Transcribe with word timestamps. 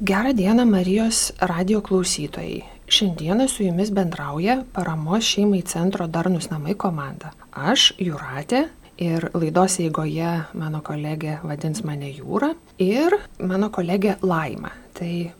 Gerą 0.00 0.32
dieną 0.32 0.64
Marijos 0.64 1.32
radio 1.40 1.82
klausytojai. 1.82 2.62
Šiandieną 2.88 3.48
su 3.48 3.62
jumis 3.62 3.90
bendrauja 3.90 4.64
paramos 4.72 5.24
šeimai 5.24 5.62
centro 5.62 6.06
Darnus 6.06 6.50
namai 6.50 6.74
komanda. 6.74 7.30
Aš, 7.52 7.94
Juratė, 7.98 8.66
ir 8.98 9.30
laidos 9.32 9.78
eigoje 9.80 10.34
mano 10.52 10.82
kolegė 10.84 11.38
vadins 11.42 11.80
mane 11.80 12.12
Jūra 12.12 12.52
ir 12.76 13.16
mano 13.40 13.70
kolegė 13.72 14.18
Laima. 14.20 14.74
Tai 14.92 15.32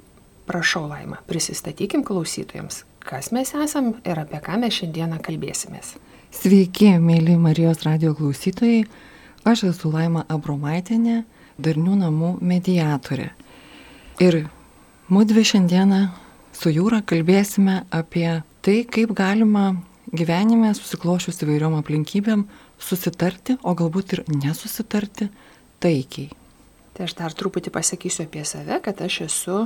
prašau, 0.48 0.86
Laima, 0.88 1.20
prisistatykim 1.29 2.00
klausytojams, 2.00 2.86
kas 3.04 3.32
mes 3.36 3.52
esam 3.52 3.93
ir 4.09 4.25
apie 4.25 4.41
ką 4.41 4.57
mes 4.64 4.80
šiandieną 4.80 5.20
kalbėsimės. 5.20 5.98
Sveiki, 6.32 6.95
mėly 6.96 7.36
Marijos 7.36 7.84
radio 7.84 8.16
klausytojai. 8.16 8.86
Aš 9.45 9.68
esu 9.75 9.93
Laima 9.93 10.25
Abromaitinė, 10.32 11.27
Darnių 11.61 12.04
namų 12.09 12.38
mediatorė. 12.41 13.34
Ir 14.17 14.46
mūdvi 15.12 15.43
šiandieną 15.45 15.98
su 16.57 16.70
Jūra 16.73 17.02
kalbėsime 17.05 17.83
apie 17.93 18.41
tai, 18.65 18.79
kaip 18.88 19.11
galima 19.12 19.74
gyvenime 20.09 20.70
susiklošius 20.73 21.43
įvairiom 21.45 21.74
aplinkybėm 21.77 22.47
susitarti, 22.80 23.59
o 23.60 23.74
galbūt 23.77 24.15
ir 24.16 24.23
nesusitarti 24.33 25.29
taikiai. 25.84 26.30
Tai 26.97 27.05
aš 27.05 27.16
dar 27.19 27.37
truputį 27.37 27.74
pasakysiu 27.74 28.24
apie 28.24 28.47
save, 28.48 28.79
kad 28.87 29.02
aš 29.05 29.19
esu 29.27 29.59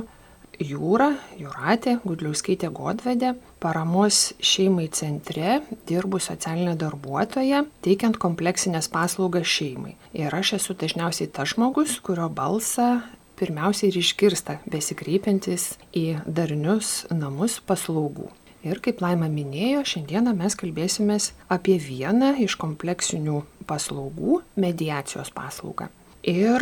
Jūra, 0.59 1.13
Jūratė, 1.39 1.95
Gudliauskaitė 2.03 2.73
Godvedė, 2.75 3.31
paramos 3.63 4.33
šeimai 4.43 4.89
centre, 4.91 5.61
dirbu 5.87 6.19
socialinė 6.19 6.75
darbuotoja, 6.75 7.63
teikiant 7.87 8.19
kompleksinės 8.19 8.91
paslaugas 8.91 9.47
šeimai. 9.47 9.95
Ir 10.11 10.35
aš 10.35 10.57
esu 10.59 10.75
dažniausiai 10.75 11.31
tas 11.31 11.55
žmogus, 11.55 11.95
kurio 12.03 12.27
balsą 12.27 12.97
pirmiausiai 13.41 13.89
ir 13.91 13.97
išgirsta 14.01 14.59
besikreipiantis 14.69 15.73
į 15.97 16.05
darnius 16.25 17.01
namus 17.09 17.59
paslaugų. 17.65 18.29
Ir 18.61 18.77
kaip 18.85 19.01
Laima 19.01 19.25
minėjo, 19.25 19.81
šiandieną 19.89 20.35
mes 20.37 20.53
kalbėsimės 20.59 21.31
apie 21.49 21.79
vieną 21.81 22.35
iš 22.45 22.55
kompleksinių 22.61 23.41
paslaugų- 23.69 24.41
mediacijos 24.65 25.33
paslaugą. 25.33 25.89
Ir 26.21 26.61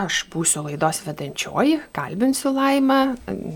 aš 0.00 0.24
būsiu 0.32 0.64
laidos 0.66 1.02
vedančioji, 1.06 1.78
kalbinsiu 1.96 2.52
Laimą, 2.56 3.00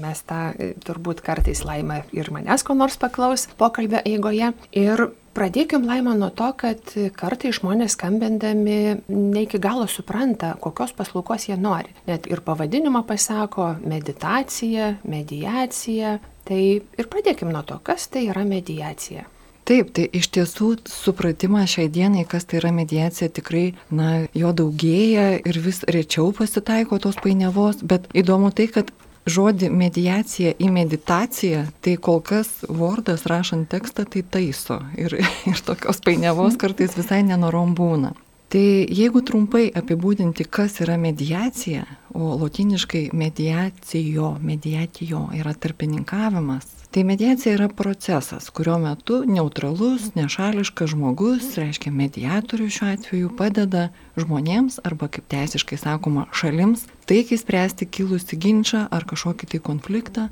mes 0.02 0.24
tą 0.28 0.46
turbūt 0.84 1.24
kartais 1.24 1.64
Laima 1.66 2.02
ir 2.14 2.32
manęs 2.34 2.66
ko 2.66 2.76
nors 2.78 2.98
paklaus 3.00 3.48
pokalbio 3.60 4.02
eigoje. 4.04 4.52
Ir 4.76 5.08
Pradėkim 5.34 5.82
laimą 5.82 6.12
nuo 6.14 6.28
to, 6.30 6.46
kad 6.54 6.92
kartai 7.18 7.50
žmonės 7.56 7.96
skambindami 7.96 8.76
ne 9.10 9.40
iki 9.42 9.58
galo 9.58 9.88
supranta, 9.90 10.52
kokios 10.62 10.94
paslaugos 10.94 11.48
jie 11.48 11.56
nori. 11.58 11.90
Net 12.06 12.28
ir 12.30 12.38
pavadinimą 12.46 13.02
pasako 13.08 13.72
meditacija, 13.82 14.92
mediacija. 15.02 16.20
Tai 16.46 16.60
ir 16.78 17.10
pradėkim 17.10 17.50
nuo 17.50 17.64
to, 17.66 17.80
kas 17.82 18.06
tai 18.14 18.28
yra 18.28 18.46
mediacija. 18.46 19.26
Taip, 19.64 19.94
tai 19.96 20.04
iš 20.12 20.28
tiesų 20.36 20.74
supratimas 20.90 21.72
šiai 21.72 21.88
dienai, 21.88 22.26
kas 22.28 22.44
tai 22.44 22.58
yra 22.58 22.68
mediacija, 22.74 23.30
tikrai, 23.32 23.70
na, 23.88 24.26
jo 24.36 24.52
daugėja 24.52 25.38
ir 25.40 25.58
vis 25.64 25.80
rečiau 25.88 26.34
pasitaiko 26.36 26.98
tos 27.00 27.16
painiavos, 27.24 27.80
bet 27.80 28.10
įdomu 28.12 28.52
tai, 28.52 28.68
kad 28.74 28.92
žodį 29.24 29.70
mediacija 29.72 30.52
į 30.60 30.68
meditaciją, 30.68 31.64
tai 31.80 31.96
kol 31.96 32.20
kas 32.20 32.50
Wordas 32.68 33.24
rašant 33.30 33.70
tekstą 33.72 34.04
tai 34.04 34.20
taiso 34.28 34.82
ir, 35.00 35.16
ir 35.50 35.64
tokios 35.64 36.04
painiavos 36.04 36.60
kartais 36.60 36.96
visai 36.98 37.22
nenorom 37.24 37.72
būna. 37.78 38.12
Tai 38.54 38.66
jeigu 38.86 39.24
trumpai 39.26 39.64
apibūdinti, 39.74 40.44
kas 40.46 40.76
yra 40.84 40.94
mediacija, 41.00 41.88
o 42.14 42.36
lotiniškai 42.38 43.08
mediacijo, 43.16 44.36
mediatijo 44.44 45.24
yra 45.34 45.56
tarpininkavimas, 45.58 46.83
Tai 46.94 47.02
mediacija 47.04 47.56
yra 47.56 47.66
procesas, 47.68 48.50
kurio 48.54 48.76
metu 48.78 49.24
neutralus, 49.26 50.12
nešališkas 50.14 50.92
žmogus, 50.92 51.48
reiškia 51.58 51.90
mediatorius 51.90 52.76
šiuo 52.76 52.90
atveju, 52.92 53.30
padeda 53.34 53.88
žmonėms 54.14 54.76
arba 54.86 55.08
kaip 55.10 55.26
teisiškai 55.34 55.80
sakoma 55.80 56.28
šalims 56.30 56.84
taikiai 57.10 57.40
spręsti 57.42 57.90
kilusi 57.90 58.38
ginčą 58.38 58.84
ar 58.94 59.08
kažkokį 59.10 59.50
tai 59.50 59.62
konfliktą 59.66 60.28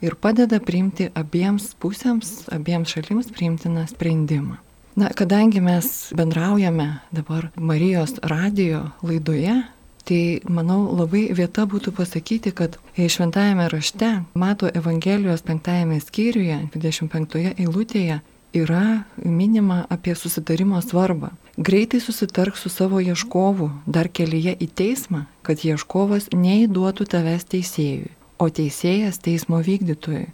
ir 0.00 0.16
padeda 0.16 0.56
priimti 0.56 1.10
abiems 1.12 1.74
pusėms, 1.84 2.46
abiems 2.48 2.96
šalims 2.96 3.28
priimtiną 3.36 3.84
sprendimą. 3.92 4.56
Na, 4.96 5.12
kadangi 5.12 5.60
mes 5.60 6.14
bendraujame 6.16 6.94
dabar 7.12 7.50
Marijos 7.60 8.16
radio 8.24 8.86
laidoje, 9.04 9.66
Tai 10.06 10.38
manau 10.46 10.84
labai 10.94 11.24
vieta 11.34 11.64
būtų 11.66 11.90
pasakyti, 11.96 12.52
kad 12.54 12.76
šventajame 12.94 13.66
rašte 13.72 14.12
Mato 14.38 14.70
Evangelijos 14.70 15.42
penktajame 15.42 15.98
skyriuje, 15.98 16.60
25 16.76 17.56
eilutėje, 17.58 18.20
yra 18.54 19.02
minima 19.24 19.82
apie 19.90 20.14
susitarimo 20.14 20.78
svarbą. 20.82 21.32
Greitai 21.56 22.00
susitark 22.00 22.56
su 22.56 22.68
savo 22.68 23.00
ieškovu 23.00 23.70
dar 23.86 24.08
kelyje 24.08 24.54
į 24.60 24.68
teismą, 24.78 25.24
kad 25.42 25.64
ieškovas 25.64 26.30
neįduotų 26.32 27.08
tavęs 27.10 27.48
teisėjui, 27.50 28.12
o 28.38 28.46
teisėjas 28.46 29.18
teismo 29.18 29.58
vykdytojui 29.58 30.28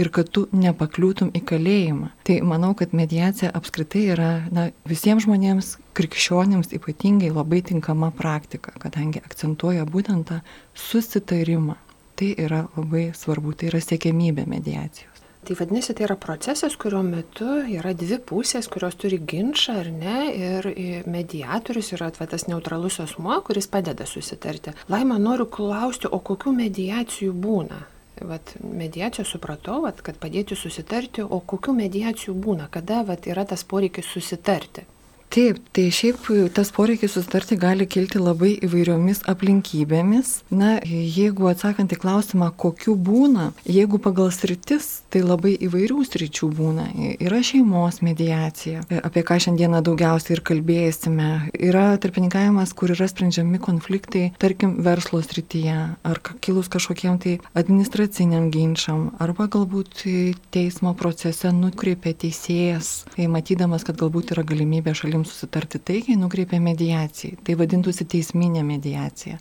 ir 0.00 0.10
kad 0.10 0.30
tu 0.32 0.46
nepakliūtum 0.56 1.30
į 1.36 1.42
kalėjimą. 1.46 2.10
Tai 2.26 2.40
manau, 2.48 2.72
kad 2.78 2.94
mediacija 2.96 3.52
apskritai 3.54 4.06
yra 4.14 4.30
na, 4.50 4.70
visiems 4.88 5.26
žmonėms, 5.26 5.76
krikščionims 5.96 6.72
ypatingai 6.76 7.30
labai 7.32 7.62
tinkama 7.68 8.10
praktika, 8.16 8.74
kadangi 8.82 9.22
akcentuoja 9.24 9.86
būtent 9.88 10.28
tą 10.30 10.42
susitarimą. 10.88 11.78
Tai 12.16 12.28
yra 12.38 12.66
labai 12.76 13.08
svarbu, 13.16 13.54
tai 13.56 13.70
yra 13.70 13.80
siekiamybė 13.80 14.44
mediacijos. 14.46 15.22
Tai 15.42 15.56
vadinasi, 15.58 15.94
tai 15.98 16.04
yra 16.06 16.14
procesas, 16.22 16.76
kurio 16.78 17.00
metu 17.02 17.56
yra 17.66 17.94
dvi 17.98 18.20
pusės, 18.22 18.68
kurios 18.70 18.94
turi 18.94 19.18
ginčą 19.18 19.80
ar 19.80 19.88
ne, 19.90 20.18
ir 20.38 20.68
mediatorius 21.10 21.90
yra 21.96 22.12
atvetas 22.12 22.46
neutralus 22.46 23.00
asmuo, 23.02 23.40
kuris 23.42 23.66
padeda 23.66 24.06
susitarti. 24.06 24.76
Laima, 24.92 25.18
noriu 25.18 25.48
klausti, 25.50 26.06
o 26.06 26.22
kokių 26.22 26.54
mediacijų 26.60 27.34
būna? 27.46 27.80
vat 28.20 28.54
mediaciją 28.62 29.24
supratau, 29.26 29.80
vat, 29.82 30.02
kad 30.04 30.18
padėti 30.20 30.56
susitarti, 30.58 31.24
o 31.24 31.40
kokių 31.40 31.74
mediacijų 31.78 32.34
būna, 32.38 32.68
kada 32.70 33.02
vat, 33.08 33.26
yra 33.26 33.44
tas 33.48 33.64
poreikis 33.64 34.06
susitarti. 34.12 34.84
Taip, 35.32 35.62
tai 35.72 35.86
šiaip 35.88 36.26
tas 36.52 36.68
poreikis 36.76 37.14
susitarti 37.16 37.56
gali 37.56 37.86
kilti 37.88 38.20
labai 38.20 38.50
įvairiomis 38.66 39.22
aplinkybėmis. 39.32 40.32
Na, 40.52 40.74
jeigu 40.84 41.46
atsakant 41.48 41.94
į 41.94 41.96
klausimą, 42.02 42.50
kokių 42.60 42.92
būna, 43.00 43.46
jeigu 43.64 43.96
pagal 44.04 44.28
sritis, 44.36 44.90
tai 45.08 45.22
labai 45.24 45.54
įvairių 45.56 46.04
sričių 46.04 46.48
būna. 46.52 46.84
Yra 47.16 47.40
šeimos 47.48 48.02
mediacija, 48.04 48.82
apie 49.00 49.22
ką 49.24 49.38
šiandieną 49.46 49.80
daugiausiai 49.86 50.36
ir 50.36 50.42
kalbėsime. 50.50 51.30
Yra 51.56 51.86
tarpininkavimas, 51.96 52.76
kur 52.76 52.92
yra 52.92 53.08
sprendžiami 53.08 53.62
konfliktai, 53.64 54.26
tarkim, 54.36 54.76
verslo 54.84 55.22
srityje, 55.24 55.78
ar 55.96 56.22
kilus 56.44 56.68
kažkokiem 56.76 57.16
tai 57.24 57.38
administraciniam 57.56 58.50
ginčiam, 58.52 59.08
arba 59.16 59.48
galbūt 59.48 60.04
teismo 60.52 60.92
procese 60.92 61.56
nukreipia 61.56 62.12
teisėjas, 62.12 62.92
matydamas, 63.16 63.88
kad 63.88 63.96
galbūt 63.96 64.36
yra 64.36 64.44
galimybė 64.44 64.92
šalims 64.92 65.21
norim 65.22 65.24
susitarti 65.24 65.78
taikiai, 65.78 66.16
nukreipia 66.16 66.60
mediacijai. 66.60 67.38
Tai 67.44 67.54
vadintųsi 67.56 68.04
teisminė 68.04 68.62
mediacija. 68.62 69.38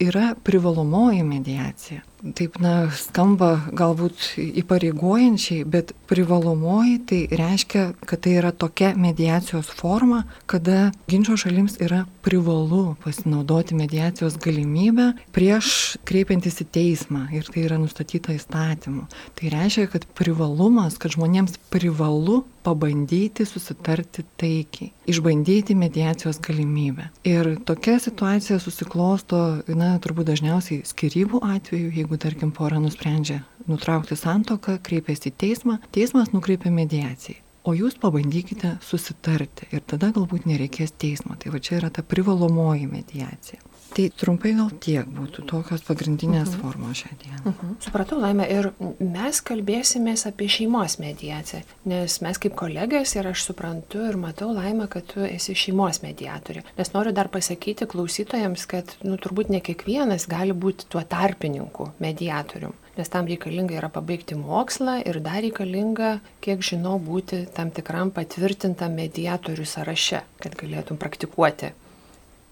Yra 0.00 0.34
privalomoji 0.44 1.22
mediacija 1.22 2.02
taip 2.36 2.58
na 2.62 2.90
skamba 2.94 3.52
galbūt 3.76 4.34
įpareigojančiai, 4.62 5.64
bet 5.68 5.92
privalomoji 6.10 6.98
tai 7.08 7.20
reiškia, 7.40 7.84
kad 8.06 8.22
tai 8.24 8.36
yra 8.40 8.52
tokia 8.52 8.92
mediacijos 8.98 9.70
forma, 9.80 10.24
kada 10.50 10.90
ginčio 11.10 11.38
šalims 11.40 11.78
yra 11.80 12.04
privalu 12.24 12.96
pasinaudoti 13.04 13.74
mediacijos 13.78 14.36
galimybę 14.42 15.12
prieš 15.34 15.96
kreipiantis 16.08 16.60
į 16.64 16.68
teismą 16.74 17.26
ir 17.36 17.48
tai 17.50 17.66
yra 17.68 17.80
nustatyta 17.80 18.34
įstatymu. 18.36 19.06
Tai 19.38 19.52
reiškia, 19.54 19.88
kad 19.94 20.06
privalumas, 20.18 20.98
kad 21.00 21.16
žmonėms 21.16 21.58
privalu 21.72 22.42
pabandyti 22.62 23.44
susitarti 23.48 24.24
taikiai, 24.36 24.90
išbandyti 25.08 25.74
mediacijos 25.74 26.40
galimybę. 26.44 27.08
Ir 27.24 27.54
tokia 27.64 27.98
situacija 28.02 28.58
susiklosto, 28.60 29.40
na, 29.68 29.94
turbūt 30.02 30.28
dažniausiai 30.28 30.84
skirybų 30.88 31.40
atveju, 31.56 31.92
jeigu 31.96 32.09
jeigu 32.10 32.18
tarkim 32.18 32.50
pora 32.50 32.78
nusprendžia 32.82 33.44
nutraukti 33.70 34.16
santoką, 34.18 34.80
kreipiasi 34.82 35.30
į 35.30 35.34
teismą, 35.38 35.76
teismas 35.94 36.32
nukreipia 36.34 36.72
mediacijai. 36.74 37.38
O 37.62 37.70
jūs 37.76 37.94
pabandykite 38.02 38.72
susitarti 38.82 39.68
ir 39.70 39.84
tada 39.86 40.10
galbūt 40.10 40.48
nereikės 40.50 40.90
teismo. 40.98 41.36
Tai 41.38 41.52
va 41.54 41.60
čia 41.62 41.76
yra 41.78 41.90
ta 41.94 42.02
privalomoji 42.02 42.88
mediacija. 42.90 43.62
Tai 43.90 44.04
trumpai 44.14 44.52
gal 44.54 44.68
tiek 44.78 45.08
būtų 45.10 45.44
tokios 45.50 45.82
pagrindinės 45.82 46.48
uh 46.48 46.54
-huh. 46.54 46.60
formos 46.60 46.98
šią 47.02 47.10
dieną. 47.22 47.40
Uh 47.44 47.54
-huh. 47.54 47.72
Supratau, 47.84 48.18
Laima, 48.20 48.46
ir 48.46 48.72
mes 48.98 49.40
kalbėsimės 49.42 50.26
apie 50.26 50.48
šeimos 50.48 50.98
mediaciją, 50.98 51.62
nes 51.84 52.20
mes 52.20 52.38
kaip 52.38 52.54
kolegės 52.54 53.16
ir 53.16 53.26
aš 53.26 53.42
suprantu 53.44 53.98
ir 54.08 54.16
matau, 54.16 54.52
Laima, 54.52 54.86
kad 54.86 55.06
tu 55.06 55.20
esi 55.20 55.54
šeimos 55.54 56.02
mediatorė. 56.02 56.62
Nes 56.78 56.92
noriu 56.92 57.12
dar 57.12 57.28
pasakyti 57.28 57.86
klausytojams, 57.86 58.66
kad 58.66 58.96
nu, 59.02 59.16
turbūt 59.16 59.50
ne 59.50 59.60
kiekvienas 59.60 60.28
gali 60.28 60.52
būti 60.52 60.84
tuo 60.88 61.02
tarpininku, 61.02 61.90
mediatorium 61.98 62.72
nes 62.96 63.08
tam 63.08 63.26
reikalinga 63.26 63.74
yra 63.74 63.88
pabaigti 63.88 64.34
mokslą 64.34 65.02
ir 65.06 65.20
dar 65.20 65.40
reikalinga, 65.44 66.20
kiek 66.44 66.60
žinau, 66.70 66.98
būti 66.98 67.46
tam 67.56 67.70
tikram 67.70 68.10
patvirtintam 68.10 68.92
mediatorių 68.92 69.64
sąraše, 69.64 70.20
kad 70.42 70.58
galėtum 70.62 70.96
praktikuoti 70.96 71.72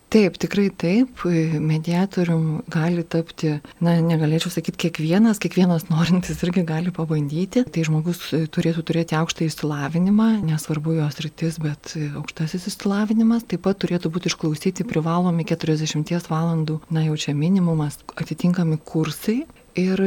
Taip, 0.08 0.38
tikrai 0.40 0.70
taip, 0.72 1.20
mediatorium 1.60 2.62
gali 2.72 3.02
tapti, 3.05 3.50
na, 3.84 3.99
negalėčiau 4.00 4.49
sakyti 4.55 4.87
kiekvienas, 4.87 5.37
kiekvienas 5.43 5.84
norintis 5.90 6.40
irgi 6.46 6.62
gali 6.69 6.93
pabandyti. 6.96 7.66
Tai 7.69 7.84
žmogus 7.84 8.22
turėtų 8.55 8.87
turėti 8.88 9.19
aukštą 9.19 9.44
įsilavinimą, 9.44 10.31
nesvarbu 10.49 10.96
jos 10.96 11.20
rytis, 11.26 11.58
bet 11.60 11.93
aukštasis 12.16 12.70
įsilavinimas. 12.72 13.44
Taip 13.52 13.66
pat 13.66 13.82
turėtų 13.84 14.08
būti 14.14 14.32
išklausyti 14.32 14.88
privalomi 14.88 15.44
40 15.49 16.32
valandų, 16.32 16.81
na, 16.88 17.05
jau 17.10 17.19
čia 17.20 17.37
minimumas, 17.37 18.00
atitinkami 18.16 18.81
kursai 18.88 19.43
ir 19.76 20.05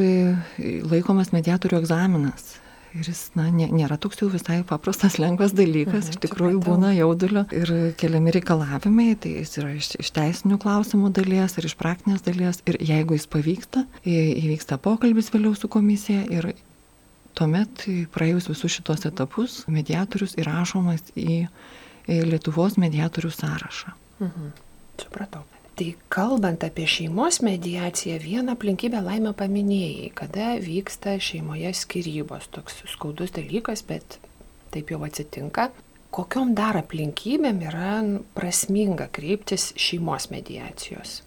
laikomas 0.58 1.30
mediatorių 1.36 1.78
egzaminas. 1.84 2.61
Ir 2.92 3.08
jis, 3.08 3.22
na, 3.40 3.46
nė, 3.54 3.70
nėra 3.72 3.96
toks 4.02 4.20
jau 4.20 4.28
visai 4.32 4.58
paprastas, 4.68 5.16
lengvas 5.22 5.54
dalykas, 5.56 6.10
iš 6.12 6.18
tikrųjų 6.26 6.60
būna 6.66 6.92
jaudulio 6.92 7.46
ir 7.56 7.72
keliami 8.00 8.34
reikalavimai, 8.36 9.14
tai 9.22 9.38
jis 9.38 9.56
yra 9.62 9.70
iš, 9.78 9.94
iš 10.04 10.10
teisinių 10.16 10.58
klausimų 10.60 11.14
dalies 11.16 11.56
ir 11.56 11.70
iš 11.70 11.78
praktinės 11.80 12.26
dalies. 12.26 12.60
Ir 12.68 12.80
jeigu 12.84 13.16
jis 13.16 13.30
pavyksta, 13.32 13.86
įvyksta 14.04 14.80
pokalbis 14.84 15.32
vėliau 15.32 15.56
su 15.56 15.72
komisija 15.72 16.26
ir 16.36 16.52
tuomet 17.40 17.86
praėjus 18.12 18.52
visus 18.52 18.76
šitos 18.76 19.08
etapus, 19.08 19.62
mediatorius 19.72 20.36
įrašomas 20.42 21.14
į, 21.16 21.46
į 22.12 22.20
Lietuvos 22.28 22.76
mediatorių 22.82 23.32
sąrašą. 23.40 23.96
Mhm. 24.20 24.54
Supratau. 25.00 25.48
Tai 25.82 25.96
kalbant 26.14 26.62
apie 26.62 26.84
šeimos 26.86 27.40
mediaciją, 27.42 28.20
vieną 28.22 28.54
aplinkybę 28.54 29.00
laimę 29.02 29.32
paminėjai, 29.34 30.12
kada 30.14 30.52
vyksta 30.62 31.16
šeimoje 31.18 31.72
skirybos. 31.74 32.52
Toks 32.54 32.84
skaudus 32.92 33.34
dalykas, 33.34 33.82
bet 33.90 34.20
taip 34.70 34.92
jau 34.94 35.00
atsitinka. 35.08 35.72
Kokiom 36.14 36.52
dar 36.54 36.78
aplinkybėm 36.84 37.64
yra 37.66 37.96
prasminga 38.38 39.08
kreiptis 39.10 39.72
šeimos 39.74 40.30
mediacijos? 40.30 41.24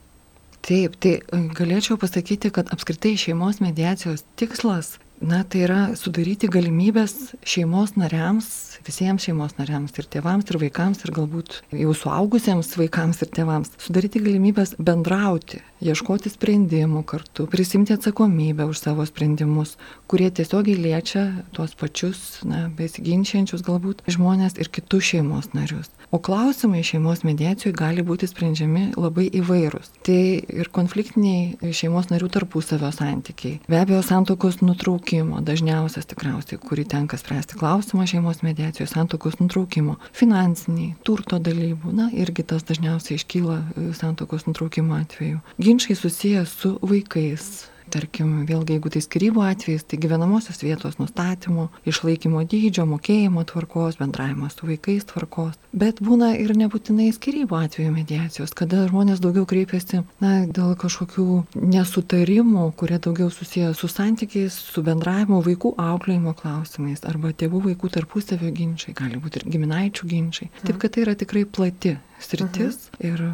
Taip, 0.62 1.00
tai 1.02 1.16
galėčiau 1.58 1.98
pasakyti, 1.98 2.54
kad 2.54 2.70
apskritai 2.70 3.16
šeimos 3.18 3.58
mediacijos 3.58 4.22
tikslas 4.38 5.00
Na, 5.22 5.44
tai 5.46 5.61
yra 5.62 5.81
sudaryti 5.94 6.49
galimybės 6.50 7.37
šeimos 7.46 7.93
nariams, 7.94 8.49
visiems 8.84 9.22
šeimos 9.22 9.55
nariams, 9.61 9.94
ir 9.94 10.08
tėvams, 10.11 10.49
ir 10.50 10.58
vaikams, 10.58 11.05
ir 11.06 11.12
galbūt 11.14 11.61
jau 11.70 11.94
suaugusiems 11.94 12.72
vaikams 12.81 13.22
ir 13.22 13.31
tėvams, 13.37 13.70
sudaryti 13.81 14.20
galimybės 14.25 14.75
bendrauti, 14.82 15.62
ieškoti 15.87 16.32
sprendimų 16.34 17.05
kartu, 17.06 17.46
prisimti 17.50 17.94
atsakomybę 17.94 18.66
už 18.66 18.82
savo 18.82 19.06
sprendimus, 19.06 19.76
kurie 20.11 20.32
tiesiogiai 20.34 20.82
liečia 20.82 21.25
tuos 21.55 21.78
pačius, 21.78 22.43
na, 22.43 22.67
besiginčiančius 22.75 23.62
galbūt 23.64 24.02
žmonės 24.10 24.58
ir 24.58 24.72
kitus 24.75 25.14
šeimos 25.14 25.52
narius. 25.55 25.93
O 26.14 26.19
klausimai 26.19 26.84
šeimos 26.87 27.25
mediacijoje 27.26 27.75
gali 27.75 28.02
būti 28.06 28.28
sprendžiami 28.31 28.93
labai 28.94 29.25
įvairūs. 29.34 29.88
Tai 30.06 30.19
ir 30.61 30.70
konfliktiniai 30.70 31.72
šeimos 31.75 32.06
narių 32.12 32.28
tarpusavio 32.37 32.93
santykiai, 32.94 33.56
be 33.66 33.81
abejo, 33.81 33.99
santokos 34.06 34.61
nutraukimo, 34.62 35.43
dažniausias 35.43 36.06
tikriausiai, 36.12 36.61
kurį 36.62 36.87
tenka 36.94 37.19
spręsti 37.19 37.58
klausimą 37.58 38.06
šeimos 38.06 38.44
mediacijos 38.46 38.94
santokos 38.94 39.40
nutraukimo, 39.43 39.99
finansiniai, 40.14 40.94
turto 41.02 41.43
dalybų, 41.43 41.90
na 41.99 42.06
irgi 42.14 42.46
tas 42.46 42.62
dažniausiai 42.70 43.19
iškyla 43.19 43.58
e, 43.58 43.90
santokos 43.99 44.46
nutraukimo 44.46 44.94
atveju. 45.00 45.43
Ginčiai 45.58 45.99
susijęs 45.99 46.55
su 46.62 46.76
vaikais, 46.78 47.64
tarkim, 47.94 48.43
vėlgi, 48.49 48.76
jeigu 48.76 48.91
tai 48.93 49.02
skirybų 49.05 49.44
atvejais, 49.46 49.85
tai 49.87 49.99
gyvenamosios 50.02 50.61
vietos 50.64 50.99
nustatymo, 51.00 51.69
išlaikymo 51.88 52.43
dydžio, 52.50 52.87
mokėjimo 52.91 53.44
tvarkos, 53.50 53.99
bendravimo 54.00 54.50
su 54.52 54.69
vaikais 54.69 55.06
tvarkos. 55.11 55.58
Bet 55.75 56.02
būna 56.05 56.32
ir 56.41 56.55
nebūtinai 56.58 57.08
skirybų 57.14 57.58
atveju 57.61 57.94
mediacijos, 57.94 58.55
kada 58.56 58.85
žmonės 58.91 59.23
daugiau 59.25 59.46
kreipiasi, 59.50 60.02
na, 60.23 60.35
dėl 60.46 60.75
kažkokių 60.81 61.29
nesutarimų, 61.75 62.67
kurie 62.81 62.99
daugiau 63.02 63.31
susiję 63.35 63.73
su 63.79 63.91
santykiais, 63.91 64.58
su 64.75 64.85
bendravimu, 64.87 65.43
vaikų 65.46 65.75
auklėjimo 65.81 66.35
klausimais 66.38 67.06
arba 67.08 67.32
tėvų 67.32 67.64
vaikų 67.70 67.93
tarpusavio 67.99 68.52
ginčiai, 68.55 68.96
gali 68.99 69.20
būti 69.23 69.41
ir 69.43 69.49
giminaičių 69.55 70.11
ginčiai. 70.11 70.52
Taip 70.64 70.81
kad 70.82 70.94
tai 70.94 71.06
yra 71.06 71.17
tikrai 71.19 71.44
plati 71.44 71.96
sritis 72.23 72.91
-huh. 72.91 73.11
ir 73.11 73.26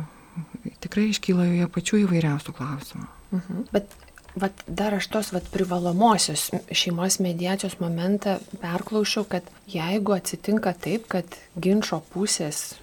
tikrai 0.80 1.10
iškyla 1.10 1.46
joje 1.48 1.68
pačių 1.74 2.04
įvairiausių 2.04 2.54
klausimų. 2.56 3.06
Mhm. 3.30 3.66
Bet 3.72 3.92
Vat 4.34 4.62
dar 4.66 4.94
aš 4.94 5.08
tos 5.10 5.32
vat, 5.34 5.46
privalomosios 5.50 6.50
šeimos 6.70 7.18
mediacijos 7.18 7.80
momentą 7.80 8.38
perklaušiau, 8.62 9.24
kad 9.28 9.48
jeigu 9.66 10.14
atsitinka 10.14 10.74
taip, 10.78 11.08
kad 11.10 11.38
ginčio 11.58 12.02
pusės 12.14 12.78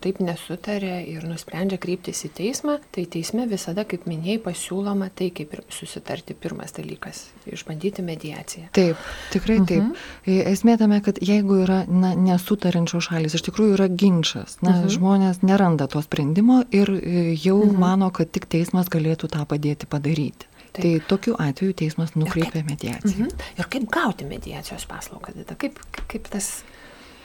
taip 0.00 0.20
nesutarė 0.20 1.00
ir 1.08 1.24
nusprendžia 1.28 1.78
kreiptis 1.80 2.22
į 2.26 2.30
teismą, 2.36 2.76
tai 2.92 3.06
teisme 3.10 3.46
visada, 3.48 3.84
kaip 3.88 4.04
minėjai, 4.08 4.40
pasiūloma 4.44 5.08
tai 5.16 5.30
kaip 5.34 5.54
ir 5.56 5.62
susitarti 5.72 6.36
pirmas 6.36 6.74
dalykas- 6.76 7.22
išbandyti 7.56 8.04
mediaciją. 8.04 8.68
Taip, 8.76 8.96
tikrai 9.32 9.58
taip. 9.64 9.80
Uh 9.80 9.86
mhm. 9.86 9.94
-huh. 10.26 10.52
Esmė 10.52 10.78
tame, 10.78 11.00
kad 11.00 11.18
jeigu 11.22 11.62
yra 11.64 11.84
na, 11.88 12.14
nesutarančios 12.14 13.08
šalis, 13.08 13.34
iš 13.34 13.42
tikrųjų 13.48 13.74
yra 13.78 13.88
ginčas, 13.88 14.58
na, 14.62 14.70
uh 14.70 14.76
mhm. 14.76 14.84
-huh. 14.84 14.98
žmonės 14.98 15.42
neranda 15.42 15.86
to 15.86 16.02
sprendimo 16.02 16.64
ir 16.70 16.90
e, 16.90 17.36
jau 17.44 17.58
uh 17.58 17.64
mhm. 17.64 17.74
-huh. 17.74 17.78
mano, 17.78 18.10
kad 18.10 18.30
tik 18.30 18.46
teismas 18.46 18.88
galėtų 18.88 19.28
tą 19.28 19.46
padėti 19.46 19.86
padaryti. 19.86 20.49
Taip. 20.70 20.82
Tai 20.82 20.92
tokiu 21.10 21.34
atveju 21.38 21.74
teismas 21.80 22.14
nukreipia 22.14 22.62
mediaciją. 22.66 23.26
Mhm. 23.26 23.44
Ir 23.58 23.68
kaip 23.72 23.90
gauti 23.90 24.26
mediacijos 24.28 24.86
paslaugą? 24.86 25.34
Kaip, 25.58 25.78
kaip 26.06 26.30
tas 26.30 26.62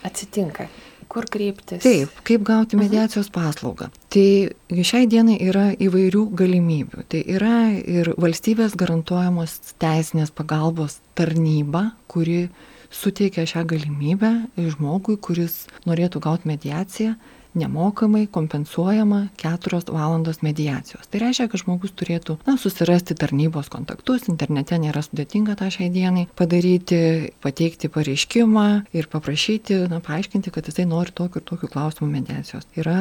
atsitinka? 0.06 0.68
Kur 1.10 1.28
kreiptis? 1.30 1.84
Taip, 1.84 2.14
kaip 2.26 2.42
gauti 2.46 2.76
mhm. 2.76 2.86
mediacijos 2.86 3.30
mhm. 3.30 3.36
paslaugą. 3.38 3.90
Tai 4.10 4.28
šiai 4.90 5.10
dienai 5.12 5.38
yra 5.46 5.68
įvairių 5.78 6.24
galimybių. 6.42 7.06
Tai 7.12 7.22
yra 7.38 7.58
ir 7.78 8.14
valstybės 8.18 8.78
garantuojamos 8.80 9.60
teisinės 9.82 10.34
pagalbos 10.34 11.00
tarnyba, 11.18 11.92
kuri 12.10 12.48
suteikia 12.96 13.46
šią 13.50 13.66
galimybę 13.70 14.32
žmogui, 14.58 15.18
kuris 15.22 15.66
norėtų 15.86 16.22
gauti 16.24 16.50
mediaciją, 16.50 17.16
nemokamai 17.56 18.28
kompensuojama 18.28 19.28
4 19.42 19.82
valandos 19.94 20.42
mediacijos. 20.46 21.08
Tai 21.10 21.22
reiškia, 21.24 21.48
kad 21.52 21.64
žmogus 21.64 21.94
turėtų 21.98 22.38
na, 22.48 22.58
susirasti 22.62 23.16
tarnybos 23.18 23.70
kontaktus, 23.74 24.28
internete 24.32 24.78
nėra 24.82 25.04
sudėtinga 25.06 25.56
tą 25.60 25.70
šiai 25.74 25.90
dienai 25.94 26.26
padaryti, 26.38 27.32
pateikti 27.44 27.90
pareiškimą 27.92 28.68
ir 28.96 29.10
paprašyti, 29.12 29.86
na, 29.92 30.02
paaiškinti, 30.04 30.54
kad 30.54 30.68
jisai 30.70 30.88
nori 30.90 31.16
tokių 31.16 31.42
ir 31.42 31.48
tokių 31.52 31.72
klausimų 31.72 32.10
mediacijos. 32.12 32.68
Yra 32.78 32.98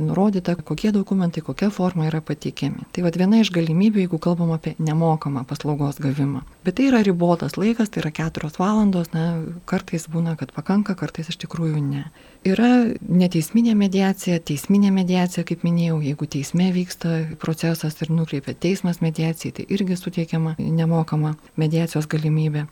nurodyta, 0.00 0.56
kokie 0.68 0.92
dokumentai, 0.94 1.42
kokia 1.46 1.70
forma 1.74 2.08
yra 2.08 2.22
pateikiami. 2.24 2.88
Tai 2.94 3.06
vad 3.06 3.18
viena 3.18 3.42
iš 3.42 3.52
galimybių, 3.54 4.04
jeigu 4.04 4.20
kalbam 4.22 4.54
apie 4.54 4.74
nemokamą 4.78 5.44
paslaugos 5.48 6.00
gavimą. 6.02 6.44
Bet 6.66 6.78
tai 6.78 6.88
yra 6.90 7.02
ribotas 7.06 7.58
laikas, 7.58 7.90
tai 7.90 8.02
yra 8.04 8.14
4 8.14 8.50
valandos, 8.58 9.12
na, 9.14 9.28
kartais 9.68 10.08
būna, 10.10 10.36
kad 10.38 10.52
pakanka, 10.56 10.96
kartais 10.98 11.30
iš 11.32 11.40
tikrųjų 11.44 11.82
ne. 11.84 12.08
Yra 12.48 12.70
neteisminė 13.02 13.74
mediacija, 13.76 14.38
teisminė 14.40 14.92
mediacija, 14.94 15.42
kaip 15.48 15.64
minėjau, 15.66 15.98
jeigu 16.06 16.28
teisme 16.30 16.68
vyksta 16.72 17.18
procesas 17.42 17.98
ir 18.00 18.12
nukreipia 18.14 18.54
teismas 18.54 19.02
mediacijai, 19.04 19.52
tai 19.56 19.66
irgi 19.74 19.98
suteikiama 19.98 20.54
nemokama 20.58 21.34
mediacijos 21.60 22.08
galimybė. 22.08 22.64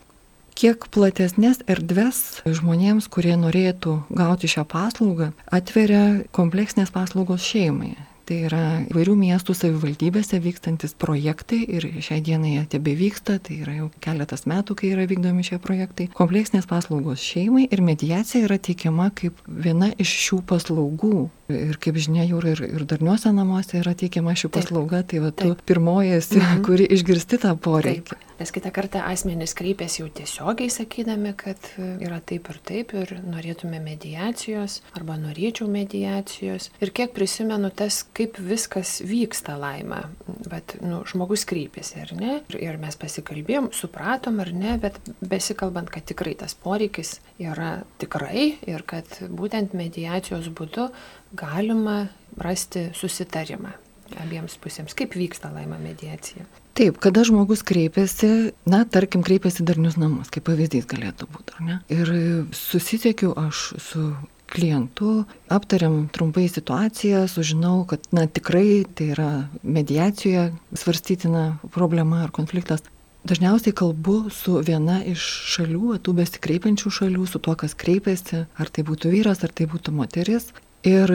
Kiek 0.57 0.87
platesnės 0.89 1.59
erdves 1.69 2.41
žmonėms, 2.47 3.05
kurie 3.13 3.35
norėtų 3.37 3.99
gauti 4.17 4.49
šią 4.49 4.63
paslaugą, 4.71 5.29
atveria 5.53 6.23
kompleksinės 6.33 6.89
paslaugos 6.95 7.45
šeimai. 7.45 7.93
Tai 8.27 8.37
yra 8.43 8.61
įvairių 8.89 9.13
miestų 9.21 9.53
savivaldybėse 9.55 10.41
vykstantis 10.43 10.91
projektai 10.99 11.61
ir 11.77 11.85
šiai 12.03 12.19
dienai 12.19 12.57
jie 12.57 12.63
tebe 12.73 12.91
vyksta, 12.99 13.37
tai 13.39 13.61
yra 13.63 13.77
jau 13.77 13.87
keletas 14.03 14.43
metų, 14.51 14.75
kai 14.81 14.91
yra 14.91 15.05
vykdomi 15.07 15.45
šie 15.47 15.61
projektai. 15.63 16.09
Kompleksinės 16.17 16.67
paslaugos 16.67 17.23
šeimai 17.23 17.69
ir 17.71 17.85
mediacija 17.87 18.43
yra 18.49 18.59
teikiama 18.59 19.13
kaip 19.15 19.39
viena 19.47 19.93
iš 19.95 20.11
šių 20.25 20.41
paslaugų. 20.51 21.29
Ir 21.47 21.77
kaip 21.79 21.95
žinia, 21.95 22.25
jau 22.27 22.41
ir, 22.43 22.59
ir 22.59 22.83
darniuose 22.89 23.31
namuose 23.31 23.79
yra 23.79 23.93
teikiama 23.95 24.35
ši 24.35 24.51
paslauga, 24.51 25.03
tai 25.07 25.21
va 25.23 25.31
tu 25.31 25.53
pirmoji 25.67 26.17
esi, 26.19 26.41
mhm. 26.41 26.63
kuri 26.67 26.89
išgirsti 26.97 27.39
tą 27.45 27.55
poreikį. 27.55 28.07
Taip. 28.11 28.27
Nes 28.37 28.51
kitą 28.53 28.69
kartą 28.69 29.01
asmenys 29.01 29.55
kreipiasi 29.57 30.03
jau 30.03 30.11
tiesiogiai 30.13 30.69
sakydami, 30.69 31.31
kad 31.33 31.71
yra 31.81 32.19
taip 32.21 32.51
ir 32.51 32.59
taip 32.69 32.91
ir 32.93 33.13
norėtume 33.25 33.79
mediacijos 33.81 34.81
arba 34.93 35.15
norėčiau 35.17 35.65
mediacijos. 35.73 36.69
Ir 36.83 36.91
kiek 36.93 37.15
prisimenu 37.15 37.71
tas, 37.73 38.03
kaip 38.17 38.37
viskas 38.37 38.99
vyksta 39.01 39.57
laima. 39.57 40.03
Bet 40.45 40.77
nu, 40.85 41.01
žmogus 41.09 41.47
kreipiasi, 41.49 41.97
ar 42.03 42.13
ne? 42.19 42.35
Ir, 42.53 42.59
ir 42.61 42.77
mes 42.81 42.99
pasikalbėjom, 43.01 43.71
supratom 43.73 44.37
ar 44.45 44.53
ne, 44.53 44.77
bet 44.85 45.01
besikalbant, 45.17 45.89
kad 45.89 46.05
tikrai 46.05 46.35
tas 46.37 46.53
poreikis 46.53 47.17
yra 47.41 47.79
tikrai 47.97 48.51
ir 48.69 48.85
kad 48.85 49.17
būtent 49.33 49.73
mediacijos 49.77 50.51
būdu 50.53 50.91
galima 51.35 52.07
rasti 52.37 52.89
susitarimą 52.95 53.73
abiems 54.21 54.55
pusėms. 54.61 54.95
Kaip 54.97 55.17
vyksta 55.17 55.51
laima 55.51 55.79
mediacija? 55.81 56.45
Taip, 56.77 56.99
kada 57.01 57.23
žmogus 57.25 57.63
kreipiasi, 57.65 58.53
na, 58.69 58.83
tarkim, 58.85 59.23
kreipiasi 59.25 59.65
darnius 59.65 59.97
namus, 59.97 60.29
kaip 60.33 60.45
pavyzdys 60.47 60.85
galėtų 60.89 61.25
būti, 61.33 61.55
ar 61.57 61.63
ne? 61.65 61.77
Ir 61.89 62.11
susisiekiu 62.53 63.33
aš 63.33 63.71
su 63.81 64.03
klientu, 64.47 65.23
aptariam 65.51 66.05
trumpai 66.13 66.45
situaciją, 66.51 67.25
sužinau, 67.31 67.81
kad, 67.89 68.05
na, 68.15 68.27
tikrai 68.29 68.85
tai 68.95 69.09
yra 69.15 69.31
mediacijoje 69.63 70.51
svarstytina 70.77 71.47
problema 71.73 72.21
ar 72.27 72.31
konfliktas. 72.35 72.85
Dažniausiai 73.27 73.73
kalbu 73.75 74.29
su 74.31 74.61
viena 74.63 75.01
iš 75.03 75.25
šalių, 75.57 75.97
tų 75.99 76.13
besikreipiančių 76.21 76.93
šalių, 76.99 77.25
su 77.27 77.41
tuo, 77.43 77.57
kas 77.59 77.73
kreipiasi, 77.75 78.45
ar 78.55 78.71
tai 78.71 78.85
būtų 78.87 79.11
vyras, 79.11 79.41
ar 79.43 79.51
tai 79.51 79.67
būtų 79.67 79.97
moteris. 79.97 80.53
Ir 80.87 81.11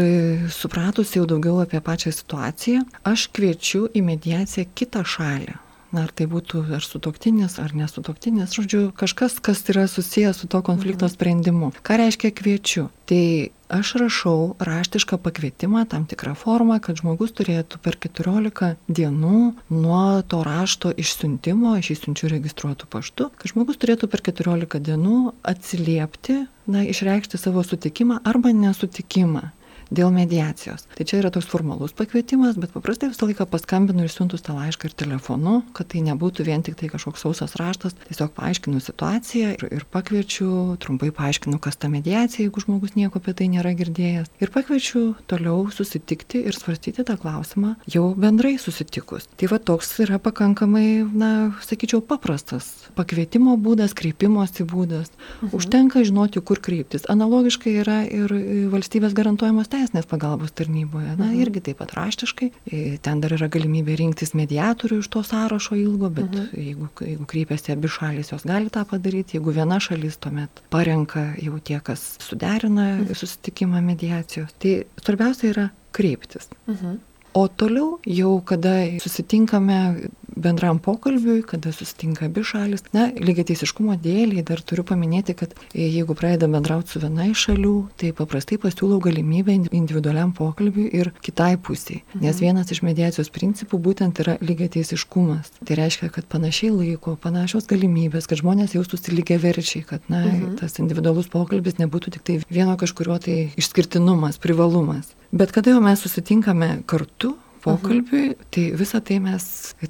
supratus 0.52 1.14
jau 1.16 1.24
daugiau 1.28 1.62
apie 1.62 1.80
pačią 1.80 2.12
situaciją, 2.12 2.86
aš 3.08 3.28
kviečiu 3.32 3.86
į 3.96 4.02
mediaciją 4.04 4.68
kitą 4.76 5.04
šalį. 5.06 5.54
Na, 5.92 6.06
ar 6.06 6.12
tai 6.16 6.24
būtų 6.24 6.62
ar 6.72 6.84
sutoktinis, 6.84 7.58
ar 7.60 7.74
nesutoktinis, 7.76 8.54
žodžiu, 8.56 8.86
kažkas, 8.96 9.36
kas 9.44 9.60
yra 9.68 9.84
susijęs 9.84 10.40
su 10.40 10.48
to 10.48 10.62
konflikto 10.64 11.04
mhm. 11.04 11.12
sprendimu. 11.12 11.68
Ką 11.84 11.98
reiškia 12.00 12.32
kviečiu? 12.32 12.86
Tai 13.08 13.24
aš 13.72 13.90
rašau 14.00 14.54
raštišką 14.56 15.20
pakvietimą 15.20 15.84
tam 15.92 16.06
tikrą 16.08 16.32
formą, 16.36 16.80
kad 16.80 16.96
žmogus 17.00 17.36
turėtų 17.36 17.80
per 17.84 18.00
14 18.00 18.72
dienų 18.88 19.42
nuo 19.68 20.04
to 20.24 20.40
rašto 20.48 20.92
išsiuntimo, 20.96 21.76
aš 21.76 21.92
įsiunčiu 21.98 22.32
registruotų 22.32 22.88
paštu, 22.92 23.28
kad 23.36 23.52
žmogus 23.52 23.80
turėtų 23.80 24.08
per 24.08 24.24
14 24.32 24.80
dienų 24.88 25.18
atsiliepti, 25.44 26.46
na, 26.72 26.88
išreikšti 26.88 27.40
savo 27.40 27.64
sutikimą 27.68 28.22
arba 28.24 28.56
nesutikimą 28.56 29.50
dėl 29.92 30.12
mediacijos. 30.14 30.87
Tai 30.96 31.06
čia 31.08 31.20
yra 31.20 31.30
toks 31.32 31.49
formalus 31.50 31.94
pakvietimas, 31.96 32.56
bet 32.61 32.72
paprastai 32.75 33.11
visą 33.12 33.28
laiką 33.28 33.46
paskambinu 33.50 34.06
ir 34.06 34.12
siuntus 34.12 34.44
tą 34.44 34.56
laišką 34.56 34.88
ir 34.88 34.96
telefonu, 35.04 35.61
kad 35.76 35.90
tai 35.92 36.02
nebūtų 36.06 36.46
vien 36.49 36.64
tik 36.64 36.78
tai 36.80 36.88
kažkoks 36.92 37.25
sausas 37.26 37.56
raštas, 37.61 37.96
tiesiog 38.08 38.32
paaiškinu 38.37 38.80
situaciją 38.82 39.52
ir, 39.56 39.66
ir 39.80 39.87
pakviečiu, 39.92 40.49
trumpai 40.82 41.12
paaiškinu, 41.14 41.61
kas 41.62 41.78
ta 41.80 41.90
mediacija, 41.92 42.46
jeigu 42.46 42.64
žmogus 42.64 42.96
nieko 42.96 43.20
apie 43.20 43.37
tai 43.37 43.50
nėra 43.52 43.75
girdėjęs. 43.78 44.32
Ir 44.42 44.52
pakviečiu 44.54 45.04
toliau 45.30 45.66
susitikti 45.75 46.42
ir 46.49 46.56
svarstyti 46.56 47.04
tą 47.06 47.18
klausimą 47.20 47.75
jau 47.92 48.08
bendrai 48.18 48.56
susitikus. 48.62 49.28
Tai 49.37 49.52
va 49.52 49.61
toks 49.61 49.94
yra 50.06 50.20
pakankamai, 50.22 51.04
na, 51.12 51.32
sakyčiau, 51.66 52.02
paprastas 52.04 52.70
pakvietimo 52.96 53.56
būdas, 53.61 53.94
kreipimosi 53.96 54.64
būdas. 54.68 55.12
Mhm. 55.42 55.52
Užtenka 55.56 56.04
žinoti, 56.06 56.40
kur 56.40 56.61
kreiptis. 56.62 57.06
Analogiškai 57.12 57.76
yra 57.82 58.00
ir 58.08 58.32
valstybės 58.72 59.16
garantuojamos 59.16 59.70
teisės 59.72 59.81
teisinės 59.82 60.08
pagalbos 60.08 60.54
tarnyboje. 60.56 61.12
Na, 61.16 61.28
mhm. 61.28 61.40
irgi 61.42 61.62
taip 61.68 61.80
pat 61.82 61.94
raštiškai. 61.96 62.48
E, 62.70 62.82
ten 63.02 63.20
dar 63.22 63.34
yra 63.36 63.48
galimybė 63.52 63.96
rinktis 64.00 64.34
mediatorių 64.38 65.00
iš 65.02 65.10
to 65.12 65.22
sąrašo 65.26 65.78
ilgo, 65.80 66.10
bet 66.14 66.30
mhm. 66.30 66.48
jeigu, 66.56 66.88
jeigu 67.02 67.28
kreipiasi 67.28 67.74
abi 67.74 67.90
šalis, 67.92 68.32
jos 68.34 68.46
gali 68.48 68.72
tą 68.72 68.84
padaryti. 68.88 69.38
Jeigu 69.38 69.54
viena 69.56 69.80
šalis 69.82 70.18
tuomet 70.22 70.62
parenka 70.72 71.32
jau 71.42 71.58
tie, 71.60 71.78
kas 71.84 72.16
suderina 72.22 72.92
mhm. 72.96 73.14
susitikimą 73.18 73.82
mediacijos. 73.84 74.54
Tai 74.62 74.76
svarbiausia 75.02 75.50
yra 75.52 75.70
kreiptis. 75.92 76.50
Mhm. 76.70 77.00
O 77.34 77.46
toliau 77.48 77.98
jau, 78.04 78.40
kada 78.44 78.74
susitinkame 79.00 80.10
bendram 80.36 80.78
pokalbiui, 80.78 81.42
kada 81.42 81.72
susitinka 81.72 82.26
abi 82.26 82.42
šalis. 82.44 82.84
Na, 82.92 83.06
lygiai 83.12 83.46
teisiškumo 83.50 83.96
dėliai 84.00 84.44
dar 84.46 84.62
turiu 84.64 84.84
paminėti, 84.88 85.34
kad 85.36 85.54
jeigu 85.76 86.16
pradedam 86.18 86.56
bendrauti 86.56 86.94
su 86.94 87.02
viena 87.02 87.28
iš 87.30 87.46
šalių, 87.48 87.74
tai 88.00 88.12
paprastai 88.16 88.58
pasiūlau 88.62 89.00
galimybę 89.04 89.54
individualiam 89.70 90.32
pokalbiui 90.36 90.88
ir 91.00 91.12
kitai 91.24 91.54
pusiai. 91.56 92.02
Mhm. 92.02 92.24
Nes 92.24 92.42
vienas 92.44 92.72
iš 92.72 92.82
mediacijos 92.86 93.32
principų 93.32 93.80
būtent 93.88 94.22
yra 94.24 94.38
lygiai 94.44 94.72
teisiškumas. 94.76 95.52
Tai 95.62 95.78
reiškia, 95.80 96.10
kad 96.12 96.28
panašiai 96.32 96.72
laiko, 96.74 97.16
panašios 97.20 97.68
galimybės, 97.70 98.28
kad 98.28 98.40
žmonės 98.42 98.76
jaustųsi 98.76 99.16
lygiai 99.16 99.40
verčiai, 99.42 99.84
kad 99.88 100.04
na, 100.12 100.24
mhm. 100.26 100.56
tas 100.60 100.78
individualus 100.82 101.30
pokalbis 101.32 101.80
nebūtų 101.80 102.16
tik 102.16 102.28
tai 102.28 102.40
vieno 102.48 102.76
kažkurio 102.80 103.18
tai 103.22 103.40
išskirtinumas, 103.60 104.40
privalumas. 104.42 105.12
Bet 105.32 105.52
kada 105.52 105.72
jau 105.72 105.80
mes 105.80 106.00
susitinkame 106.00 106.82
kartu, 106.86 107.36
pokalbiui, 107.64 108.32
mhm. 108.32 108.48
tai 108.52 108.64
visą 108.76 109.00
tai 109.00 109.18
mes 109.22 109.44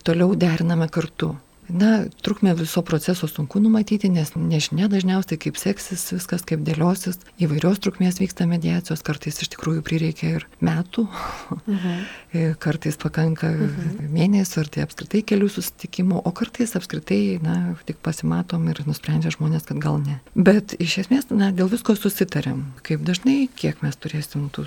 toliau 0.06 0.36
deriname 0.38 0.86
kartu. 0.92 1.32
Na, 1.72 2.04
trukmę 2.22 2.54
viso 2.54 2.82
proceso 2.82 3.28
sunku 3.28 3.60
numatyti, 3.60 4.10
nes 4.12 4.34
nežinia 4.36 4.88
dažniausiai 4.92 5.38
kaip 5.40 5.56
seksis 5.56 6.04
viskas, 6.12 6.44
kaip 6.44 6.60
dėliosis. 6.66 7.16
Įvairios 7.40 7.80
trukmės 7.80 8.18
vyksta 8.20 8.44
mediacijos, 8.50 9.00
kartais 9.06 9.40
iš 9.40 9.48
tikrųjų 9.54 9.80
prireikia 9.86 10.34
ir 10.36 10.46
metų, 10.60 11.06
mhm. 11.64 12.02
kartais 12.64 12.98
pakanka 13.00 13.48
mhm. 13.54 14.10
mėnesių 14.12 14.60
ar 14.64 14.70
tai 14.74 14.84
apskritai 14.84 15.22
kelių 15.32 15.48
susitikimų, 15.54 16.20
o 16.20 16.32
kartais 16.36 16.76
apskritai, 16.76 17.38
na, 17.44 17.56
tik 17.88 18.02
pasimatom 18.04 18.68
ir 18.68 18.82
nusprendžia 18.88 19.32
žmonės, 19.32 19.64
kad 19.70 19.80
gal 19.80 19.96
ne. 20.02 20.18
Bet 20.36 20.76
iš 20.76 20.98
esmės, 21.06 21.30
na, 21.32 21.50
dėl 21.56 21.72
visko 21.72 21.96
susitarėm. 21.96 22.66
Kaip 22.84 23.06
dažnai, 23.08 23.46
kiek 23.56 23.80
mes 23.84 23.96
turėsim 23.96 24.50
tų, 24.52 24.66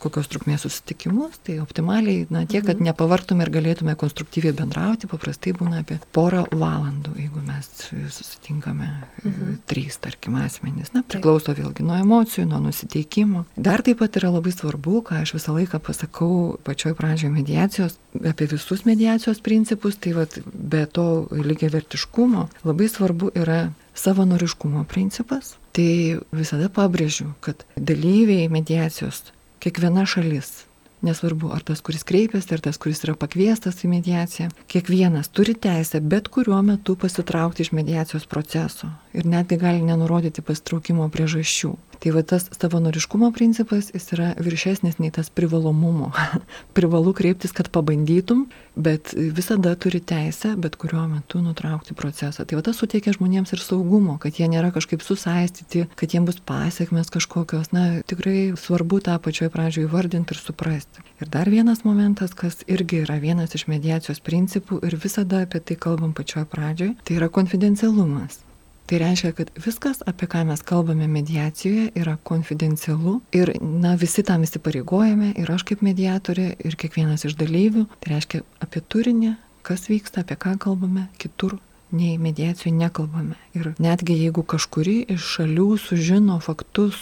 kokios 0.00 0.32
trukmės 0.32 0.64
susitikimus, 0.64 1.42
tai 1.44 1.60
optimaliai, 1.60 2.24
na, 2.32 2.46
tiek, 2.48 2.64
kad 2.64 2.78
mhm. 2.80 2.88
nepavartume 2.88 3.44
ir 3.44 3.52
galėtume 3.52 3.98
konstruktyviai 4.00 4.56
bendrauti, 4.56 5.10
paprastai 5.12 5.52
būna 5.58 5.84
apie 5.84 6.00
porą 6.16 6.37
porą 6.46 6.58
valandų, 6.60 7.14
jeigu 7.18 7.40
mes 7.46 7.68
susitinkame 8.14 8.88
mhm. 9.22 9.56
trys, 9.66 9.98
tarkim, 10.02 10.36
asmenys. 10.40 10.92
Na, 10.94 11.02
priklauso 11.06 11.54
vėlgi 11.56 11.86
nuo 11.86 11.96
emocijų, 11.98 12.46
nuo 12.50 12.60
nusiteikimo. 12.68 13.44
Dar 13.56 13.82
taip 13.86 14.00
pat 14.02 14.18
yra 14.20 14.30
labai 14.34 14.52
svarbu, 14.54 15.02
ką 15.08 15.22
aš 15.22 15.34
visą 15.38 15.56
laiką 15.56 15.80
pasakau 15.84 16.58
pačioj 16.66 16.94
pradžioje 16.98 17.32
mediacijos, 17.34 17.98
apie 18.26 18.48
visus 18.50 18.84
mediacijos 18.88 19.42
principus, 19.44 19.98
tai 19.98 20.14
vat, 20.16 20.38
be 20.46 20.84
to 20.86 21.26
lygiai 21.32 21.72
vertiškumo 21.74 22.48
labai 22.68 22.88
svarbu 22.90 23.32
yra 23.38 23.68
savanoriškumo 23.98 24.84
principas. 24.90 25.56
Tai 25.74 25.90
visada 26.34 26.70
pabrėžiu, 26.72 27.32
kad 27.44 27.62
dalyviai 27.76 28.48
mediacijos, 28.50 29.28
kiekviena 29.62 30.06
šalis 30.08 30.67
Nesvarbu, 31.02 31.52
ar 31.54 31.62
tas, 31.62 31.78
kuris 31.84 32.02
kreipiasi, 32.02 32.50
ar 32.56 32.62
tas, 32.64 32.78
kuris 32.82 33.04
yra 33.06 33.14
pakviestas 33.18 33.84
į 33.86 33.90
mediaciją. 33.92 34.48
Kiekvienas 34.72 35.30
turi 35.30 35.54
teisę 35.54 36.00
bet 36.02 36.26
kuriuo 36.34 36.58
metu 36.66 36.96
pasitraukti 36.98 37.62
iš 37.62 37.70
mediacijos 37.78 38.26
proceso 38.26 38.90
ir 39.14 39.26
netgi 39.26 39.60
gali 39.60 39.84
nenurodyti 39.86 40.42
pasitraukimo 40.42 41.06
priežasčių. 41.14 41.70
Tai 41.98 42.12
va 42.14 42.22
tas 42.22 42.46
savanoriškumo 42.54 43.32
principas, 43.34 43.90
jis 43.94 44.12
yra 44.14 44.28
viršesnis 44.38 45.00
nei 45.02 45.10
tas 45.14 45.30
privalomumo. 45.34 46.12
Privalu 46.76 47.12
kreiptis, 47.16 47.52
kad 47.56 47.70
pabandytum, 47.74 48.46
bet 48.78 49.14
visada 49.14 49.74
turi 49.74 50.00
teisę 50.00 50.54
bet 50.56 50.76
kuriuo 50.78 51.08
metu 51.10 51.42
nutraukti 51.42 51.94
procesą. 51.98 52.46
Tai 52.46 52.60
va 52.60 52.64
tas 52.66 52.78
suteikia 52.78 53.16
žmonėms 53.16 53.52
ir 53.54 53.62
saugumo, 53.62 54.18
kad 54.22 54.38
jie 54.38 54.46
nėra 54.50 54.70
kažkaip 54.74 55.02
susaistyti, 55.02 55.86
kad 55.98 56.14
jiems 56.14 56.30
bus 56.30 56.40
pasiekmes 56.46 57.10
kažkokios. 57.14 57.72
Na, 57.74 57.86
tikrai 58.06 58.52
svarbu 58.58 59.02
tą 59.06 59.18
pačioj 59.22 59.50
pradžioje 59.54 59.88
įvardinti 59.88 60.36
ir 60.36 60.42
suprasti. 60.42 61.02
Ir 61.18 61.30
dar 61.34 61.50
vienas 61.50 61.82
momentas, 61.86 62.34
kas 62.38 62.62
irgi 62.70 63.02
yra 63.04 63.18
vienas 63.22 63.58
iš 63.58 63.66
mediacijos 63.70 64.22
principų 64.22 64.82
ir 64.86 64.98
visada 65.02 65.42
apie 65.46 65.62
tai 65.62 65.78
kalbam 65.80 66.14
pačioj 66.14 66.46
pradžioj, 66.52 66.94
tai 67.02 67.18
yra 67.18 67.30
konfidencialumas. 67.32 68.44
Tai 68.88 68.98
reiškia, 69.02 69.34
kad 69.36 69.50
viskas, 69.60 69.98
apie 70.08 70.24
ką 70.32 70.46
mes 70.48 70.62
kalbame 70.64 71.04
mediacijoje, 71.12 71.90
yra 72.00 72.14
konfidencialu 72.24 73.18
ir, 73.36 73.52
na, 73.60 73.92
visi 74.00 74.24
tam 74.24 74.46
įsipareigojame 74.46 75.34
ir 75.36 75.52
aš 75.52 75.66
kaip 75.68 75.84
mediatorė 75.84 76.54
ir 76.64 76.76
kiekvienas 76.80 77.26
iš 77.28 77.36
dalyvių. 77.36 77.84
Tai 78.00 78.14
reiškia 78.14 78.40
apie 78.64 78.80
turinį, 78.80 79.34
kas 79.68 79.90
vyksta, 79.92 80.24
apie 80.24 80.38
ką 80.40 80.54
kalbame, 80.64 81.04
kitur 81.20 81.58
nei 81.92 82.16
mediacijų 82.20 82.72
nekalbame. 82.78 83.36
Ir 83.56 83.74
netgi 83.76 84.16
jeigu 84.22 84.40
kažkuri 84.48 84.96
iš 85.16 85.28
šalių 85.36 85.68
sužino 85.84 86.40
faktus, 86.44 86.96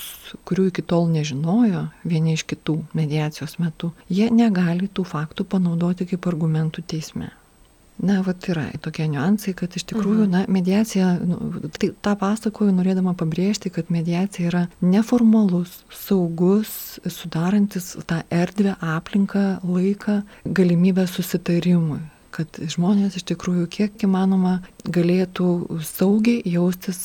kurių 0.47 0.69
iki 0.73 0.83
tol 0.83 1.07
nežinojo 1.15 1.87
vieni 2.03 2.35
iš 2.35 2.47
kitų 2.51 2.81
mediacijos 2.99 3.61
metu, 3.63 3.93
jie 4.11 4.27
negali 4.35 4.91
tų 4.91 5.07
faktų 5.07 5.47
panaudoti 5.55 6.07
kaip 6.11 6.27
argumentų 6.31 6.83
teisme. 6.83 7.31
Na, 7.97 8.19
va, 8.21 8.35
yra 8.51 8.67
tokie 8.85 9.07
niuansai, 9.09 9.55
kad 9.57 9.73
iš 9.79 9.87
tikrųjų, 9.89 10.27
mhm. 10.27 10.33
na, 10.35 10.43
mediacija, 10.53 11.15
nu, 11.25 11.71
tai 11.73 11.91
tą 12.05 12.13
pasakoju 12.21 12.75
norėdama 12.77 13.15
pabrėžti, 13.17 13.73
kad 13.73 13.89
mediacija 13.93 14.51
yra 14.51 14.65
neformalus, 14.85 15.79
saugus, 16.05 16.99
sudarantis 17.09 17.95
tą 18.11 18.21
erdvę, 18.29 18.77
aplinką, 18.97 19.47
laiką, 19.65 20.21
galimybę 20.45 21.09
susitarimui 21.09 22.03
kad 22.37 22.59
žmonės 22.69 23.15
iš 23.17 23.25
tikrųjų 23.31 23.63
kiek 23.73 24.03
įmanoma 24.05 24.59
galėtų 24.93 25.47
saugiai 25.89 26.43
jaustis 26.53 26.99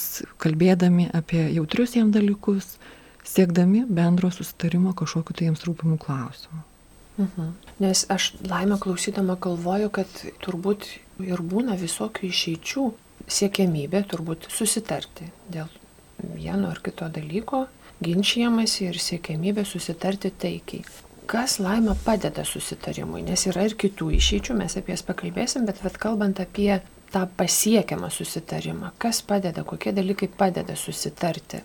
kalbėdami 0.44 1.08
apie 1.16 1.46
jautrius 1.56 1.96
jiems 1.96 2.12
dalykus, 2.18 2.74
siekdami 3.24 3.86
bendro 3.88 4.32
susitarimo 4.34 4.92
kažkokiu 4.98 5.38
tai 5.38 5.48
jiems 5.48 5.64
rūpimų 5.68 5.96
klausimų. 6.04 6.66
Mhm. 7.22 7.54
Nes 7.82 8.04
aš 8.14 8.34
laimę 8.46 8.78
klausydama 8.82 9.38
galvoju, 9.42 9.90
kad 9.90 10.10
turbūt 10.44 10.86
ir 11.26 11.42
būna 11.42 11.78
visokių 11.80 12.28
išeičių 12.30 12.84
siekiamybė 13.32 14.04
turbūt 14.12 14.50
susitarti 14.54 15.32
dėl 15.50 15.70
vieno 16.22 16.70
ar 16.70 16.82
kito 16.86 17.08
dalyko, 17.10 17.66
ginčiamasi 18.04 18.90
ir 18.90 19.00
siekiamybė 19.02 19.66
susitarti 19.66 20.34
taikiai. 20.44 20.86
Kas 21.32 21.60
laimę 21.64 21.96
padeda 22.06 22.44
susitarimui, 22.46 23.22
nes 23.24 23.46
yra 23.48 23.66
ir 23.66 23.78
kitų 23.80 24.10
išeičių, 24.18 24.58
mes 24.62 24.76
apie 24.78 24.94
jas 24.94 25.06
pakalbėsim, 25.08 25.66
bet 25.70 25.80
vat, 25.84 25.98
kalbant 26.02 26.42
apie 26.44 26.82
tą 27.14 27.26
pasiekiamą 27.38 28.10
susitarimą, 28.12 28.92
kas 29.02 29.22
padeda, 29.26 29.64
kokie 29.64 29.94
dalykai 29.96 30.28
padeda 30.28 30.76
susitarti. 30.76 31.62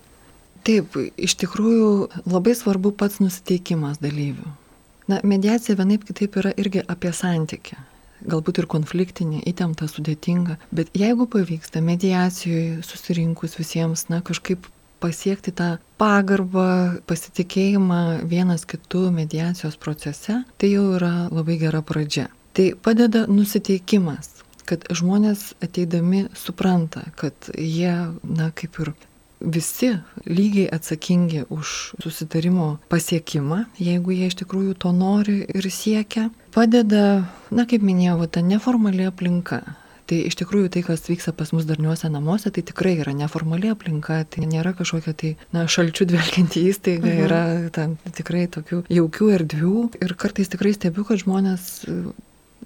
Taip, 0.67 0.97
iš 1.17 1.37
tikrųjų 1.43 1.91
labai 2.27 2.55
svarbu 2.59 2.95
pats 2.99 3.21
nusiteikimas 3.23 4.01
dalyvių. 4.03 4.55
Na, 5.07 5.21
mediacija 5.23 5.77
vienaip 5.79 6.07
kitaip 6.09 6.39
yra 6.41 6.51
irgi 6.59 6.83
apie 6.91 7.13
santykį. 7.15 7.77
Galbūt 8.27 8.63
ir 8.63 8.67
konfliktinė, 8.71 9.43
įtempta, 9.47 9.87
sudėtinga. 9.91 10.57
Bet 10.75 10.91
jeigu 10.97 11.29
pavyksta 11.31 11.83
mediacijoje 11.85 12.81
susirinkus 12.87 13.55
visiems, 13.61 14.09
na, 14.11 14.23
kažkaip 14.25 14.67
pasiekti 15.03 15.53
tą 15.55 15.77
pagarbą, 16.01 17.03
pasitikėjimą 17.07 18.27
vienas 18.27 18.65
kitų 18.69 19.11
mediacijos 19.15 19.77
procese, 19.79 20.41
tai 20.59 20.73
jau 20.73 20.89
yra 20.97 21.29
labai 21.31 21.59
gera 21.61 21.85
pradžia. 21.87 22.27
Tai 22.57 22.71
padeda 22.83 23.27
nusiteikimas, 23.29 24.33
kad 24.67 24.89
žmonės 24.91 25.53
ateidami 25.63 26.27
supranta, 26.35 27.05
kad 27.21 27.51
jie, 27.55 27.93
na, 28.25 28.51
kaip 28.57 28.81
ir 28.83 28.95
visi 29.47 29.93
lygiai 30.27 30.69
atsakingi 30.75 31.47
už 31.49 31.95
susitarimo 32.03 32.77
pasiekimą, 32.91 33.65
jeigu 33.79 34.15
jie 34.17 34.29
iš 34.31 34.39
tikrųjų 34.43 34.77
to 34.83 34.93
nori 34.93 35.39
ir 35.47 35.71
siekia. 35.71 36.29
Padeda, 36.57 37.25
na 37.55 37.67
kaip 37.69 37.85
minėjau, 37.87 38.27
ta 38.27 38.43
neformali 38.43 39.07
aplinka. 39.07 39.63
Tai 40.07 40.19
iš 40.29 40.37
tikrųjų 40.39 40.71
tai, 40.71 40.85
kas 40.87 41.03
vyksta 41.09 41.33
pas 41.35 41.51
mus 41.51 41.67
darniuose 41.67 42.07
namuose, 42.13 42.53
tai 42.55 42.63
tikrai 42.63 42.95
yra 43.03 43.11
neformali 43.17 43.73
aplinka, 43.73 44.21
tai 44.31 44.47
nėra 44.47 44.71
kažkokia 44.79 45.15
tai, 45.19 45.33
na, 45.55 45.65
šalčių 45.71 46.07
dvelkianti 46.13 46.63
įstaiga, 46.71 47.11
mhm. 47.11 47.25
yra 47.27 47.41
ten 47.75 47.97
tikrai 48.15 48.45
tokių 48.55 48.85
jaukių 48.87 49.33
erdvių. 49.41 49.75
Ir 50.07 50.15
kartais 50.19 50.53
tikrai 50.53 50.77
stebiu, 50.77 51.03
kad 51.09 51.23
žmonės 51.25 51.67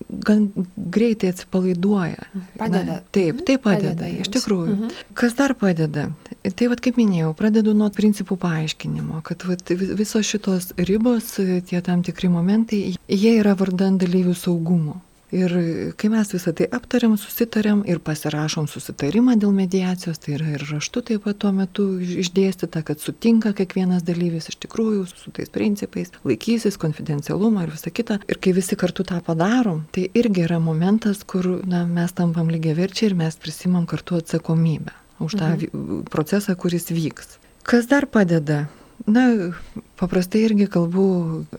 gan 0.09 0.49
greitai 0.77 1.31
atsipalaiduoja. 1.35 2.27
Padeda. 2.59 2.85
Na, 2.85 2.99
taip, 3.15 3.45
tai 3.47 3.59
padeda, 3.63 3.95
padeda 3.95 4.23
iš 4.25 4.31
tikrųjų. 4.37 4.77
Mhm. 4.77 4.95
Kas 5.19 5.37
dar 5.39 5.55
padeda? 5.59 6.09
Tai 6.41 6.71
vad 6.73 6.81
kaip 6.81 6.97
minėjau, 6.97 7.35
pradedu 7.37 7.75
nuo 7.77 7.91
principų 7.93 8.39
paaiškinimo, 8.41 9.21
kad 9.27 9.45
vat, 9.49 9.71
visos 9.71 10.27
šitos 10.27 10.73
ribos, 10.79 11.35
tie 11.69 11.83
tam 11.85 12.05
tikri 12.07 12.33
momentai, 12.33 12.83
jie 13.09 13.37
yra 13.43 13.55
vardan 13.59 14.01
dalyvių 14.01 14.35
saugumo. 14.39 15.01
Ir 15.31 15.53
kai 15.99 16.11
mes 16.11 16.33
visą 16.35 16.53
tai 16.59 16.67
aptariam, 16.75 17.15
susitariam 17.19 17.85
ir 17.87 18.01
pasirašom 18.03 18.67
susitarimą 18.71 19.37
dėl 19.39 19.53
mediacijos, 19.55 20.19
tai 20.19 20.35
yra 20.37 20.57
ir 20.57 20.65
raštu 20.67 21.05
taip 21.07 21.27
pat 21.27 21.39
tuo 21.43 21.53
metu 21.55 21.87
išdėstyta, 22.03 22.83
kad 22.87 22.99
sutinka 23.03 23.53
kiekvienas 23.55 24.03
dalyvis 24.07 24.51
iš 24.51 24.59
tikrųjų 24.65 25.05
su 25.13 25.31
tais 25.37 25.53
principais, 25.55 26.11
laikysis 26.27 26.81
konfidencialumą 26.83 27.67
ir 27.67 27.75
visą 27.77 27.95
kitą. 27.95 28.19
Ir 28.27 28.41
kai 28.43 28.55
visi 28.57 28.79
kartu 28.81 29.07
tą 29.07 29.21
padarom, 29.27 29.85
tai 29.95 30.09
irgi 30.19 30.49
yra 30.49 30.59
momentas, 30.63 31.23
kur 31.23 31.47
na, 31.63 31.85
mes 31.87 32.11
tampam 32.17 32.51
lygiai 32.51 32.75
verčiai 32.83 33.13
ir 33.13 33.19
mes 33.23 33.39
prisimam 33.39 33.87
kartu 33.87 34.19
atsakomybę 34.19 34.99
už 35.21 35.39
tą 35.39 35.55
mhm. 35.55 36.05
procesą, 36.11 36.57
kuris 36.59 36.91
vyks. 36.91 37.39
Kas 37.63 37.87
dar 37.87 38.09
padeda? 38.11 38.65
Na, 39.09 39.53
paprastai 40.01 40.43
irgi 40.49 40.67
kalbu 40.71 41.05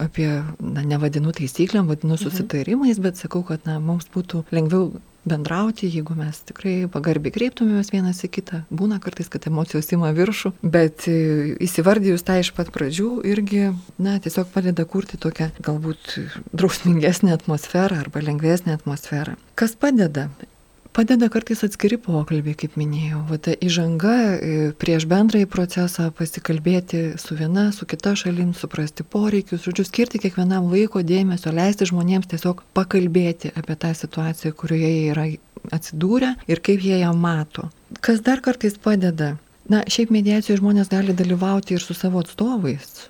apie, 0.02 0.30
na, 0.60 0.84
nevadinu 0.86 1.34
taisyklėm, 1.36 1.88
vadinu 1.90 2.18
mhm. 2.18 2.24
susitarimais, 2.26 3.00
bet 3.02 3.22
sakau, 3.22 3.46
kad, 3.48 3.66
na, 3.70 3.80
mums 3.82 4.10
būtų 4.14 4.46
lengviau 4.54 4.92
bendrauti, 5.26 5.90
jeigu 5.92 6.16
mes 6.18 6.40
tikrai 6.50 6.88
pagarbiai 6.90 7.34
kreiptumėmės 7.36 7.92
vienas 7.94 8.24
į 8.26 8.32
kitą. 8.38 8.62
Būna 8.74 8.98
kartais, 9.04 9.30
kad 9.30 9.46
emocijos 9.50 9.92
ima 9.94 10.10
viršų, 10.18 10.54
bet 10.64 11.06
e, 11.12 11.18
įsivardijus 11.62 12.26
tą 12.26 12.40
iš 12.42 12.52
pat 12.58 12.72
pradžių 12.74 13.10
irgi, 13.30 13.68
na, 14.02 14.18
tiesiog 14.24 14.50
padeda 14.54 14.86
kurti 14.90 15.22
tokią 15.22 15.52
galbūt 15.62 16.16
drausmingesnę 16.58 17.36
atmosferą 17.38 18.02
arba 18.02 18.24
lengvesnę 18.26 18.74
atmosferą. 18.80 19.38
Kas 19.60 19.78
padeda? 19.78 20.30
Padeda 20.92 21.30
kartais 21.32 21.62
atskiri 21.64 21.96
pokalbiai, 22.04 22.52
kaip 22.60 22.74
minėjau. 22.76 23.22
Va 23.30 23.38
ta 23.40 23.54
įžanga 23.64 24.16
e, 24.36 24.56
prieš 24.76 25.06
bendrąjį 25.08 25.48
procesą 25.48 26.10
pasikalbėti 26.12 27.14
su 27.22 27.38
viena, 27.40 27.70
su 27.72 27.86
kita 27.88 28.12
šalim, 28.20 28.50
suprasti 28.52 29.06
poreikius, 29.08 29.62
žodžiu, 29.64 29.86
skirti 29.88 30.20
kiekvienam 30.20 30.68
laiko 30.68 31.00
dėmesio, 31.00 31.54
leisti 31.56 31.88
žmonėms 31.88 32.28
tiesiog 32.34 32.66
pakalbėti 32.76 33.54
apie 33.56 33.78
tą 33.80 33.94
situaciją, 33.96 34.52
kurioje 34.60 34.90
jie 34.92 35.06
yra 35.14 35.24
atsidūrę 35.78 36.34
ir 36.52 36.60
kaip 36.60 36.84
jie 36.84 37.00
ją 37.06 37.14
mato. 37.16 37.70
Kas 38.04 38.20
dar 38.26 38.44
kartais 38.44 38.76
padeda? 38.76 39.38
Na, 39.72 39.86
šiaip 39.88 40.12
mediacijoje 40.12 40.60
žmonės 40.60 40.92
gali 40.92 41.16
dalyvauti 41.16 41.78
ir 41.78 41.86
su 41.86 41.96
savo 41.96 42.20
atstovais, 42.20 43.08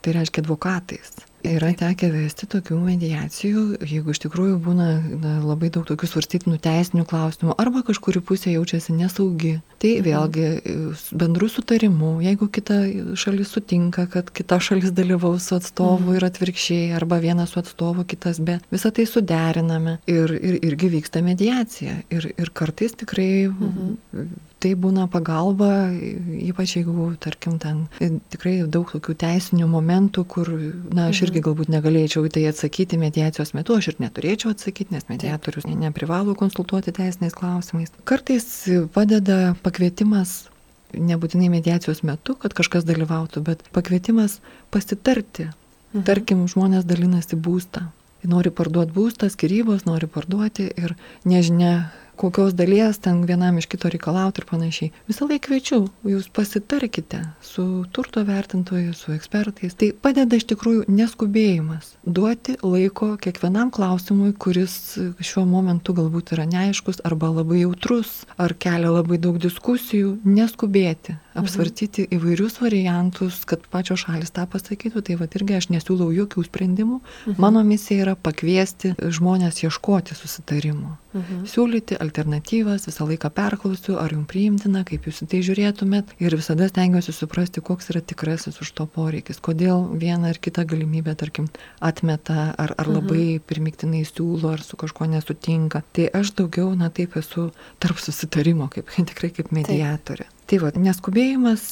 tai 0.00 0.16
reiškia 0.16 0.46
advokatais. 0.46 1.12
Yra 1.42 1.72
tekę 1.74 2.06
vesti 2.12 2.46
tokių 2.46 2.76
mediacijų, 2.84 3.62
jeigu 3.82 4.12
iš 4.14 4.20
tikrųjų 4.22 4.58
būna 4.62 4.88
na, 5.02 5.32
labai 5.42 5.72
daug 5.74 5.86
tokių 5.88 6.06
svarstytinų 6.06 6.60
teisinių 6.62 7.02
klausimų, 7.10 7.56
arba 7.58 7.82
kažkuri 7.86 8.22
pusė 8.22 8.52
jaučiasi 8.54 8.94
nesaugi. 8.94 9.56
Tai 9.82 9.90
mhm. 9.96 10.04
vėlgi 10.06 11.16
bendrų 11.18 11.48
sutarimų, 11.50 12.12
jeigu 12.22 12.46
kita 12.54 12.78
šalis 13.18 13.50
sutinka, 13.56 14.06
kad 14.12 14.30
kita 14.30 14.60
šalis 14.62 14.94
dalyvaus 14.94 15.50
su 15.50 15.58
atstovu 15.58 16.12
mhm. 16.12 16.20
ir 16.20 16.28
atvirkščiai, 16.30 16.86
arba 17.00 17.18
vienas 17.24 17.56
su 17.56 17.62
atstovu, 17.62 18.06
kitas 18.06 18.38
be, 18.38 18.60
visą 18.70 18.94
tai 18.94 19.08
suderiname 19.10 19.98
ir, 20.06 20.36
ir 20.38 20.62
irgi 20.62 20.94
vyksta 20.94 21.24
mediacija. 21.26 21.98
Ir, 22.14 22.30
ir 22.38 22.54
kartais 22.54 22.94
tikrai 23.02 23.32
mhm 23.50 24.51
tai 24.62 24.72
būna 24.78 25.08
pagalba, 25.10 25.90
ypač 25.92 26.76
jeigu, 26.78 27.08
tarkim, 27.22 27.58
ten 27.62 27.84
tikrai 28.32 28.54
daug 28.70 28.90
tokių 28.92 29.16
teisinių 29.22 29.66
momentų, 29.70 30.24
kur, 30.34 30.50
na, 30.94 31.08
aš 31.10 31.24
irgi 31.26 31.42
galbūt 31.44 31.72
negalėčiau 31.72 32.24
į 32.28 32.32
tai 32.36 32.46
atsakyti 32.50 33.00
mediacijos 33.00 33.54
metu, 33.58 33.76
aš 33.78 33.92
ir 33.92 34.00
neturėčiau 34.04 34.54
atsakyti, 34.54 34.94
nes 34.94 35.08
mediatorius 35.10 35.66
neprivalo 35.66 36.36
konsultuoti 36.38 36.94
teisiniais 36.94 37.36
klausimais. 37.36 37.92
Kartais 38.08 38.46
padeda 38.94 39.56
pakvietimas 39.66 40.44
nebūtinai 40.92 41.48
mediacijos 41.52 42.02
metu, 42.06 42.36
kad 42.38 42.54
kažkas 42.56 42.86
dalyvautų, 42.88 43.42
bet 43.46 43.64
pakvietimas 43.74 44.38
pasitarti. 44.74 45.50
Mhm. 45.92 46.04
Tarkim, 46.08 46.46
žmonės 46.48 46.86
dalinasi 46.88 47.36
būstą. 47.36 47.88
Nori 48.22 48.52
parduoti 48.54 48.94
būstą, 48.94 49.26
skirybos, 49.32 49.82
nori 49.82 50.06
parduoti 50.06 50.68
ir 50.70 50.94
nežinia, 51.26 51.90
kokios 52.22 52.54
dalies 52.54 53.00
ten 53.02 53.24
vienam 53.26 53.58
iš 53.58 53.66
kito 53.70 53.90
reikalauti 53.92 54.42
ir 54.42 54.48
panašiai. 54.48 54.92
Visą 55.10 55.26
laiką 55.28 55.42
kviečiu, 55.42 55.78
jūs 56.06 56.28
pasitarkite 56.30 57.18
su 57.42 57.84
turto 57.92 58.22
vertintoju, 58.24 58.94
su 58.94 59.12
ekspertais. 59.12 59.74
Tai 59.74 59.90
padeda 60.04 60.38
iš 60.38 60.46
tikrųjų 60.52 60.86
neskubėjimas, 60.86 61.96
duoti 62.06 62.54
laiko 62.62 63.16
kiekvienam 63.22 63.72
klausimui, 63.74 64.30
kuris 64.38 64.76
šiuo 65.18 65.44
momentu 65.50 65.96
galbūt 65.98 66.32
yra 66.36 66.46
neaiškus 66.48 67.02
arba 67.08 67.32
labai 67.34 67.64
jautrus, 67.64 68.22
ar 68.38 68.54
kelia 68.54 68.94
labai 68.94 69.18
daug 69.22 69.40
diskusijų, 69.42 70.14
neskubėti, 70.24 71.18
apsvarstyti 71.38 72.06
mhm. 72.06 72.16
įvairius 72.16 72.58
variantus, 72.62 73.42
kad 73.48 73.64
pačios 73.72 74.04
šalis 74.06 74.34
tą 74.34 74.46
pasakytų. 74.50 75.04
Tai 75.06 75.18
va 75.20 75.28
irgi 75.30 75.58
aš 75.58 75.70
nesiūlau 75.72 76.10
jokių 76.14 76.46
sprendimų. 76.48 77.00
Mhm. 77.02 77.38
Mano 77.42 77.62
misija 77.66 78.06
yra 78.06 78.16
pakviesti 78.16 78.94
žmonės 78.98 79.62
ieškoti 79.64 80.16
susitarimų. 80.18 80.96
Mhm. 81.12 81.42
Siūlyti 81.48 81.98
alternatyvas, 82.00 82.86
visą 82.88 83.04
laiką 83.08 83.28
perklausiu, 83.36 83.98
ar 84.00 84.14
jums 84.14 84.28
priimtina, 84.30 84.80
kaip 84.88 85.08
jūs 85.08 85.22
į 85.24 85.28
tai 85.32 85.42
žiūrėtumėt. 85.44 86.14
Ir 86.24 86.36
visada 86.38 86.68
stengiuosi 86.70 87.12
suprasti, 87.12 87.60
koks 87.64 87.92
yra 87.92 88.00
tikrasis 88.00 88.60
už 88.64 88.72
to 88.78 88.86
poreikis. 88.88 89.40
Kodėl 89.44 89.90
vieną 90.00 90.32
ar 90.32 90.40
kitą 90.40 90.64
galimybę, 90.68 91.14
tarkim, 91.20 91.50
atmeta, 91.84 92.52
ar, 92.56 92.72
ar 92.76 92.88
mhm. 92.88 92.98
labai 92.98 93.26
pirmiktinai 93.44 94.04
siūlo, 94.08 94.54
ar 94.56 94.64
su 94.64 94.80
kažkuo 94.80 95.10
nesutinka. 95.12 95.84
Tai 95.92 96.08
aš 96.22 96.32
daugiau, 96.40 96.72
na 96.78 96.88
taip, 96.88 97.18
esu 97.20 97.50
tarp 97.82 98.00
susitarimo, 98.00 98.70
kaip 98.72 98.88
tikrai 99.12 99.34
kaip 99.36 99.52
mediatorė. 99.52 100.28
Taip. 100.28 100.31
Tai 100.52 100.58
va, 100.60 100.68
neskubėjimas, 100.76 101.62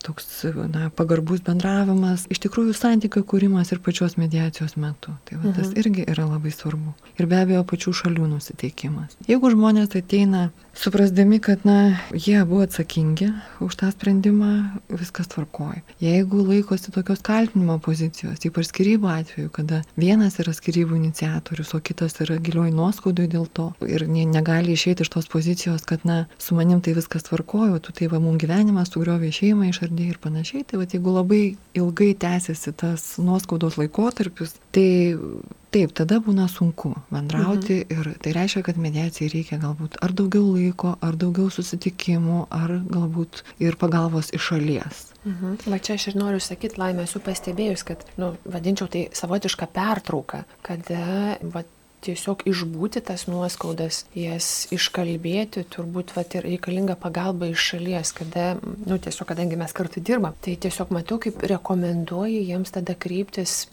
toks 0.00 0.46
na, 0.72 0.86
pagarbus 0.96 1.42
bendravimas, 1.44 2.22
iš 2.32 2.38
tikrųjų 2.46 2.72
santykių 2.78 3.20
kūrimas 3.28 3.74
ir 3.74 3.80
pačios 3.84 4.16
mediacijos 4.16 4.78
metu. 4.80 5.12
Tai 5.28 5.36
va, 5.42 5.52
tas 5.52 5.66
mhm. 5.66 5.74
irgi 5.82 6.06
yra 6.08 6.24
labai 6.30 6.48
svarbu. 6.54 6.94
Ir 7.20 7.28
be 7.28 7.42
abejo 7.42 7.60
pačių 7.68 7.92
šalių 7.98 8.30
nusiteikimas. 8.30 9.18
Jeigu 9.28 9.52
žmonės 9.52 9.92
ateina 10.00 10.46
suprasdami, 10.74 11.38
kad 11.40 11.66
na, 11.66 11.96
jie 12.14 12.44
buvo 12.44 12.62
atsakingi 12.66 13.30
už 13.60 13.76
tą 13.76 13.90
sprendimą, 13.92 14.80
viskas 14.88 15.28
tvarkoja. 15.28 15.82
Jeigu 16.00 16.42
laikosi 16.46 16.92
tokios 16.92 17.22
kaltinimo 17.22 17.78
pozicijos, 17.78 18.42
ypač 18.48 18.70
skirybų 18.70 19.10
atveju, 19.12 19.52
kada 19.54 19.82
vienas 19.96 20.38
yra 20.42 20.54
skirybų 20.56 20.98
iniciatorius, 20.98 21.74
o 21.76 21.80
kitas 21.80 22.18
yra 22.24 22.38
gilioj 22.42 22.72
nuoskaudui 22.74 23.28
dėl 23.30 23.46
to 23.46 23.70
ir 23.86 24.06
negali 24.08 24.76
išeiti 24.76 25.06
iš 25.06 25.12
tos 25.12 25.30
pozicijos, 25.32 25.86
kad 25.88 26.04
na, 26.08 26.24
su 26.38 26.56
manim 26.58 26.80
tai 26.80 26.96
viskas 26.98 27.28
tvarkojo, 27.28 27.80
tu 27.82 27.94
tai 27.96 28.10
va 28.12 28.20
mum 28.22 28.38
gyvenimą 28.40 28.86
sugriovė 28.88 29.32
šeimą, 29.34 29.70
išardė 29.70 30.10
ir 30.10 30.20
panašiai, 30.22 30.66
tai 30.66 30.82
va 30.82 30.88
jeigu 30.88 31.16
labai 31.18 31.42
ilgai 31.78 32.12
tęsiasi 32.18 32.76
tas 32.76 33.16
nuoskaudos 33.22 33.80
laikotarpis, 33.80 34.56
tai 34.72 34.88
Taip, 35.72 35.94
tada 35.96 36.18
būna 36.20 36.50
sunku 36.52 36.90
bendrauti 37.08 37.78
mhm. 37.78 37.92
ir 37.96 38.18
tai 38.20 38.34
reiškia, 38.36 38.60
kad 38.66 38.80
mediacijai 38.80 39.30
reikia 39.32 39.56
galbūt 39.62 39.96
ar 40.04 40.12
daugiau 40.12 40.50
laiko, 40.52 40.61
ar 41.02 41.18
daugiau 41.18 41.50
susitikimų, 41.52 42.46
ar 42.52 42.78
galbūt 42.92 43.42
ir 43.62 43.76
pagalbos 43.80 44.32
iš 44.34 44.52
šalies. 44.52 45.04
Mhm. 45.24 45.60
Va 45.70 45.78
čia 45.78 45.98
aš 45.98 46.08
ir 46.10 46.18
noriu 46.18 46.40
sakyti, 46.42 46.80
laimė, 46.80 47.06
esu 47.06 47.22
pastebėjus, 47.22 47.84
kad, 47.86 48.02
nu, 48.18 48.32
vadinčiau 48.44 48.90
tai 48.90 49.06
savotišką 49.14 49.68
pertrauką, 49.74 50.42
kada, 50.66 51.38
va, 51.42 51.62
tiesiog 52.02 52.42
išbūti 52.50 53.02
tas 53.06 53.28
nuoskaudas, 53.30 54.02
jas 54.18 54.48
iškalbėti, 54.74 55.62
turbūt 55.70 56.16
vat, 56.16 56.34
ir 56.34 56.48
reikalinga 56.48 56.96
pagalba 56.98 57.52
iš 57.52 57.68
šalies, 57.72 58.10
kada, 58.18 58.48
nu, 58.62 58.98
tiesiog, 58.98 59.28
kadangi 59.30 59.58
mes 59.60 59.74
kartu 59.76 60.02
dirbam, 60.02 60.34
tai 60.42 60.56
tiesiog 60.58 60.90
matau, 60.94 61.20
kaip 61.22 61.44
rekomenduoju 61.54 62.42
jiems 62.48 62.74
tada 62.74 62.98
kryptis 62.98 63.64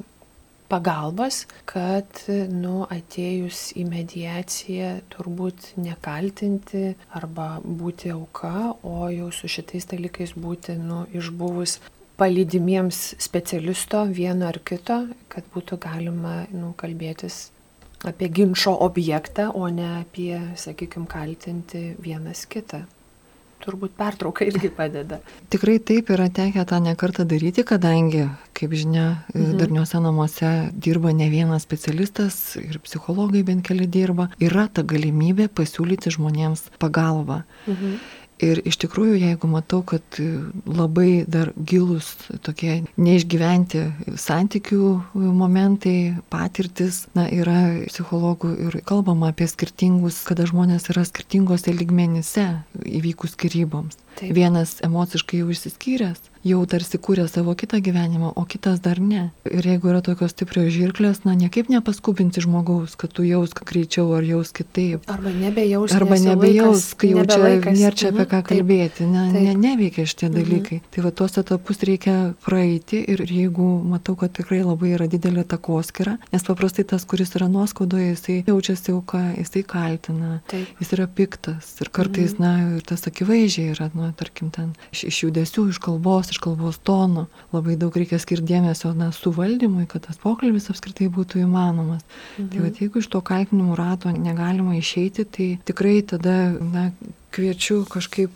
pagalbos, 0.69 1.43
kad, 1.69 2.21
nu, 2.53 2.83
atėjus 2.89 3.69
į 3.79 3.85
mediaciją 3.89 4.91
turbūt 5.13 5.73
nekaltinti 5.81 6.93
arba 7.17 7.57
būti 7.63 8.13
auka, 8.13 8.73
o 8.83 9.09
jau 9.13 9.31
su 9.35 9.49
šitais 9.51 9.89
dalykais 9.89 10.35
būti, 10.37 10.77
nu, 10.79 11.05
išbuvus 11.15 11.79
palydimiems 12.19 13.15
specialisto 13.21 14.03
vieno 14.11 14.49
ar 14.49 14.59
kito, 14.65 15.05
kad 15.31 15.47
būtų 15.53 15.79
galima, 15.81 16.43
nu, 16.51 16.73
kalbėtis 16.77 17.47
apie 18.07 18.29
ginčio 18.31 18.75
objektą, 18.85 19.49
o 19.55 19.67
ne 19.71 19.89
apie, 20.01 20.37
sakykime, 20.59 21.07
kaltinti 21.09 21.93
vienas 21.99 22.45
kitą 22.47 22.85
turbūt 23.63 23.95
pertrauka 23.99 24.47
irgi 24.47 24.71
padeda. 24.73 25.19
Tikrai 25.53 25.77
taip 25.83 26.11
yra 26.13 26.29
tekę 26.33 26.63
tą 26.69 26.79
nekartą 26.83 27.25
daryti, 27.29 27.65
kadangi, 27.67 28.27
kaip 28.57 28.75
žinia, 28.75 29.07
mhm. 29.33 29.57
darniuose 29.61 30.01
namuose 30.03 30.53
dirba 30.73 31.13
ne 31.15 31.29
vienas 31.31 31.65
specialistas 31.67 32.39
ir 32.59 32.79
psichologai 32.85 33.43
bent 33.47 33.65
keli 33.67 33.87
dirba, 33.87 34.29
yra 34.39 34.67
ta 34.71 34.83
galimybė 34.83 35.49
pasiūlyti 35.51 36.15
žmonėms 36.15 36.69
pagalbą. 36.79 37.43
Mhm. 37.67 37.99
Ir 38.39 38.61
iš 38.63 38.77
tikrųjų, 38.79 39.17
jeigu 39.19 39.49
matau, 39.51 39.81
kad 39.83 40.19
labai 40.63 41.25
dar 41.27 41.51
gilus 41.57 42.13
tokie 42.45 42.85
neišgyventi 42.95 43.81
santykių 44.15 44.91
momentai, 45.13 46.15
patirtis, 46.31 47.01
na, 47.17 47.27
yra 47.27 47.83
psichologų 47.89 48.53
ir 48.67 48.79
kalbama 48.87 49.33
apie 49.33 49.49
skirtingus, 49.51 50.21
kada 50.27 50.47
žmonės 50.47 50.87
yra 50.93 51.03
skirtingose 51.07 51.75
ligmenyse 51.75 52.47
įvykus 52.87 53.35
skiryboms. 53.35 53.99
Taip. 54.19 54.33
Vienas 54.35 54.77
emociškai 54.83 55.39
jau 55.39 55.51
išsiskyręs, 55.53 56.19
jau 56.45 56.59
tarsi 56.69 56.99
kūrė 56.99 57.25
savo 57.27 57.53
kitą 57.57 57.79
gyvenimą, 57.83 58.31
o 58.35 58.43
kitas 58.47 58.79
dar 58.83 58.99
ne. 59.03 59.29
Ir 59.47 59.65
jeigu 59.65 59.91
yra 59.91 60.01
tokios 60.03 60.33
stiprios 60.33 60.71
žirklės, 60.75 61.21
na, 61.25 61.35
niekaip 61.39 61.69
nepaskubinti 61.71 62.43
žmogaus, 62.43 62.95
kad 62.99 63.13
tu 63.15 63.25
jaus 63.27 63.53
greičiau 63.55 64.11
ar 64.17 64.27
jaus 64.27 64.51
kitaip. 64.55 65.07
Arba 65.11 65.33
nebejaus. 65.35 65.93
Arba 65.95 66.19
nebejaus, 66.19 66.93
kai 66.99 67.11
jau 67.13 67.25
čia 67.27 67.51
nėra 67.67 67.95
čia 67.95 68.11
apie 68.13 68.25
ką 68.31 68.41
kalbėti, 68.51 69.07
ne, 69.09 69.25
ne, 69.35 69.55
neveikia 69.59 70.07
šitie 70.07 70.29
mhm. 70.29 70.37
dalykai. 70.37 70.79
Mhm. 70.79 70.91
Tai 70.95 71.05
va 71.07 71.13
tuos 71.21 71.39
etapus 71.41 71.83
reikia 71.87 72.15
praeiti 72.45 73.01
ir 73.03 73.23
jeigu 73.27 73.69
matau, 73.87 74.15
kad 74.19 74.35
tikrai 74.35 74.61
labai 74.63 74.93
yra 74.97 75.09
didelė 75.11 75.45
takoskira, 75.47 76.17
nes 76.33 76.47
paprastai 76.47 76.87
tas, 76.87 77.07
kuris 77.09 77.35
yra 77.39 77.49
nuoskaudoje, 77.51 78.13
jisai 78.15 78.39
jaučiasi 78.47 78.95
auka, 78.95 79.23
jisai 79.37 79.65
kaltina, 79.67 80.39
Taip. 80.51 80.71
jis 80.79 80.95
yra 80.95 81.07
piktas 81.07 81.75
ir 81.83 81.91
kartais, 81.95 82.35
mhm. 82.35 82.43
na, 82.43 82.77
ir 82.79 82.87
tas 82.87 83.07
akivaizdžiai 83.11 83.75
yra, 83.75 83.91
nu, 83.95 84.08
tarkim, 84.17 84.51
ten 84.55 84.71
iš, 84.93 85.05
iš 85.09 85.19
judesių, 85.25 85.65
iš 85.73 85.81
kalbos, 85.83 86.31
iš 86.33 86.39
kalbos 86.43 86.79
tono. 86.85 87.27
Labai 87.53 87.75
daug 87.79 87.95
reikia 87.95 88.19
skirti 88.21 88.47
dėmesio 88.53 88.93
na, 88.97 89.11
suvaldymui, 89.15 89.87
kad 89.89 90.07
tas 90.07 90.19
pokalbis 90.21 90.69
apskritai 90.73 91.09
būtų 91.13 91.43
įmanomas. 91.43 92.05
Tai 92.05 92.45
mhm. 92.45 92.49
Tai 92.53 92.63
va, 92.63 92.71
jeigu 92.83 93.03
iš 93.03 93.11
to 93.13 93.21
kaltinimų 93.25 93.77
rato 93.79 94.13
negalima 94.15 94.77
išeiti, 94.79 95.25
tai 95.25 95.51
tikrai 95.67 95.99
tada 96.07 96.39
na, 96.59 96.89
kviečiu 97.35 97.83
kažkaip 97.89 98.33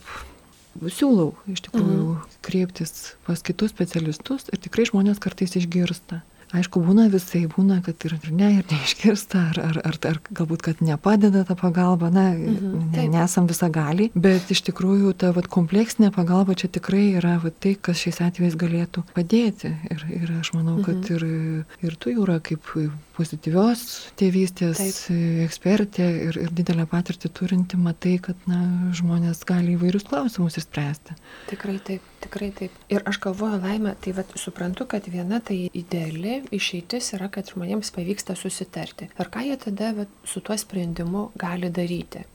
siūlau 0.74 1.34
iš 1.54 1.62
tikrųjų 1.68 2.06
mhm. 2.16 2.38
kreiptis 2.46 3.14
pas 3.28 3.42
kitus 3.46 3.74
specialistus 3.74 4.50
ir 4.50 4.62
tikrai 4.62 4.88
žmonės 4.90 5.22
kartais 5.22 5.54
išgirsta. 5.60 6.24
Aišku, 6.54 6.84
būna 6.86 7.08
visai, 7.10 7.48
būna, 7.50 7.80
kad 7.86 8.04
ir 8.06 8.14
ne, 8.30 8.50
ir 8.60 8.68
neišgirsta, 8.70 9.40
ar, 9.50 9.60
ar, 9.64 9.80
ar, 9.90 9.98
ar 10.12 10.20
galbūt, 10.38 10.62
kad 10.68 10.84
nepadeda 10.86 11.42
ta 11.48 11.58
pagalba, 11.58 12.12
na, 12.14 12.28
mhm, 12.38 12.92
ne, 12.94 13.08
nesam 13.16 13.48
visagali, 13.50 14.12
bet 14.14 14.52
iš 14.54 14.62
tikrųjų 14.70 15.16
ta 15.18 15.32
vat, 15.34 15.50
kompleksinė 15.54 16.12
pagalba 16.14 16.54
čia 16.60 16.70
tikrai 16.70 17.08
yra 17.18 17.40
vat, 17.42 17.58
tai, 17.64 17.74
kas 17.74 18.04
šiais 18.04 18.22
atvejais 18.28 18.58
galėtų 18.60 19.06
padėti. 19.16 19.74
Ir, 19.90 20.06
ir 20.14 20.36
aš 20.40 20.54
manau, 20.54 20.78
kad 20.86 21.02
mhm. 21.02 21.18
ir, 21.18 21.90
ir 21.90 21.98
tu, 21.98 22.14
Jūra, 22.14 22.38
kaip 22.46 22.70
pozityvios 23.14 23.84
tėvystės 24.20 24.80
Taip. 24.80 25.20
ekspertė 25.46 26.08
ir, 26.28 26.40
ir 26.46 26.54
didelę 26.56 26.86
patirtį 26.90 27.32
turinti, 27.38 27.80
matai, 27.80 28.16
kad 28.24 28.40
na, 28.50 28.60
žmonės 28.98 29.44
gali 29.50 29.76
įvairius 29.78 30.08
klausimus 30.10 30.58
išspręsti. 30.62 31.18
Tikrai 31.52 31.78
taip, 31.90 32.10
tikrai 32.26 32.50
taip. 32.58 32.76
Ir 32.94 33.06
aš 33.10 33.22
galvoju, 33.24 33.62
laimę, 33.64 33.96
tai 34.04 34.16
vat, 34.18 34.34
suprantu, 34.40 34.88
kad 34.90 35.08
viena 35.14 35.42
tai 35.44 35.66
ideali 35.70 36.42
išeitis 36.54 37.14
yra, 37.18 37.30
kad 37.34 37.54
žmonėms 37.54 37.94
pavyksta 37.96 38.38
susitarti. 38.40 39.12
Ir 39.14 39.34
ką 39.34 39.48
jie 39.48 39.60
tada 39.68 39.94
vat, 40.02 40.22
su 40.28 40.42
tuo 40.44 40.58
sprendimu 40.60 41.30
gali 41.40 41.72
daryti? 41.74 42.26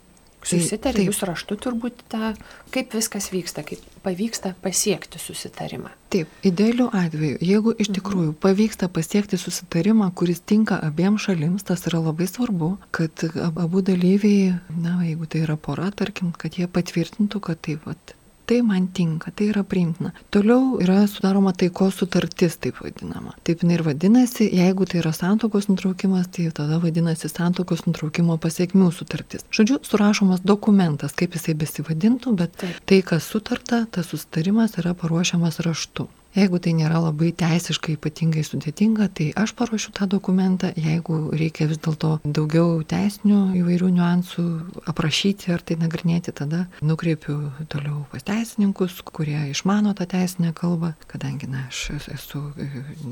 Susitarė 0.46 1.08
jūs 1.08 1.22
raštu 1.26 1.56
turbūt 1.58 2.04
tą, 2.12 2.32
kaip 2.74 2.94
viskas 2.94 3.30
vyksta, 3.32 3.64
kaip 3.66 3.82
pavyksta 4.04 4.54
pasiekti 4.62 5.20
susitarimą. 5.20 5.90
Taip, 6.12 6.30
idealiu 6.46 6.86
atveju, 6.94 7.40
jeigu 7.44 7.74
iš 7.74 7.90
mhm. 7.90 7.96
tikrųjų 7.98 8.34
pavyksta 8.42 8.88
pasiekti 8.92 9.40
susitarimą, 9.40 10.10
kuris 10.16 10.40
tinka 10.40 10.78
abiem 10.84 11.18
šalims, 11.20 11.66
tas 11.68 11.84
yra 11.90 12.00
labai 12.06 12.28
svarbu, 12.30 12.76
kad 12.94 13.26
abu 13.48 13.82
dalyviai, 13.84 14.54
na, 14.72 15.00
jeigu 15.04 15.28
tai 15.28 15.44
yra 15.44 15.58
pora, 15.60 15.90
tarkim, 15.90 16.32
kad 16.32 16.56
jie 16.60 16.70
patvirtintų, 16.70 17.42
kad 17.50 17.60
taip, 17.66 17.84
vat, 17.88 18.14
tai 18.48 18.62
man 18.64 18.88
tinka, 18.96 19.30
tai 19.30 19.50
yra 19.52 19.62
priimtina. 19.62 20.12
Toliau 20.32 20.78
yra 20.80 21.02
sudaroma 21.10 21.52
taikos 21.52 21.98
sutartis, 22.00 22.56
taip 22.56 22.80
vadinama. 22.80 23.34
Taip 23.44 23.60
jinai 23.62 23.76
ir 23.76 23.84
vadinasi, 23.84 24.48
jeigu 24.56 24.88
tai 24.88 25.02
yra 25.02 25.12
santokos 25.12 25.68
nutraukimas, 25.68 26.30
tai 26.32 26.48
tada 26.56 26.80
vadinasi 26.80 27.28
santokos 27.28 27.84
nutraukimo 27.84 28.38
pasiekmių 28.40 28.88
sutartis. 28.96 29.44
Žodžiu, 29.52 29.82
surašomas 29.84 30.40
dokumentas, 30.40 31.12
kaip 31.18 31.36
jisai 31.36 31.56
besivadintų, 31.60 32.32
bet 32.40 32.56
taip. 32.62 32.80
tai, 32.88 33.02
kas 33.04 33.28
sutarta, 33.28 33.84
tas 33.92 34.08
sustarimas 34.14 34.78
yra 34.80 34.96
paruošiamas 34.96 35.60
raštu. 35.68 36.08
Jeigu 36.38 36.60
tai 36.62 36.70
nėra 36.78 37.00
labai 37.02 37.32
teisiškai 37.34 37.96
ypatingai 37.96 38.44
sudėtinga, 38.46 39.08
tai 39.10 39.32
aš 39.34 39.56
paruošiu 39.58 39.90
tą 39.96 40.06
dokumentą. 40.06 40.68
Jeigu 40.78 41.16
reikia 41.34 41.66
vis 41.66 41.80
dėlto 41.82 42.12
daugiau 42.22 42.76
teisinių 42.86 43.40
įvairių 43.58 43.88
niuansų 43.96 44.44
aprašyti 44.92 45.50
ar 45.56 45.64
tai 45.66 45.78
nagrinėti, 45.80 46.34
tada 46.38 46.66
nukreipiu 46.78 47.40
toliau 47.72 48.04
pas 48.12 48.22
teisininkus, 48.28 49.00
kurie 49.02 49.40
išmano 49.50 49.96
tą 49.98 50.06
teisinę 50.12 50.52
kalbą, 50.54 50.92
kadangi 51.10 51.50
na, 51.50 51.64
aš 51.72 52.12
esu 52.14 52.44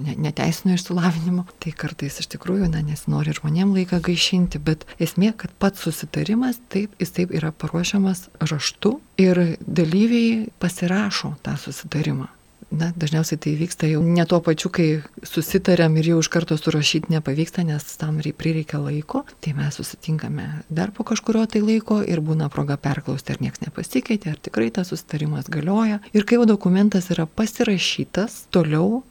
neteisinio 0.07 0.79
išsilavinimo, 0.79 1.49
tai 1.59 1.75
kartais 1.75 2.21
iš 2.23 2.31
tikrųjų 2.37 2.71
na, 2.71 2.85
nesinori 2.87 3.35
žmonėm 3.41 3.75
laiką 3.75 3.99
gaišinti, 4.07 4.63
bet 4.63 4.87
esmė, 5.03 5.33
kad 5.35 5.51
pats 5.59 5.83
susitarimas, 5.83 6.63
taip, 6.71 6.95
jis 7.03 7.17
taip 7.19 7.35
yra 7.35 7.51
paruošiamas 7.51 8.29
raštu 8.39 9.01
ir 9.19 9.59
dalyviai 9.67 10.47
pasirašo 10.63 11.35
tą 11.43 11.59
susitarimą 11.59 12.36
na, 12.71 12.91
dažniausiai 12.97 13.39
tai 13.39 13.55
vyksta 13.59 13.89
jau 13.91 14.03
ne 14.03 14.25
tuo 14.27 14.41
pačiu, 14.45 14.71
kai 14.75 14.89
susitarėm 15.27 15.97
ir 16.01 16.11
jau 16.13 16.21
iš 16.23 16.31
karto 16.33 16.57
surašyti 16.59 17.13
nepavyksta, 17.15 17.65
nes 17.67 17.85
tam 18.01 18.19
prireikia 18.19 18.81
laiko, 18.83 19.25
tai 19.41 19.55
mes 19.57 19.79
susitinkame 19.79 20.47
dar 20.69 20.93
po 20.95 21.07
kažkurio 21.07 21.47
tai 21.51 21.63
laiko 21.63 22.01
ir 22.03 22.23
būna 22.25 22.51
proga 22.53 22.79
perklausti, 22.81 23.35
ar 23.35 23.43
niekas 23.45 23.63
nepasikeitė, 23.67 24.35
ar 24.35 24.41
tikrai 24.43 24.71
tas 24.75 24.91
susitarimas 24.91 25.51
galioja. 25.53 26.01
Ir 26.13 26.27
kai 26.27 26.41
jau 26.41 26.49
dokumentas 26.49 27.11
yra 27.15 27.27
pasirašytas, 27.27 28.47
toliau 28.51 29.05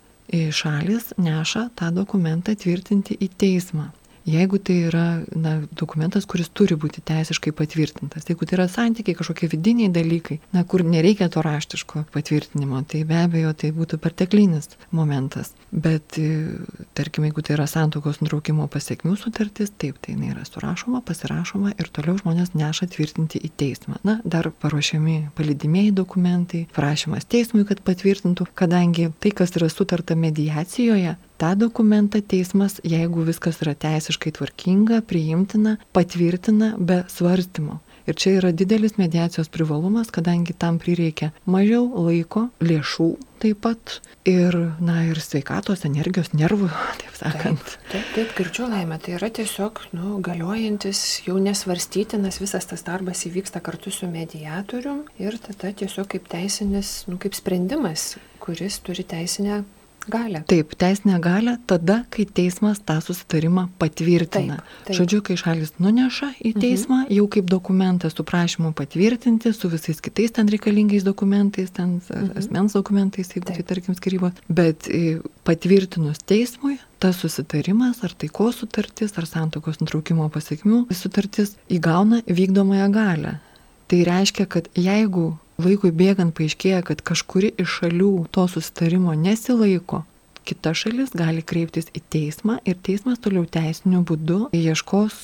šalis 0.51 1.13
neša 1.21 1.69
tą 1.77 1.91
dokumentą 1.93 2.55
tvirtinti 2.57 3.15
į 3.15 3.29
teismą. 3.37 3.91
Jeigu 4.25 4.57
tai 4.57 4.75
yra 4.87 5.05
na, 5.37 5.59
dokumentas, 5.77 6.25
kuris 6.25 6.49
turi 6.49 6.73
būti 6.79 7.03
teisiškai 7.05 7.51
patvirtintas, 7.53 8.25
jeigu 8.25 8.47
tai 8.49 8.57
yra 8.57 8.65
santykiai, 8.71 9.13
kažkokie 9.17 9.49
vidiniai 9.51 9.91
dalykai, 9.93 10.39
na, 10.55 10.63
kur 10.65 10.81
nereikia 10.81 11.27
to 11.29 11.43
raštiško 11.45 12.07
patvirtinimo, 12.13 12.81
tai 12.89 13.03
be 13.05 13.19
abejo 13.21 13.53
tai 13.53 13.69
būtų 13.75 13.99
perteklinis 14.01 14.71
momentas. 14.89 15.53
Bet, 15.69 16.17
e, 16.17 16.57
tarkim, 16.97 17.27
jeigu 17.29 17.43
tai 17.45 17.53
yra 17.59 17.67
santokos 17.69 18.17
nutraukimo 18.23 18.65
pasiekmių 18.73 19.13
sutartis, 19.21 19.69
taip, 19.77 20.01
tai 20.01 20.15
jinai 20.15 20.33
yra 20.33 20.47
surašoma, 20.49 21.03
pasirašoma 21.05 21.75
ir 21.77 21.93
toliau 21.93 22.17
žmonės 22.17 22.55
neša 22.57 22.89
tvirtinti 22.95 23.43
į 23.45 23.53
teismą. 23.61 24.01
Na, 24.07 24.17
dar 24.25 24.49
paruošiami 24.49 25.19
palidimieji 25.37 25.93
dokumentai, 26.01 26.65
prašymas 26.73 27.29
teismui, 27.29 27.61
kad 27.69 27.85
patvirtintų, 27.85 28.49
kadangi 28.57 29.11
tai, 29.21 29.35
kas 29.37 29.53
yra 29.59 29.69
sutarta 29.69 30.17
mediacijoje, 30.17 31.13
tą 31.41 31.53
dokumentą 31.59 32.21
teismas, 32.21 32.79
jeigu 32.83 33.25
viskas 33.27 33.61
yra 33.63 33.75
teisiškai 33.75 34.35
tvarkinga, 34.37 35.01
priimtina, 35.09 35.77
patvirtina 35.95 36.75
be 36.77 37.03
svarstymo. 37.11 37.81
Ir 38.05 38.13
čia 38.21 38.35
yra 38.37 38.51
didelis 38.53 38.99
mediacijos 39.01 39.49
privalumas, 39.49 40.11
kadangi 40.13 40.53
tam 40.53 40.77
prireikia 40.77 41.31
mažiau 41.49 41.87
laiko, 42.05 42.49
lėšų 42.61 43.07
taip 43.41 43.61
pat 43.65 43.95
ir, 44.29 44.55
na, 44.81 44.99
ir 45.09 45.19
sveikatos, 45.21 45.83
energijos, 45.89 46.31
nervų, 46.37 46.69
taip 47.01 47.17
sakant. 47.17 47.75
Taip, 47.91 48.11
taip, 48.15 48.33
girdžiu 48.37 48.69
laimę, 48.69 48.99
tai 49.01 49.15
yra 49.17 49.29
tiesiog, 49.33 49.81
nu, 49.97 50.19
galiojantis, 50.25 51.01
jau 51.25 51.37
nesvarstytinas, 51.41 52.39
visas 52.43 52.69
tas 52.69 52.85
darbas 52.85 53.25
įvyksta 53.29 53.61
kartu 53.65 53.93
su 53.93 54.09
mediatorium 54.09 55.03
ir 55.21 55.39
tada 55.41 55.73
tiesiog 55.73 56.09
kaip 56.13 56.29
teisinis, 56.31 57.01
nu, 57.09 57.17
kaip 57.21 57.37
sprendimas, 57.37 58.13
kuris 58.43 58.79
turi 58.85 59.05
teisinę 59.07 59.63
galę. 60.11 60.43
Taip, 60.47 60.75
teisinę 60.75 61.19
galę 61.19 61.57
tada, 61.67 62.03
kai 62.09 62.25
teismas 62.25 62.81
tą 62.85 62.99
susitarimą 63.01 63.67
patvirtina. 63.79 64.57
Taip, 64.61 64.87
taip. 64.87 64.97
Žodžiu, 64.99 65.21
kai 65.25 65.37
šalis 65.39 65.75
nuneša 65.79 66.31
į 66.39 66.51
mhm. 66.53 66.63
teismą, 66.63 66.99
mhm. 67.03 67.13
jau 67.17 67.27
kaip 67.35 67.49
dokumentas 67.51 68.17
su 68.17 68.25
prašymu 68.27 68.73
patvirtinti, 68.77 69.53
su 69.53 69.71
visais 69.71 70.01
kitais 70.01 70.35
ten 70.35 70.49
reikalingais 70.51 71.05
dokumentais, 71.07 71.71
ten 71.75 71.99
mhm. 71.99 72.35
asmens 72.41 72.77
dokumentais, 72.77 73.31
jeigu 73.35 73.51
tai 73.51 73.65
tarkim 73.67 73.97
skirybos, 73.97 74.35
bet 74.49 74.89
e, 74.89 75.19
patvirtinus 75.47 76.21
teismui, 76.25 76.77
tas 76.99 77.19
susitarimas, 77.21 78.03
ar 78.05 78.13
taikos 78.17 78.61
sutartis, 78.63 79.13
ar 79.19 79.27
santokos 79.29 79.81
nutraukimo 79.81 80.27
pasiekmių 80.33 80.85
sutartis 80.95 81.55
įgauna 81.69 82.23
vykdomąją 82.25 82.91
galę. 82.95 83.39
Tai 83.85 83.99
reiškia, 84.07 84.47
kad 84.49 84.69
jeigu 84.73 85.35
Laikui 85.61 85.93
bėgant 85.95 86.35
paaiškėja, 86.35 86.81
kad 86.87 87.03
kažkuri 87.05 87.53
iš 87.61 87.79
šalių 87.79 88.11
to 88.35 88.43
susitarimo 88.51 89.13
nesilaiko, 89.15 90.03
kita 90.45 90.73
šalis 90.77 91.13
gali 91.15 91.41
kreiptis 91.41 91.87
į 91.95 92.03
teismą 92.11 92.59
ir 92.67 92.75
teismas 92.85 93.21
toliau 93.23 93.47
teisiniu 93.49 94.03
būdu 94.05 94.49
ieškos 94.55 95.15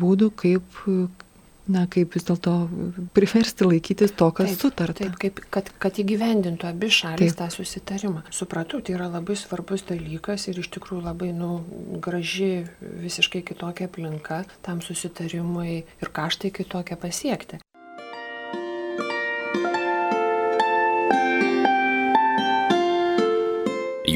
būdų, 0.00 0.30
kaip 0.40 0.80
na, 1.70 1.84
kaip 1.90 2.12
vis 2.16 2.26
dėlto 2.28 2.54
priversti 3.16 3.66
laikytis 3.66 4.12
to, 4.18 4.28
kas 4.36 4.52
taip, 4.52 4.60
sutarta. 4.60 5.04
Taip, 5.04 5.16
kaip, 5.20 5.40
kad, 5.54 5.70
kad 5.80 6.00
įgyvendintų 6.02 6.68
abi 6.68 6.90
šalis 6.92 7.32
taip. 7.32 7.38
tą 7.40 7.48
susitarimą. 7.54 8.24
Supratau, 8.34 8.82
tai 8.84 8.96
yra 8.98 9.08
labai 9.12 9.36
svarbus 9.40 9.86
dalykas 9.88 10.48
ir 10.50 10.60
iš 10.60 10.70
tikrųjų 10.76 11.04
labai 11.06 11.30
nu, 11.36 11.62
graži, 12.04 12.66
visiškai 13.04 13.44
kitokia 13.48 13.88
aplinka 13.88 14.42
tam 14.66 14.82
susitarimui 14.84 15.84
ir 15.84 16.12
kaštai 16.12 16.52
kitokie 16.54 17.00
pasiekti. 17.00 17.62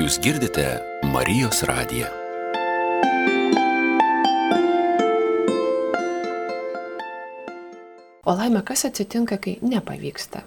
Jūs 0.09 0.23
girdite 0.25 0.63
Marijos 1.13 1.59
radiją. 1.69 2.07
O 8.25 8.33
laimė, 8.33 8.63
kas 8.65 8.87
atsitinka, 8.89 9.37
kai 9.37 9.59
nepavyksta? 9.61 10.47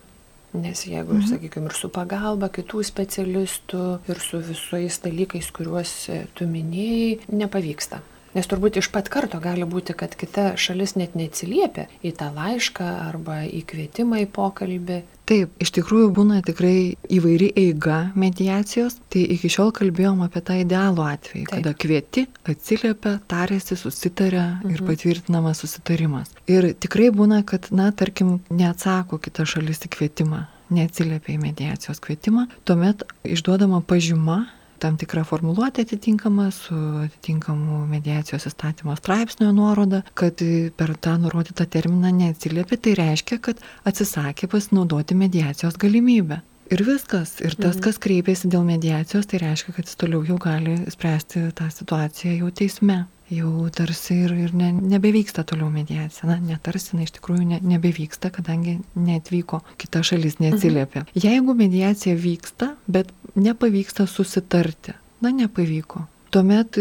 Nes 0.57 0.81
jeigu, 0.87 1.13
mhm. 1.13 1.27
sakykime, 1.29 1.69
ir 1.69 1.77
su 1.77 1.91
pagalba 1.93 2.49
kitų 2.49 2.81
specialistų, 2.89 3.83
ir 4.09 4.23
su 4.25 4.41
visais 4.49 4.97
dalykais, 5.05 5.51
kuriuos 5.53 5.93
tu 6.33 6.49
minėjai, 6.49 7.19
nepavyksta. 7.29 8.01
Nes 8.35 8.47
turbūt 8.47 8.77
iš 8.79 8.87
pat 8.93 9.09
karto 9.11 9.41
gali 9.43 9.65
būti, 9.67 9.95
kad 9.97 10.13
kita 10.15 10.53
šalis 10.59 10.95
net 10.95 11.17
neatsiliepia 11.19 11.87
į 12.05 12.13
tą 12.19 12.29
laišką 12.35 12.87
arba 13.09 13.41
į 13.43 13.63
kvietimą 13.67 14.21
į 14.23 14.29
pokalbį. 14.31 15.01
Taip, 15.31 15.51
iš 15.63 15.71
tikrųjų 15.77 16.09
būna 16.15 16.39
tikrai 16.43 16.95
įvairi 17.11 17.51
eiga 17.59 17.99
mediacijos, 18.19 18.97
tai 19.11 19.25
iki 19.35 19.51
šiol 19.51 19.73
kalbėjom 19.75 20.23
apie 20.25 20.43
tą 20.47 20.57
idealų 20.63 21.05
atvejį, 21.07 21.43
Taip. 21.45 21.51
kada 21.53 21.75
kvieti, 21.83 22.25
atsiliepia, 22.51 23.17
tarėsi, 23.31 23.77
susitarė 23.79 24.43
mhm. 24.47 24.73
ir 24.75 24.85
patvirtinamas 24.87 25.63
susitarimas. 25.63 26.33
Ir 26.51 26.71
tikrai 26.73 27.11
būna, 27.15 27.43
kad, 27.47 27.69
na, 27.75 27.91
tarkim, 27.95 28.39
neatsako 28.51 29.21
kita 29.23 29.47
šalis 29.47 29.85
į 29.87 29.93
kvietimą 29.97 30.47
neatsiliepia 30.71 31.35
į 31.35 31.41
mediacijos 31.41 31.99
kvietimą, 32.03 32.47
tuomet 32.67 33.03
išduodama 33.27 33.81
pažyma 33.87 34.45
tam 34.81 34.97
tikra 35.01 35.23
formuluotė 35.27 35.85
atitinkama 35.85 36.49
su 36.55 36.75
atitinkamu 37.05 37.83
mediacijos 37.91 38.47
įstatymo 38.49 38.95
straipsnio 38.99 39.51
nuoroda, 39.55 40.01
kad 40.17 40.41
per 40.77 40.95
tą 40.97 41.17
nurodytą 41.21 41.67
terminą 41.69 42.13
neatsiliepia, 42.17 42.77
tai 42.77 42.95
reiškia, 42.99 43.41
kad 43.49 43.61
atsisakė 43.87 44.49
pasinaudoti 44.51 45.17
mediacijos 45.17 45.77
galimybę. 45.81 46.41
Ir 46.71 46.85
viskas. 46.87 47.35
Ir 47.43 47.57
tas, 47.57 47.75
mhm. 47.75 47.83
kas 47.83 47.97
kreipėsi 47.99 48.51
dėl 48.51 48.63
mediacijos, 48.63 49.27
tai 49.27 49.41
reiškia, 49.43 49.73
kad 49.75 49.89
jis 49.89 49.97
toliau 49.99 50.23
jau 50.23 50.37
gali 50.39 50.77
spręsti 50.93 51.49
tą 51.57 51.67
situaciją 51.73 52.37
jau 52.37 52.53
teisme 52.61 53.01
jau 53.31 53.69
tarsi 53.73 54.17
ir, 54.25 54.33
ir 54.47 54.53
ne, 54.57 54.71
nebevyksta 54.75 55.43
toliau 55.47 55.69
mediacija. 55.71 56.27
Na, 56.29 56.37
netarsi, 56.43 56.95
na, 56.97 57.05
iš 57.05 57.15
tikrųjų 57.17 57.47
ne, 57.53 57.59
nebevyksta, 57.73 58.31
kadangi 58.35 58.77
neatvyko, 58.99 59.61
kita 59.81 60.03
šalis 60.07 60.39
neatsiliepia. 60.43 61.05
Mhm. 61.05 61.23
Jeigu 61.25 61.55
mediacija 61.57 62.15
vyksta, 62.19 62.73
bet 62.91 63.11
nepavyksta 63.35 64.07
susitarti, 64.07 64.95
na, 65.21 65.31
nepavyko. 65.35 66.05
Tuomet, 66.31 66.77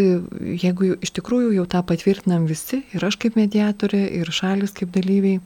jeigu 0.62 0.94
iš 1.02 1.10
tikrųjų 1.16 1.54
jau 1.56 1.66
tą 1.70 1.82
patvirtinam 1.86 2.46
visi, 2.46 2.84
ir 2.94 3.04
aš 3.06 3.18
kaip 3.18 3.38
mediatorė, 3.38 4.04
ir 4.20 4.30
šalis 4.30 4.74
kaip 4.76 4.92
dalyviai, 4.94 5.40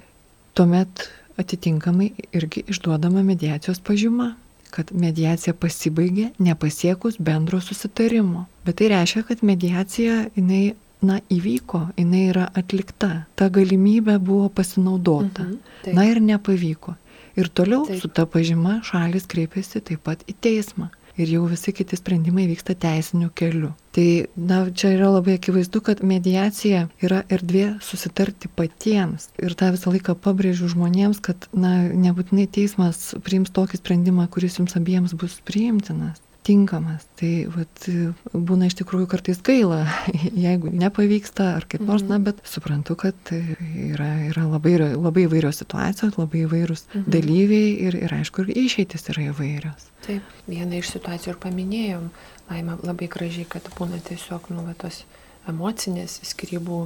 tuomet 0.54 1.08
atitinkamai 1.40 2.12
irgi 2.36 2.66
išduodama 2.70 3.24
mediacijos 3.26 3.80
pažyma 3.84 4.34
kad 4.74 4.90
mediacija 4.90 5.54
pasibaigė 5.54 6.30
nepasiekus 6.42 7.20
bendro 7.22 7.60
susitarimo. 7.62 8.46
Bet 8.66 8.80
tai 8.80 8.90
reiškia, 8.90 9.22
kad 9.28 9.44
mediacija 9.46 10.24
jinai 10.34 10.74
na, 11.04 11.20
įvyko, 11.30 11.80
jinai 12.00 12.24
yra 12.32 12.48
atlikta, 12.58 13.10
ta 13.36 13.50
galimybė 13.52 14.16
buvo 14.24 14.48
pasinaudota. 14.48 15.44
Mhm, 15.44 15.74
taip. 15.84 15.94
na 15.94 16.06
ir 16.10 16.20
nepavyko. 16.24 16.96
Ir 17.38 17.48
toliau 17.50 17.86
taip. 17.88 18.00
su 18.02 18.08
ta 18.08 18.26
pažyma 18.30 18.80
šalis 18.86 19.26
kreipiasi 19.30 19.82
taip 19.82 20.04
pat 20.06 20.22
į 20.30 20.36
teismą. 20.40 20.90
Ir 21.14 21.30
jau 21.30 21.44
visi 21.46 21.70
kiti 21.70 21.94
sprendimai 21.94 22.48
vyksta 22.50 22.74
teisiniu 22.74 23.28
keliu. 23.38 23.68
Tai, 23.94 24.06
na, 24.34 24.64
čia 24.74 24.90
yra 24.96 25.12
labai 25.14 25.36
akivaizdu, 25.38 25.78
kad 25.86 26.02
mediacija 26.02 26.88
yra 27.06 27.20
erdvė 27.30 27.76
susitarti 27.86 28.50
patiems. 28.50 29.28
Ir 29.38 29.54
tą 29.54 29.70
visą 29.76 29.92
laiką 29.94 30.16
pabrėžiu 30.18 30.72
žmonėms, 30.72 31.22
kad, 31.22 31.46
na, 31.54 31.76
nebūtinai 31.94 32.48
teismas 32.50 33.12
priims 33.22 33.54
tokį 33.54 33.78
sprendimą, 33.78 34.26
kuris 34.34 34.58
jums 34.58 34.74
abiems 34.80 35.14
bus 35.14 35.38
priimtinas 35.46 36.18
tinkamas. 36.44 37.06
Tai 37.18 37.30
vat, 37.54 37.86
būna 38.32 38.68
iš 38.68 38.76
tikrųjų 38.80 39.08
kartais 39.10 39.40
gaila, 39.44 39.82
jeigu 40.46 40.72
nepavyksta 40.72 41.50
ar 41.58 41.66
kaip 41.70 41.84
nors, 41.86 42.04
mhm. 42.04 42.12
na, 42.12 42.18
bet 42.30 42.42
suprantu, 42.48 42.96
kad 43.00 43.32
yra, 43.32 44.10
yra 44.28 44.46
labai, 44.48 44.76
labai 44.92 45.26
įvairios 45.28 45.62
situacijos, 45.62 46.18
labai 46.20 46.44
įvairūs 46.44 46.86
mhm. 46.90 47.06
dalyviai 47.16 47.72
ir, 47.88 47.98
ir 48.06 48.16
aišku, 48.20 48.44
ir 48.44 48.64
išeitis 48.66 49.08
yra 49.14 49.30
įvairios. 49.30 49.88
Taip, 50.04 50.36
vieną 50.50 50.82
iš 50.82 50.92
situacijų 50.98 51.34
ir 51.34 51.40
paminėjom, 51.40 52.10
laimė 52.50 52.76
labai 52.84 53.08
gražiai, 53.12 53.48
kad 53.48 53.70
būna 53.78 54.02
tiesiog, 54.04 54.50
nu, 54.52 54.66
va, 54.68 54.76
tos 54.76 55.04
emocinės 55.48 56.20
skirybų, 56.28 56.84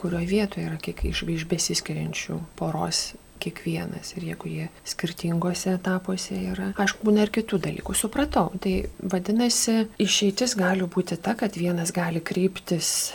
kurioje 0.00 0.30
vietoje 0.30 0.68
yra 0.70 0.78
kiek 0.80 1.02
iš, 1.10 1.26
iš 1.28 1.44
besiskiriančių 1.50 2.38
poros 2.58 3.10
kiekvienas 3.42 4.14
ir 4.16 4.28
jeigu 4.30 4.50
jie 4.50 4.68
skirtingose 4.88 5.74
etapuose 5.78 6.38
yra. 6.52 6.70
Aišku, 6.80 7.04
būna 7.06 7.26
ir 7.26 7.32
kitų 7.34 7.60
dalykų, 7.66 7.96
supratau. 7.98 8.50
Tai 8.62 8.74
vadinasi, 9.14 9.76
išeitis 10.02 10.56
gali 10.58 10.86
būti 10.90 11.18
ta, 11.20 11.36
kad 11.38 11.58
vienas 11.58 11.92
gali 11.94 12.22
kryptis 12.24 13.12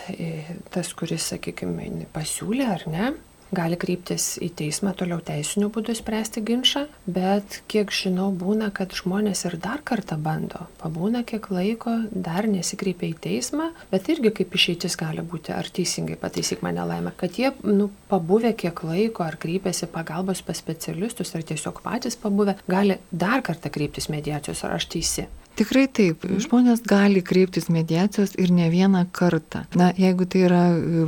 tas, 0.70 0.94
kuris, 0.96 1.30
sakykime, 1.32 1.90
pasiūlė 2.14 2.70
ar 2.76 2.86
ne, 2.90 3.10
gali 3.54 3.78
kreiptis 3.80 4.36
į 4.42 4.50
teismą 4.58 4.92
toliau 4.98 5.20
teisiniu 5.24 5.70
būdu 5.74 5.94
spręsti 5.96 6.42
ginčą, 6.46 6.84
bet 7.10 7.60
kiek 7.70 7.92
žinau, 7.94 8.30
būna, 8.36 8.70
kad 8.74 8.94
žmonės 8.96 9.44
ir 9.48 9.56
dar 9.62 9.82
kartą 9.86 10.18
bando, 10.20 10.66
pabūna 10.82 11.24
kiek 11.28 11.50
laiko, 11.52 11.96
dar 12.10 12.48
nesikreipia 12.50 13.10
į 13.10 13.16
teismą, 13.26 13.70
bet 13.92 14.08
irgi 14.12 14.32
kaip 14.40 14.54
išeitis 14.56 14.98
gali 15.00 15.24
būti, 15.26 15.54
ar 15.56 15.68
teisingai 15.68 16.18
pataisyk 16.20 16.64
mane 16.66 16.86
laimę, 16.92 17.14
kad 17.20 17.38
jie, 17.40 17.52
nu, 17.66 17.90
pabuvę 18.10 18.54
kiek 18.58 18.84
laiko, 18.86 19.26
ar 19.26 19.38
kreipiasi 19.40 19.90
pagalbos 19.90 20.44
pas 20.46 20.58
specialistus, 20.58 21.34
ar 21.34 21.46
tiesiog 21.46 21.82
patys 21.84 22.18
pabuvę, 22.20 22.56
gali 22.70 23.00
dar 23.10 23.44
kartą 23.46 23.72
kreiptis 23.72 24.10
mediacijos, 24.12 24.64
ar 24.64 24.78
aš 24.78 24.90
teisi. 24.94 25.28
Tikrai 25.58 25.86
taip. 25.92 26.24
Žmonės 26.40 26.82
gali 26.88 27.20
kreiptis 27.26 27.68
mediacijos 27.72 28.32
ir 28.40 28.52
ne 28.54 28.68
vieną 28.72 29.02
kartą. 29.12 29.64
Na, 29.76 29.90
jeigu 29.98 30.26
tai 30.30 30.44
yra 30.46 30.60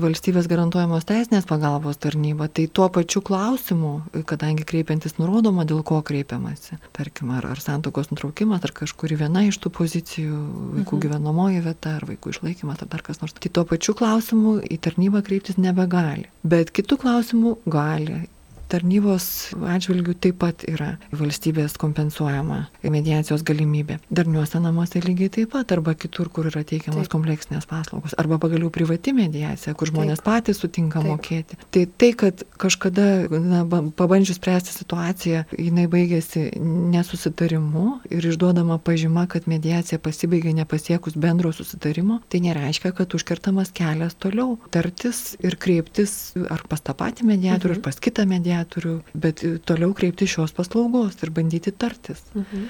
valstybės 0.02 0.48
garantuojamos 0.50 1.06
teisinės 1.08 1.46
pagalbos 1.48 2.00
tarnyba, 2.02 2.48
tai 2.52 2.66
tuo 2.68 2.88
pačiu 2.92 3.22
klausimu, 3.24 3.92
kadangi 4.28 4.66
kreipiantis 4.68 5.16
nurodoma, 5.20 5.64
dėl 5.68 5.80
ko 5.86 6.02
kreipiamasi. 6.04 6.80
Tarkim, 6.96 7.32
ar, 7.38 7.48
ar 7.54 7.62
santokos 7.62 8.12
nutraukimas, 8.12 8.64
ar 8.66 8.74
kažkuri 8.76 9.16
viena 9.22 9.46
iš 9.48 9.60
tų 9.62 9.72
pozicijų, 9.78 10.42
vaikų 10.82 10.98
mhm. 10.98 11.02
gyvenamoji 11.06 11.64
vieta, 11.64 11.96
ar 12.00 12.06
vaikų 12.10 12.36
išlaikymas, 12.36 12.82
ar 12.82 12.92
dar 12.92 13.06
kas 13.06 13.22
nors. 13.22 13.36
Tai 13.38 13.54
tuo 13.56 13.66
pačiu 13.68 13.96
klausimu 13.98 14.58
į 14.66 14.80
tarnybą 14.84 15.24
kreiptis 15.26 15.60
nebegali. 15.60 16.28
Bet 16.44 16.74
kitų 16.76 17.00
klausimų 17.06 17.56
gali 17.70 18.24
tarnybos 18.72 19.26
atžvilgių 19.52 20.14
taip 20.22 20.38
pat 20.42 20.64
yra 20.68 20.94
valstybės 21.16 21.76
kompensuojama 21.80 22.64
mediacijos 22.82 23.44
galimybė. 23.46 23.98
Darniuose 24.12 24.60
namuose 24.62 25.02
lygiai 25.04 25.32
taip 25.36 25.52
pat, 25.54 25.74
arba 25.74 25.94
kitur, 25.98 26.30
kur 26.32 26.48
yra 26.50 26.64
teikiamas 26.66 27.06
taip. 27.06 27.12
kompleksinės 27.12 27.68
paslaugos, 27.68 28.16
arba 28.20 28.38
pagaliau 28.42 28.72
privati 28.72 29.14
mediacija, 29.16 29.74
kur 29.78 29.90
žmonės 29.92 30.22
taip. 30.22 30.28
patys 30.28 30.62
sutinka 30.62 31.02
taip. 31.02 31.10
mokėti. 31.12 31.58
Tai 31.74 31.84
tai, 32.00 32.10
kad 32.22 32.44
kažkada 32.62 33.08
na, 33.32 33.62
pabandžius 33.98 34.40
spręsti 34.40 34.76
situaciją, 34.76 35.44
jinai 35.58 35.86
baigėsi 35.92 36.48
nesusitarimu 36.62 37.86
ir 38.12 38.28
išduodama 38.32 38.78
pažyma, 38.82 39.26
kad 39.30 39.48
mediacija 39.50 40.00
pasibaigė 40.02 40.54
nepasiekus 40.62 41.18
bendro 41.20 41.52
susitarimo, 41.52 42.20
tai 42.32 42.42
nereiškia, 42.46 42.94
kad 42.96 43.16
užkertamas 43.16 43.72
kelias 43.76 44.16
toliau 44.16 44.56
tartis 44.72 45.36
ir 45.42 45.58
kreiptis 45.60 46.34
ar 46.50 46.64
pas 46.68 46.80
tą 46.80 46.96
patį 46.96 47.28
mediatorių, 47.32 47.76
mhm. 47.76 47.82
ar 47.82 47.86
pas 47.90 48.00
kitą 48.02 48.26
mediatorių 48.28 48.61
mediatorių, 48.62 49.02
bet 49.14 49.42
toliau 49.66 49.92
kreipti 49.94 50.26
šios 50.26 50.52
paslaugos 50.52 51.22
ir 51.22 51.30
bandyti 51.30 51.72
tartis. 51.72 52.22
Mhm. 52.34 52.68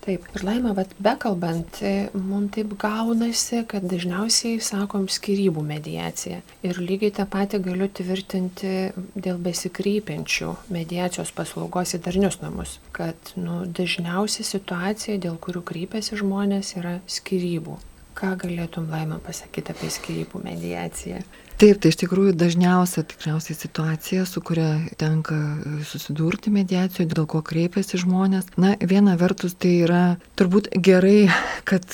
Taip, 0.00 0.24
ir 0.32 0.42
laima, 0.42 0.72
bet 0.72 0.94
bekalbant, 0.96 1.82
mums 2.14 2.54
taip 2.54 2.72
gaunasi, 2.80 3.66
kad 3.68 3.84
dažniausiai 3.84 4.56
sakom 4.58 5.10
skirybų 5.12 5.60
mediacija. 5.60 6.40
Ir 6.64 6.80
lygiai 6.80 7.12
tą 7.12 7.26
patį 7.28 7.60
galiu 7.66 7.86
tvirtinti 7.92 8.94
dėl 9.14 9.36
besikreipiančių 9.36 10.54
mediacijos 10.72 11.34
paslaugos 11.36 11.92
į 11.92 12.00
darnius 12.00 12.40
namus. 12.40 12.78
Kad 12.96 13.34
nu, 13.36 13.66
dažniausiai 13.68 14.48
situacija, 14.48 15.18
dėl 15.20 15.36
kurių 15.36 15.60
kreipiasi 15.68 16.16
žmonės, 16.16 16.72
yra 16.80 17.02
skirybų. 17.04 17.76
Ką 18.16 18.32
galėtum 18.40 18.88
laima 18.88 19.20
pasakyti 19.20 19.76
apie 19.76 19.92
skirybų 19.92 20.40
mediaciją? 20.48 21.20
Taip, 21.60 21.76
tai 21.76 21.90
iš 21.92 21.98
tikrųjų 22.00 22.32
dažniausia 22.40 23.02
tikriausiai 23.04 23.52
situacija, 23.52 24.22
su 24.24 24.40
kuria 24.40 24.78
tenka 24.96 25.36
susidurti 25.84 26.48
mediacijoje, 26.54 27.10
dėl 27.10 27.26
ko 27.28 27.42
kreipiasi 27.44 28.00
žmonės. 28.00 28.48
Na, 28.56 28.70
viena 28.80 29.18
vertus 29.20 29.58
tai 29.60 29.74
yra 29.82 30.04
turbūt 30.40 30.70
gerai, 30.80 31.28
kad 31.68 31.84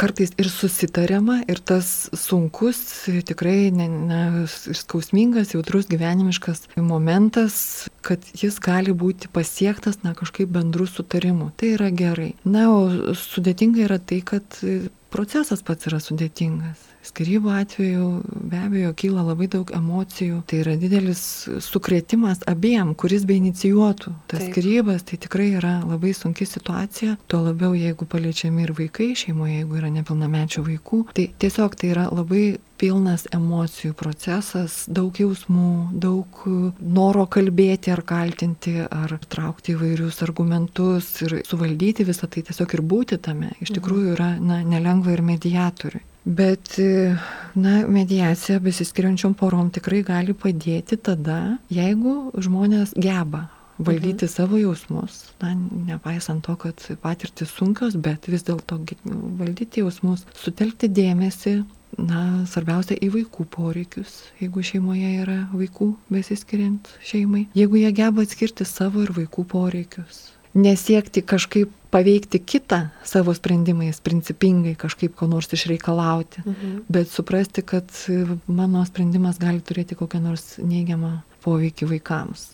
kartais 0.00 0.34
ir 0.36 0.50
susitariama, 0.52 1.38
ir 1.48 1.62
tas 1.64 2.10
sunkus, 2.12 2.82
tikrai 3.24 3.70
ne, 3.72 3.88
ne, 3.88 4.20
skausmingas, 4.52 5.54
jautrus 5.56 5.88
gyvenimiškas 5.88 6.66
momentas, 6.76 7.88
kad 8.04 8.28
jis 8.36 8.60
gali 8.60 8.92
būti 8.92 9.32
pasiektas, 9.32 10.02
na, 10.04 10.12
kažkaip 10.12 10.52
bendrų 10.52 10.90
sutarimų. 10.92 11.54
Tai 11.56 11.72
yra 11.78 11.88
gerai. 11.88 12.34
Na, 12.44 12.68
o 12.68 13.16
sudėtinga 13.16 13.86
yra 13.88 13.96
tai, 13.96 14.20
kad 14.20 14.60
procesas 15.08 15.64
pats 15.64 15.88
yra 15.88 16.04
sudėtingas 16.04 16.89
Skirybų 17.00 17.52
atveju 17.56 18.06
be 18.50 18.58
abejo 18.60 18.92
kyla 18.98 19.24
labai 19.24 19.48
daug 19.52 19.70
emocijų. 19.72 20.42
Tai 20.48 20.60
yra 20.60 20.76
didelis 20.80 21.22
sukretimas 21.64 22.42
abiem, 22.50 22.92
kuris 22.98 23.24
be 23.28 23.38
inicijuotų. 23.40 24.12
Tas 24.28 24.42
Taip. 24.44 24.50
skirybas 24.52 25.06
tai 25.08 25.20
tikrai 25.22 25.50
yra 25.56 25.78
labai 25.86 26.12
sunki 26.16 26.44
situacija. 26.48 27.16
Tuo 27.30 27.40
labiau, 27.46 27.72
jeigu 27.78 28.04
paliečiami 28.04 28.66
ir 28.66 28.74
vaikai 28.76 29.14
šeimoje, 29.16 29.62
jeigu 29.62 29.80
yra 29.80 29.92
nepilnamečio 29.94 30.64
vaikų. 30.66 31.06
Tai 31.16 31.30
tiesiog 31.40 31.78
tai 31.80 31.94
yra 31.94 32.10
labai 32.12 32.58
pilnas 32.80 33.26
emocijų 33.36 33.92
procesas, 33.96 34.84
daug 34.88 35.16
jausmų, 35.20 35.72
daug 36.00 36.40
noro 36.80 37.26
kalbėti 37.28 37.92
ar 37.92 38.00
kaltinti, 38.08 38.76
ar 38.84 39.18
traukti 39.28 39.74
įvairius 39.76 40.22
argumentus 40.24 41.10
ir 41.26 41.40
suvaldyti 41.48 42.08
visą 42.08 42.28
tai 42.28 42.44
tiesiog 42.48 42.76
ir 42.76 42.84
būti 42.94 43.20
tame. 43.20 43.52
Iš 43.58 43.70
mhm. 43.70 43.80
tikrųjų 43.80 44.14
yra 44.16 44.30
na, 44.40 44.62
nelengva 44.64 45.16
ir 45.16 45.24
mediatoriui. 45.24 46.04
Bet, 46.24 46.74
na, 47.54 47.86
mediacija 47.88 48.60
besiskiriančiom 48.60 49.34
porom 49.40 49.70
tikrai 49.72 50.02
gali 50.04 50.34
padėti 50.36 50.98
tada, 51.00 51.56
jeigu 51.72 52.34
žmonės 52.36 52.92
geba 52.98 53.46
valdyti 53.80 54.26
mhm. 54.26 54.32
savo 54.32 54.58
jausmus, 54.60 55.22
na, 55.40 55.54
nepaisant 55.88 56.44
to, 56.44 56.56
kad 56.60 56.82
patirtis 57.02 57.52
sunkios, 57.56 57.96
bet 57.96 58.28
vis 58.28 58.44
dėlto 58.44 58.82
valdyti 59.40 59.80
jausmus, 59.80 60.26
sutelkti 60.36 60.90
dėmesį, 60.92 61.54
na, 61.98 62.20
svarbiausia 62.50 62.98
į 63.00 63.10
vaikų 63.16 63.46
poreikius, 63.56 64.20
jeigu 64.42 64.64
šeimoje 64.66 65.14
yra 65.22 65.38
vaikų 65.54 65.94
besiskiriant 66.12 66.92
šeimai, 67.04 67.46
jeigu 67.56 67.80
jie 67.80 67.94
geba 67.96 68.26
atskirti 68.26 68.68
savo 68.68 69.06
ir 69.06 69.14
vaikų 69.16 69.46
poreikius, 69.48 70.26
nesiekti 70.54 71.22
kažkaip 71.22 71.72
paveikti 71.90 72.38
kitą 72.38 72.88
savo 73.04 73.34
sprendimais, 73.34 74.00
principingai 74.00 74.76
kažkaip 74.78 75.16
ko 75.18 75.26
nors 75.26 75.50
išreikalauti, 75.52 76.44
mhm. 76.44 76.78
bet 76.88 77.10
suprasti, 77.10 77.62
kad 77.62 77.90
mano 78.46 78.84
sprendimas 78.86 79.38
gali 79.42 79.60
turėti 79.60 79.98
kokią 79.98 80.22
nors 80.22 80.56
neigiamą 80.58 81.20
poveikį 81.44 81.90
vaikams. 81.90 82.50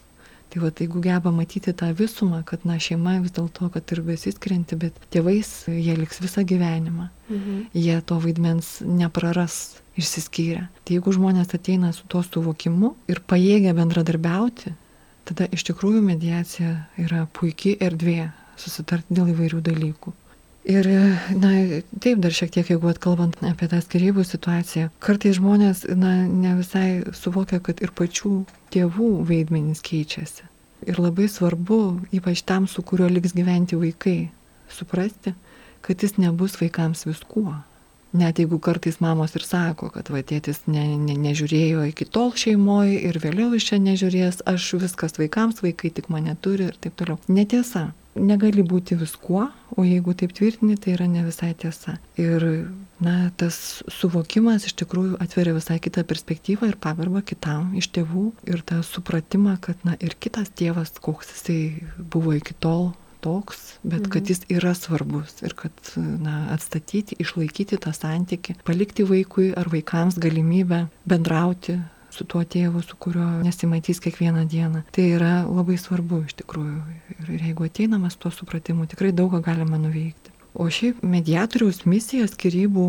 Tai 0.47 0.63
va, 0.63 0.71
jeigu 0.71 1.01
geba 1.03 1.33
matyti 1.35 1.73
tą 1.75 1.91
visumą, 1.93 2.45
kad 2.47 2.63
na, 2.65 2.79
šeima 2.81 3.19
vis 3.21 3.35
dėlto, 3.35 3.67
kad 3.75 3.93
ir 3.93 4.01
besiskirianti, 4.07 4.79
bet 4.79 5.01
tėvais 5.13 5.51
jie 5.67 5.97
liks 5.99 6.23
visą 6.23 6.47
gyvenimą, 6.47 7.11
mhm. 7.29 7.67
jie 7.75 7.99
to 8.07 8.21
vaidmens 8.23 8.79
nepraras 8.81 9.83
išsiskyrę. 9.99 10.69
Tai 10.85 10.97
jeigu 10.97 11.13
žmonės 11.13 11.53
ateina 11.57 11.91
su 11.97 12.07
tuo 12.09 12.23
suvokimu 12.25 12.95
ir 13.11 13.21
pajėgia 13.27 13.75
bendradarbiauti, 13.77 14.73
tada 15.27 15.49
iš 15.53 15.67
tikrųjų 15.69 16.03
mediacija 16.05 16.77
yra 17.03 17.27
puikiai 17.37 17.79
erdvė 17.89 18.31
susitarti 18.61 19.17
dėl 19.17 19.35
įvairių 19.35 19.61
dalykų. 19.67 20.15
Ir, 20.67 20.87
na, 21.39 21.51
taip, 22.03 22.19
dar 22.19 22.35
šiek 22.35 22.51
tiek, 22.51 22.73
jeigu 22.73 22.89
atkalbant 22.91 23.37
apie 23.47 23.69
tą 23.71 23.79
skirybų 23.85 24.25
situaciją, 24.27 24.89
kartais 24.99 25.37
žmonės, 25.39 25.85
na, 25.95 26.25
ne 26.27 26.57
visai 26.59 27.05
suvokia, 27.15 27.61
kad 27.63 27.79
ir 27.85 27.93
pačių 27.95 28.33
tėvų 28.75 29.11
vaidmenys 29.29 29.85
keičiasi. 29.87 30.49
Ir 30.91 30.99
labai 30.99 31.29
svarbu, 31.31 31.79
ypač 32.19 32.43
tam, 32.47 32.67
su 32.67 32.83
kuriuo 32.83 33.07
liks 33.13 33.37
gyventi 33.37 33.79
vaikai, 33.79 34.19
suprasti, 34.67 35.37
kad 35.87 36.03
jis 36.03 36.19
nebus 36.19 36.59
vaikams 36.59 37.07
viskuo. 37.07 37.55
Net 38.17 38.39
jeigu 38.41 38.59
kartais 38.63 38.97
mamos 39.03 39.35
ir 39.37 39.45
sako, 39.45 39.91
kad 39.93 40.09
va 40.13 40.23
tėtis 40.25 40.63
ne, 40.71 40.85
ne, 41.01 41.17
nežiūrėjo 41.21 41.85
iki 41.91 42.07
tol 42.09 42.33
šeimoje 42.39 43.03
ir 43.09 43.19
vėliau 43.21 43.53
iš 43.57 43.69
čia 43.71 43.79
nežiūrės, 43.83 44.41
aš 44.49 44.73
viskas 44.81 45.19
vaikams, 45.21 45.61
vaikai 45.65 45.93
tik 45.93 46.09
mane 46.13 46.37
turi 46.41 46.71
ir 46.71 46.79
taip 46.81 46.97
toliau. 46.97 47.21
Netiesa. 47.29 47.91
Negali 48.17 48.63
būti 48.65 48.97
viskuo, 48.97 49.51
o 49.77 49.85
jeigu 49.85 50.15
taip 50.17 50.33
tvirtini, 50.33 50.79
tai 50.81 50.95
yra 50.95 51.05
ne 51.11 51.27
visai 51.27 51.51
tiesa. 51.53 51.99
Ir, 52.17 52.47
na, 53.05 53.17
tas 53.37 53.83
suvokimas 53.93 54.65
iš 54.65 54.73
tikrųjų 54.81 55.19
atveria 55.21 55.53
visai 55.59 55.77
kitą 55.85 56.07
perspektyvą 56.09 56.71
ir 56.71 56.79
pagarbą 56.81 57.21
kitam 57.29 57.75
iš 57.77 57.91
tėvų 57.93 58.31
ir 58.49 58.65
tą 58.65 58.81
supratimą, 58.87 59.59
kad, 59.61 59.83
na, 59.85 59.99
ir 60.01 60.17
kitas 60.17 60.49
tėvas, 60.57 60.95
koks 61.05 61.35
jisai 61.35 61.61
buvo 61.99 62.33
iki 62.39 62.57
tol, 62.57 62.95
toks, 63.27 63.67
bet 63.83 64.07
mhm. 64.07 64.13
kad 64.15 64.31
jis 64.31 64.45
yra 64.53 64.73
svarbus 64.79 65.43
ir 65.43 65.57
kad 65.59 65.93
na, 65.97 66.47
atstatyti, 66.55 67.19
išlaikyti 67.23 67.81
tą 67.83 67.93
santyki, 67.97 68.57
palikti 68.67 69.07
vaikui 69.09 69.51
ar 69.59 69.71
vaikams 69.73 70.21
galimybę 70.23 70.87
bendrauti 71.09 71.81
su 72.17 72.25
tuo 72.25 72.43
tėvu, 72.49 72.81
su 72.87 72.97
kuriuo 73.01 73.43
nesimatys 73.45 74.01
kiekvieną 74.05 74.47
dieną. 74.49 74.85
Tai 74.95 75.05
yra 75.19 75.33
labai 75.45 75.77
svarbu 75.81 76.23
iš 76.25 76.39
tikrųjų. 76.41 76.79
Ir 77.27 77.49
jeigu 77.51 77.67
ateinamas 77.67 78.17
tuo 78.21 78.33
supratimu, 78.33 78.87
tikrai 78.89 79.13
daug 79.17 79.35
ką 79.35 79.43
galima 79.45 79.81
nuveikti. 79.83 80.33
O 80.57 80.71
šiaip 80.73 81.03
mediatoriaus 81.05 81.83
misija 81.85 82.25
skirybų 82.31 82.87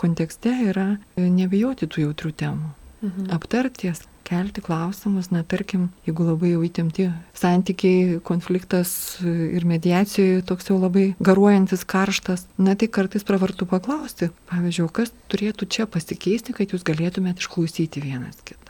kontekste 0.00 0.54
yra 0.70 0.86
nebijoti 1.18 1.90
tų 1.90 2.06
jautrių 2.06 2.32
temų. 2.44 2.70
Mhm. 3.02 3.28
Aptarti 3.34 3.90
jas, 3.90 4.06
kelti 4.32 4.64
klausimus, 4.64 5.28
na 5.34 5.42
tarkim, 5.44 5.90
jeigu 6.06 6.24
labai 6.24 6.54
jau 6.54 6.62
įtemti 6.64 7.08
santykiai, 7.36 8.18
konfliktas 8.24 8.94
ir 9.26 9.66
mediacijoje 9.68 10.40
toks 10.48 10.70
jau 10.70 10.78
labai 10.80 11.10
garuojantis 11.20 11.84
karštas, 11.88 12.46
na 12.56 12.76
tai 12.78 12.88
kartais 12.88 13.26
pravartu 13.28 13.68
paklausti, 13.68 14.32
pavyzdžiui, 14.52 14.88
kas 14.96 15.12
turėtų 15.32 15.68
čia 15.68 15.88
pasikeisti, 15.90 16.56
kad 16.56 16.72
jūs 16.72 16.86
galėtumėt 16.88 17.44
išklausyti 17.44 18.04
vienas 18.04 18.40
kitą. 18.40 18.60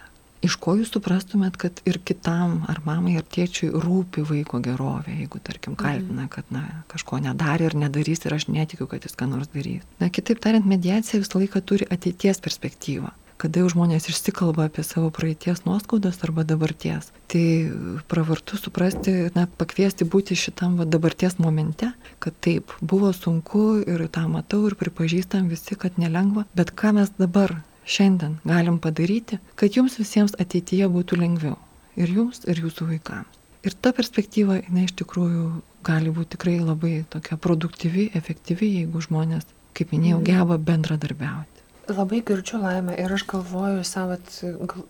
Iš 0.43 0.57
ko 0.59 0.73
jūs 0.75 0.91
suprastumėt, 0.91 1.55
kad 1.55 1.79
ir 1.87 2.01
kitam, 2.03 2.65
ar 2.67 2.81
mamai, 2.83 3.15
ar 3.21 3.23
tėčiui 3.31 3.69
rūpi 3.71 4.25
vaiko 4.27 4.59
gerovė, 4.65 5.15
jeigu, 5.21 5.39
tarkim, 5.47 5.77
kaltina, 5.79 6.27
kad 6.27 6.51
na, 6.51 6.65
kažko 6.91 7.23
nedarė 7.23 7.69
ir 7.71 7.79
nedarys 7.79 8.27
ir 8.27 8.35
aš 8.35 8.49
netikiu, 8.51 8.89
kad 8.91 9.07
jis 9.07 9.15
ką 9.15 9.31
nors 9.31 9.53
darys. 9.55 9.87
Na, 10.03 10.11
kitaip 10.11 10.43
tariant, 10.43 10.67
mediacija 10.67 11.23
visą 11.23 11.39
laiką 11.39 11.63
turi 11.63 11.87
ateities 11.95 12.43
perspektyvą 12.43 13.15
kada 13.43 13.63
jau 13.63 13.73
žmonės 13.73 14.07
išsikalba 14.13 14.69
apie 14.69 14.85
savo 14.87 15.11
praeities 15.15 15.65
nuoskaudas 15.67 16.21
arba 16.27 16.45
dabarties. 16.47 17.11
Tai 17.33 17.45
pravartu 18.11 18.59
suprasti, 18.61 19.15
na, 19.35 19.49
pakviesti 19.59 20.07
būti 20.07 20.39
šitam 20.39 20.79
va, 20.79 20.87
dabarties 20.87 21.39
momente, 21.43 21.91
kad 22.23 22.39
taip, 22.45 22.71
buvo 22.81 23.11
sunku 23.17 23.83
ir 23.83 24.07
tą 24.15 24.29
matau 24.31 24.63
ir 24.69 24.79
pripažįstam 24.79 25.51
visi, 25.51 25.75
kad 25.75 25.99
nelengva, 25.99 26.47
bet 26.55 26.75
ką 26.79 26.95
mes 27.01 27.11
dabar 27.19 27.59
šiandien 27.85 28.39
galim 28.47 28.79
padaryti, 28.79 29.41
kad 29.59 29.75
jums 29.77 29.99
visiems 29.99 30.37
ateityje 30.39 30.89
būtų 30.93 31.19
lengviau. 31.19 31.59
Ir 31.99 32.09
jums, 32.09 32.45
ir 32.49 32.63
jūsų 32.63 32.89
vaikams. 32.95 33.41
Ir 33.63 33.75
ta 33.79 33.93
perspektyva, 33.95 34.57
jinai 34.59 34.89
iš 34.89 34.97
tikrųjų 34.99 35.47
gali 35.87 36.11
būti 36.15 36.35
tikrai 36.35 36.57
labai 36.59 37.03
tokia 37.11 37.37
produktyvi, 37.39 38.09
efektyvi, 38.19 38.71
jeigu 38.81 39.03
žmonės, 39.05 39.47
kaip 39.77 39.93
minėjau, 39.95 40.23
geba 40.27 40.59
bendradarbiauti. 40.59 41.52
Labai 41.91 42.21
girdžiu 42.23 42.61
laimę 42.63 42.95
ir 43.01 43.11
aš 43.11 43.25
galvoju 43.27 43.83
savo 43.85 44.17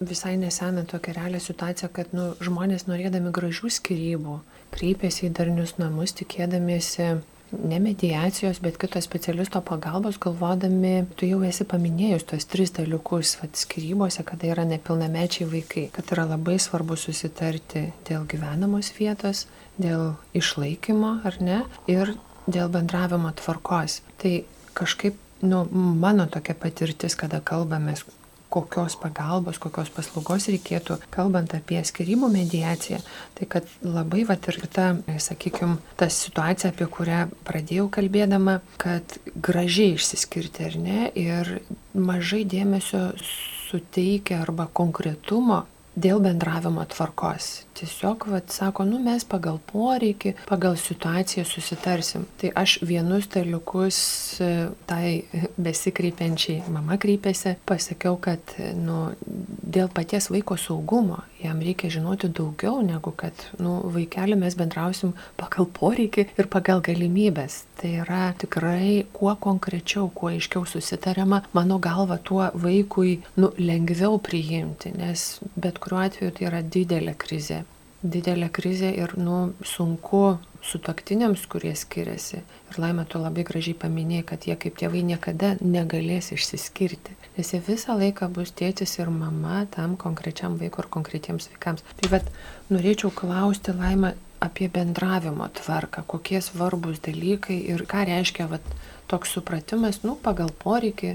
visai 0.01 0.37
neseną 0.37 0.85
tokią 0.87 1.15
realią 1.17 1.41
situaciją, 1.41 1.89
kad 1.97 2.13
nu, 2.13 2.33
žmonės 2.45 2.85
norėdami 2.85 3.33
gražių 3.33 3.71
skirybų 3.73 4.41
kreipiasi 4.73 5.29
į 5.29 5.33
darnius 5.39 5.79
namus, 5.81 6.13
tikėdamiesi 6.19 7.07
ne 7.53 7.79
mediacijos, 7.81 8.61
bet 8.65 8.79
kito 8.81 9.01
specialisto 9.01 9.61
pagalbos, 9.65 10.19
galvodami, 10.21 11.07
tu 11.17 11.29
jau 11.29 11.43
esi 11.49 11.67
paminėjus 11.69 12.25
tos 12.29 12.47
tris 12.49 12.73
dalykus, 12.77 13.37
vad 13.41 13.57
skirybose, 13.61 14.25
kada 14.29 14.53
yra 14.55 14.65
nepilnamečiai 14.69 15.49
vaikai, 15.49 15.87
kad 15.93 16.13
yra 16.15 16.27
labai 16.33 16.59
svarbu 16.63 16.97
susitarti 16.97 17.91
dėl 18.09 18.25
gyvenamos 18.29 18.93
vietos, 18.97 19.47
dėl 19.81 20.15
išlaikymo 20.37 21.19
ar 21.29 21.41
ne 21.45 21.61
ir 21.91 22.15
dėl 22.47 22.73
bendravimo 22.73 23.33
tvarkos. 23.39 24.01
Tai 24.23 24.35
kažkaip, 24.77 25.19
nu, 25.43 25.67
mano 25.73 26.27
tokia 26.31 26.55
patirtis, 26.59 27.17
kada 27.19 27.43
kalbamės 27.45 28.05
kokios 28.53 28.99
pagalbos, 29.01 29.57
kokios 29.63 29.89
paslaugos 29.95 30.47
reikėtų, 30.53 30.99
kalbant 31.15 31.55
apie 31.57 31.81
skirybų 31.89 32.29
mediaciją, 32.35 32.99
tai 33.39 33.49
kad 33.49 33.69
labai 33.81 34.27
vat 34.29 34.49
ir 34.53 34.59
ta, 34.73 34.91
sakykime, 35.09 35.79
ta 35.97 36.11
situacija, 36.13 36.73
apie 36.75 36.89
kurią 36.93 37.23
pradėjau 37.49 37.89
kalbėdama, 37.97 38.59
kad 38.83 39.17
gražiai 39.33 39.97
išsiskirti 39.97 40.69
ar 40.69 40.79
ne 40.85 41.09
ir 41.17 41.55
mažai 41.97 42.45
dėmesio 42.45 43.07
suteikia 43.71 44.43
arba 44.45 44.69
konkretumo 44.69 45.63
dėl 45.97 46.21
bendravimo 46.25 46.85
tvarkos. 46.93 47.63
Tiesiog, 47.79 48.27
vad, 48.29 48.51
sako, 48.53 48.85
nu 48.85 48.99
mes 49.03 49.25
pagal 49.25 49.59
poreikį, 49.73 50.35
pagal 50.49 50.77
situaciją 50.81 51.45
susitarsim. 51.49 52.27
Tai 52.41 52.53
aš 52.63 52.77
vienus 52.85 53.29
dalykus 53.33 53.99
e, 54.45 54.51
tai 54.89 55.25
besikreipiančiai 55.57 56.67
mama 56.73 56.99
kreipėsi, 57.01 57.57
pasakiau, 57.69 58.19
kad, 58.21 58.57
nu, 58.77 59.05
dėl 59.25 59.89
paties 59.93 60.29
vaiko 60.33 60.59
saugumo 60.61 61.23
jam 61.43 61.61
reikia 61.61 61.91
žinoti 61.91 62.29
daugiau 62.29 62.81
negu 62.87 63.13
kad, 63.17 63.35
nu, 63.63 63.79
vaikelį 63.95 64.39
mes 64.39 64.57
bendrausim 64.59 65.15
pagal 65.41 65.67
poreikį 65.79 66.27
ir 66.39 66.49
pagal 66.53 66.83
galimybės. 66.85 67.63
Tai 67.81 67.91
yra 68.05 68.23
tikrai 68.39 69.03
kuo 69.15 69.35
konkrečiau, 69.43 70.09
kuo 70.15 70.31
aiškiau 70.33 70.67
susitariama, 70.69 71.43
mano 71.57 71.81
galva, 71.83 72.19
tuo 72.23 72.47
vaikui, 72.55 73.19
nu, 73.41 73.53
lengviau 73.59 74.21
priimti, 74.23 74.95
nes 74.99 75.43
bet 75.57 75.83
kuriuo 75.83 76.05
atveju 76.07 76.37
tai 76.37 76.49
yra 76.51 76.63
didelė 76.63 77.17
krizė. 77.19 77.62
Didelė 78.03 78.49
krizė 78.51 78.89
ir, 78.99 79.13
nu, 79.15 79.53
sunku 79.63 80.41
sutoktiniams, 80.67 81.45
kurie 81.47 81.71
skiriasi. 81.79 82.41
Ir 82.71 82.79
laimė 82.83 83.05
tu 83.11 83.21
labai 83.23 83.45
gražiai 83.47 83.77
paminėjai, 83.79 84.25
kad 84.27 84.47
jie 84.49 84.57
kaip 84.59 84.75
tėvai 84.81 85.05
niekada 85.07 85.53
negalės 85.63 86.33
išsiskirti. 86.35 87.15
Nes 87.37 87.53
jie 87.55 87.61
visą 87.63 87.95
laiką 87.99 88.27
bus 88.35 88.51
tėtis 88.59 88.97
ir 88.99 89.11
mama 89.15 89.63
tam 89.71 89.95
konkrečiam 90.01 90.59
vaikui 90.59 90.83
ar 90.83 90.91
konkretiems 90.91 91.47
vaikams. 91.53 91.87
Tai 92.01 92.11
vad, 92.11 92.27
norėčiau 92.75 93.13
klausti 93.15 93.75
laimę 93.79 94.17
apie 94.43 94.67
bendravimo 94.67 95.47
tvarką, 95.61 96.03
kokie 96.03 96.43
svarbus 96.43 96.99
dalykai 97.07 97.61
ir 97.71 97.87
ką 97.87 98.03
reiškia 98.11 98.49
vat, 98.51 98.67
toks 99.07 99.37
supratimas, 99.37 100.03
nu, 100.03 100.17
pagal 100.19 100.51
poreikį, 100.65 101.15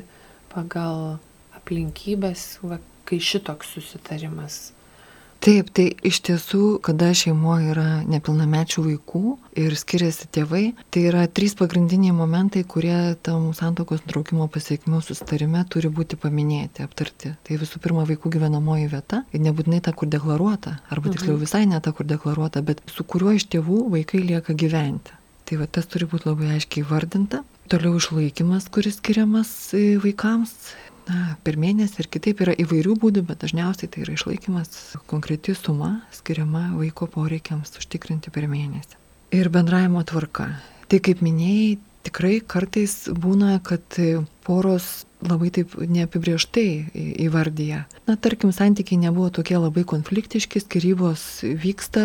pagal 0.56 1.20
aplinkybės, 1.60 2.48
va, 2.64 2.80
kai 3.08 3.20
šitoks 3.20 3.76
susitarimas 3.76 4.76
Taip, 5.44 5.70
tai 5.70 5.92
iš 6.08 6.18
tiesų, 6.26 6.80
kada 6.84 7.12
šeimoje 7.16 7.72
yra 7.72 7.86
nepilnamečių 8.10 8.84
vaikų 8.88 9.22
ir 9.62 9.76
skiriasi 9.78 10.30
tėvai, 10.34 10.64
tai 10.94 11.04
yra 11.12 11.26
trys 11.30 11.54
pagrindiniai 11.60 12.16
momentai, 12.16 12.64
kurie 12.66 13.14
tam 13.26 13.52
santokos 13.58 14.02
nutraukimo 14.06 14.48
pasiekmių 14.52 15.02
sustarime 15.06 15.62
turi 15.70 15.92
būti 15.94 16.18
paminėti, 16.20 16.86
aptarti. 16.86 17.36
Tai 17.46 17.60
visų 17.62 17.82
pirma, 17.84 18.08
vaikų 18.10 18.34
gyvenamoji 18.34 18.90
vieta, 18.96 19.22
ir 19.32 19.46
nebūtinai 19.46 19.84
ta, 19.86 19.94
kur 19.94 20.10
deklaruota, 20.10 20.80
arba 20.90 21.14
tiksliau 21.14 21.36
mhm. 21.36 21.44
visai 21.46 21.64
ne 21.70 21.82
ta, 21.86 21.94
kur 21.94 22.10
deklaruota, 22.10 22.66
bet 22.66 22.82
su 22.92 23.06
kuriuo 23.06 23.38
iš 23.38 23.46
tėvų 23.54 23.86
vaikai 23.94 24.24
lieka 24.26 24.58
gyventi. 24.58 25.14
Tai 25.48 25.62
va 25.62 25.70
tas 25.70 25.86
turi 25.88 26.10
būti 26.10 26.28
labai 26.28 26.58
aiškiai 26.58 26.84
vardinta. 26.90 27.46
Toliau 27.72 28.00
išlaikymas, 28.00 28.68
kuris 28.72 28.98
skiriamas 29.00 29.54
vaikams 30.04 30.52
na, 31.08 31.36
per 31.43 31.58
mėnesį 31.60 32.03
ir 32.03 32.10
kitaip 32.14 32.43
yra 32.45 32.55
įvairių 32.60 32.95
būdų, 33.01 33.24
bet 33.30 33.41
dažniausiai 33.43 33.89
tai 33.91 34.03
yra 34.05 34.16
išlaikymas 34.18 34.72
konkreti 35.10 35.55
suma 35.58 36.01
skiriama 36.16 36.70
vaiko 36.78 37.08
poreikiams 37.12 37.76
užtikrinti 37.80 38.34
per 38.34 38.47
mėnesį. 38.51 38.99
Ir 39.36 39.49
bendravimo 39.51 40.03
tvarka. 40.08 40.49
Tai 40.88 40.99
kaip 41.03 41.24
minėjai, 41.26 41.78
tikrai 42.08 42.39
kartais 42.55 43.03
būna, 43.12 43.58
kad 43.66 43.99
poros 44.47 45.08
labai 45.26 45.49
taip 45.53 45.74
neapibrieštai 45.82 46.68
įvardyja. 47.26 47.84
Na, 48.08 48.16
tarkim, 48.22 48.51
santykiai 48.53 48.99
nebuvo 49.01 49.30
tokie 49.34 49.58
labai 49.58 49.84
konfliktiški, 49.88 50.62
skirybos 50.62 51.24
vyksta, 51.64 52.03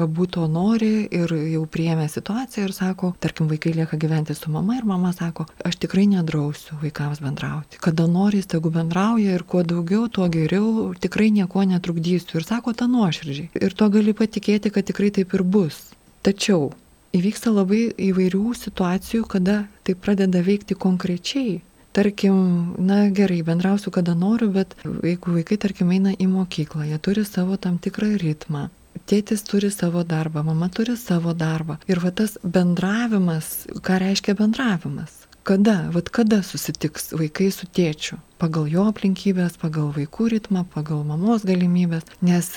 abu 0.00 0.26
to 0.30 0.46
nori 0.50 1.04
ir 1.04 1.32
jau 1.52 1.64
priėmė 1.70 2.08
situaciją 2.10 2.66
ir 2.68 2.74
sako, 2.76 3.12
tarkim, 3.22 3.50
vaikai 3.52 3.74
lieka 3.76 3.98
gyventi 4.00 4.36
su 4.36 4.52
mama 4.52 4.78
ir 4.78 4.88
mama 4.88 5.12
sako, 5.16 5.46
aš 5.68 5.78
tikrai 5.84 6.06
nedrausiu 6.14 6.80
vaikams 6.82 7.20
bendrauti. 7.24 7.80
Kada 7.82 8.08
nori, 8.10 8.42
tegu 8.42 8.72
bendrauja 8.72 9.36
ir 9.36 9.44
kuo 9.44 9.62
daugiau, 9.66 10.08
tuo 10.08 10.30
geriau, 10.32 10.88
tikrai 11.00 11.30
nieko 11.34 11.66
netrukdysiu. 11.68 12.40
Ir 12.40 12.48
sako 12.48 12.72
tą 12.76 12.88
nuoširdžiai. 12.90 13.52
Ir 13.60 13.76
to 13.76 13.92
gali 13.92 14.16
patikėti, 14.16 14.72
kad 14.72 14.88
tikrai 14.88 15.12
taip 15.14 15.36
ir 15.36 15.44
bus. 15.44 15.84
Tačiau 16.26 16.72
įvyksta 17.16 17.52
labai 17.54 17.88
įvairių 18.10 18.52
situacijų, 18.58 19.24
kada 19.30 19.64
tai 19.86 19.96
pradeda 19.98 20.42
veikti 20.44 20.76
konkrečiai. 20.78 21.60
Tarkim, 21.96 22.74
na 22.78 23.08
gerai, 23.08 23.40
bendrausiu 23.42 23.90
kada 23.90 24.12
noriu, 24.14 24.50
bet 24.52 24.74
jeigu 24.84 25.32
vaikai, 25.38 25.56
tarkim, 25.56 25.94
eina 25.96 26.12
į 26.12 26.26
mokyklą, 26.28 26.84
jie 26.90 26.98
turi 27.00 27.24
savo 27.24 27.56
tam 27.56 27.78
tikrą 27.80 28.10
ritmą. 28.20 28.66
Tėtis 29.08 29.44
turi 29.48 29.70
savo 29.72 30.02
darbą, 30.04 30.42
mama 30.44 30.68
turi 30.68 30.96
savo 31.00 31.32
darbą. 31.32 31.78
Ir 31.88 32.02
va 32.04 32.12
tas 32.12 32.36
bendravimas, 32.44 33.64
ką 33.80 33.96
reiškia 34.04 34.36
bendravimas? 34.36 35.22
Kada, 35.46 35.76
vad 35.94 36.12
kada 36.12 36.42
susitiks 36.42 37.12
vaikai 37.16 37.48
su 37.54 37.68
tėčiu? 37.70 38.20
Pagal 38.42 38.68
jo 38.68 38.84
aplinkybės, 38.90 39.56
pagal 39.62 39.92
vaikų 39.96 40.30
ritmą, 40.36 40.66
pagal 40.76 41.04
mamos 41.06 41.48
galimybės, 41.48 42.08
nes 42.20 42.52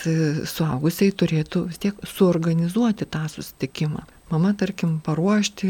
suaugusiai 0.51 1.15
turėtų 1.15 1.67
vis 1.69 1.83
tiek 1.85 2.07
suorganizuoti 2.17 3.07
tą 3.07 3.27
susitikimą 3.31 4.07
mama, 4.31 4.53
tarkim, 4.57 4.97
paruošti 5.05 5.69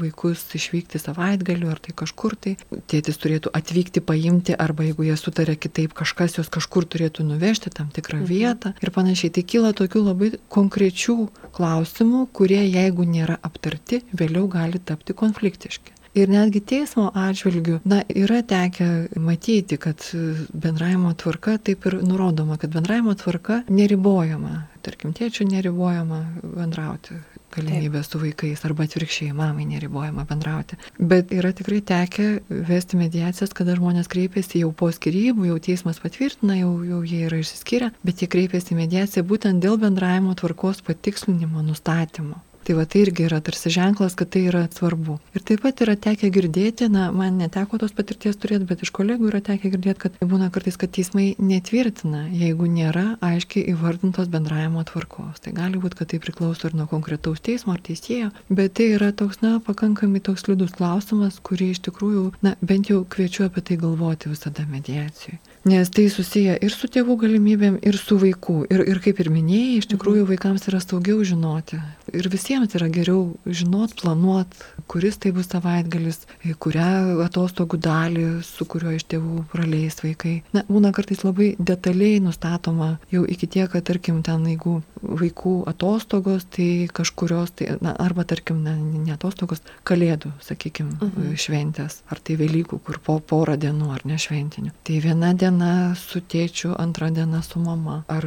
vaikus 0.00 0.44
išvykti 0.58 1.00
savaitgaliu 1.02 1.70
ar 1.72 1.80
tai 1.82 1.94
kažkur 1.96 2.36
tai. 2.36 2.54
Tėtis 2.90 3.20
turėtų 3.20 3.52
atvykti, 3.56 4.02
paimti 4.04 4.56
arba 4.56 4.86
jeigu 4.88 5.08
jie 5.08 5.18
sutarė 5.20 5.58
kitaip, 5.60 5.94
kažkas 5.98 6.38
juos 6.38 6.50
kažkur 6.52 6.88
turėtų 6.88 7.26
nuvežti 7.28 7.72
tam 7.74 7.92
tikrą 7.94 8.22
mhm. 8.22 8.30
vietą 8.30 8.74
ir 8.82 8.94
panašiai. 8.94 9.34
Tai 9.34 9.44
kyla 9.48 9.74
tokių 9.76 10.04
labai 10.10 10.32
konkrečių 10.52 11.18
klausimų, 11.56 12.26
kurie 12.32 12.62
jeigu 12.64 13.06
nėra 13.08 13.38
aptarti, 13.42 14.02
vėliau 14.12 14.48
gali 14.50 14.80
tapti 14.80 15.16
konfliktiški. 15.16 15.98
Ir 16.18 16.30
netgi 16.32 16.62
teismo 16.64 17.10
atžvilgių, 17.14 17.78
na, 17.86 18.00
yra 18.08 18.40
tekę 18.46 18.86
matyti, 19.22 19.76
kad 19.78 20.02
bendravimo 20.50 21.12
tvarka 21.18 21.58
taip 21.62 21.84
ir 21.86 21.98
nurodoma, 22.02 22.56
kad 22.58 22.72
bendravimo 22.74 23.14
tvarka 23.18 23.62
neribojama. 23.68 24.64
Tarkim, 24.88 25.12
tėčių 25.12 25.44
neribojama 25.50 26.22
bendrauti 26.56 27.18
galimybę 27.52 28.02
su 28.04 28.20
vaikais 28.20 28.64
arba 28.64 28.84
atvirkščiai 28.88 29.34
mamai 29.36 29.66
neribojama 29.68 30.24
bendrauti. 30.28 30.78
Bet 30.98 31.32
yra 31.36 31.52
tikrai 31.56 31.80
tekę 31.90 32.28
vesti 32.68 33.00
mediacijas, 33.00 33.54
kada 33.56 33.76
žmonės 33.78 34.10
kreipiasi 34.12 34.62
jau 34.64 34.72
po 34.72 34.90
skirybų, 34.92 35.48
jau 35.50 35.58
teismas 35.68 36.00
patvirtina, 36.02 36.58
jau, 36.60 36.72
jau 36.88 37.02
jie 37.04 37.24
yra 37.28 37.40
išsiskyrę, 37.42 37.92
bet 38.04 38.22
jie 38.22 38.30
kreipiasi 38.32 38.74
į 38.74 38.82
mediaciją 38.82 39.24
būtent 39.28 39.64
dėl 39.64 39.80
bendravimo 39.80 40.36
tvarkos 40.38 40.84
patikslinimo, 40.88 41.64
nustatymo. 41.64 42.42
Tai 42.68 42.74
va 42.76 42.84
tai 42.84 43.00
irgi 43.00 43.24
yra 43.24 43.38
tarsi 43.40 43.70
ženklas, 43.72 44.12
kad 44.12 44.28
tai 44.28 44.42
yra 44.44 44.66
svarbu. 44.68 45.14
Ir 45.32 45.40
taip 45.48 45.62
pat 45.64 45.78
yra 45.80 45.94
tekę 45.96 46.28
girdėti, 46.28 46.90
na, 46.92 47.06
man 47.16 47.38
neteko 47.40 47.78
tos 47.80 47.94
patirties 47.96 48.36
turėti, 48.36 48.66
bet 48.68 48.82
iš 48.84 48.90
kolegų 48.92 49.30
yra 49.30 49.40
tekę 49.46 49.70
girdėti, 49.72 50.02
kad 50.02 50.18
būna 50.20 50.50
kartais, 50.52 50.76
kad 50.76 50.92
teismai 50.92 51.30
netvirtina, 51.40 52.26
jeigu 52.28 52.68
nėra 52.68 53.06
aiškiai 53.24 53.72
įvardintos 53.72 54.28
bendravimo 54.28 54.84
tvarkos. 54.84 55.40
Tai 55.46 55.54
gali 55.56 55.80
būti, 55.80 55.96
kad 56.02 56.12
tai 56.12 56.20
priklauso 56.20 56.68
ir 56.68 56.76
nuo 56.76 56.84
konkretaus 56.92 57.40
teismo 57.40 57.72
ar 57.72 57.80
teisėjo, 57.88 58.34
bet 58.52 58.76
tai 58.76 58.90
yra 58.98 59.14
toks, 59.16 59.40
na, 59.40 59.54
pakankamai 59.64 60.20
toks 60.28 60.44
liūdus 60.50 60.76
klausimas, 60.76 61.40
kurį 61.40 61.70
iš 61.72 61.80
tikrųjų, 61.88 62.26
na, 62.44 62.52
bent 62.60 62.92
jau 62.92 63.00
kviečiu 63.08 63.48
apie 63.48 63.64
tai 63.64 63.80
galvoti 63.80 64.28
visada 64.28 64.68
mediacijai. 64.68 65.40
Nes 65.68 65.90
tai 65.90 66.06
susiję 66.08 66.54
ir 66.64 66.72
su 66.72 66.88
tėvų 66.88 67.18
galimybėm, 67.24 67.78
ir 67.84 67.96
su 68.00 68.16
vaikų. 68.20 68.62
Ir, 68.72 68.82
ir 68.88 69.00
kaip 69.04 69.18
ir 69.20 69.28
minėjai, 69.32 69.80
iš 69.82 69.88
tikrųjų 69.92 70.22
mhm. 70.24 70.30
vaikams 70.32 70.68
yra 70.70 70.80
saugiau 70.80 71.20
žinoti. 71.26 71.80
Ir 72.16 72.28
visiems 72.32 72.72
yra 72.78 72.88
geriau 72.88 73.34
žinot, 73.44 73.92
planuot, 73.98 74.54
kuris 74.88 75.18
tai 75.20 75.34
bus 75.36 75.50
savaitgalis, 75.52 76.22
kurią 76.62 77.18
atostogų 77.26 77.80
dalį, 77.84 78.24
su 78.46 78.64
kuriuo 78.64 78.94
iš 78.96 79.04
tėvų 79.12 79.42
praleis 79.52 80.00
vaikai. 80.00 80.38
Na, 80.56 80.64
būna 80.70 80.94
kartais 80.96 81.20
labai 81.26 81.50
detaliai 81.58 82.22
nustatoma 82.24 82.94
jau 83.12 83.26
iki 83.28 83.50
tiek, 83.50 83.68
kad 83.74 83.84
tarkim 83.90 84.22
ten, 84.24 84.46
jeigu 84.48 84.78
vaikų 85.02 85.54
atostogos, 85.68 86.46
tai 86.54 86.88
kažkurios, 86.94 87.52
tai, 87.60 87.74
na, 87.84 87.92
arba 88.00 88.24
tarkim, 88.28 88.62
ne, 88.64 88.78
ne 89.04 89.12
atostogos, 89.18 89.60
kalėdų, 89.88 90.32
sakykime, 90.48 90.96
mhm. 90.96 91.36
šventės, 91.36 92.00
ar 92.08 92.24
tai 92.24 92.38
Velykų, 92.38 92.80
kur 92.86 93.02
po 93.04 93.18
porą 93.20 93.58
dienų, 93.60 93.92
ar 93.92 94.04
ne 94.08 94.16
šventinių. 94.20 94.72
Tai 94.86 94.98
viena 95.02 95.34
diena 95.36 95.57
diena 95.58 95.94
su 95.96 96.20
tėčiu, 96.20 96.74
antra 96.78 97.10
diena 97.10 97.42
su 97.42 97.58
mama. 97.58 98.04
Ar 98.08 98.24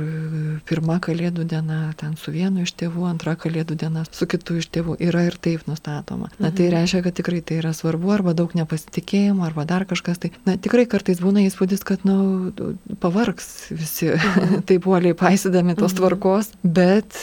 pirma 0.68 1.00
kalėdų 1.00 1.46
diena 1.48 1.94
ten 1.98 2.16
su 2.18 2.32
vienu 2.32 2.64
iš 2.66 2.74
tėvų, 2.76 3.06
antra 3.08 3.36
kalėdų 3.36 3.76
diena 3.76 4.04
su 4.12 4.28
kitu 4.28 4.58
iš 4.60 4.68
tėvų. 4.68 4.98
Yra 5.00 5.24
ir 5.28 5.38
taip 5.40 5.68
nustatoma. 5.68 6.30
Na 6.40 6.52
tai 6.52 6.68
mhm. 6.68 6.76
reiškia, 6.76 7.02
kad 7.06 7.16
tikrai 7.16 7.42
tai 7.42 7.60
yra 7.62 7.74
svarbu, 7.74 8.12
arba 8.12 8.34
daug 8.34 8.52
nepasitikėjimo, 8.54 9.46
arba 9.46 9.66
dar 9.66 9.86
kažkas. 9.86 10.20
Tai, 10.20 10.32
na 10.46 10.58
tikrai 10.58 10.86
kartais 10.86 11.22
būna 11.22 11.46
įspūdis, 11.48 11.84
kad, 11.88 12.04
na, 12.04 12.18
nu, 12.20 12.74
pavargs 13.00 13.72
visi 13.72 14.12
mhm. 14.12 14.64
taip 14.68 14.84
puoliai 14.84 15.16
paisydami 15.16 15.78
tos 15.80 15.94
mhm. 15.94 16.00
tvarkos, 16.02 16.52
bet 16.64 17.22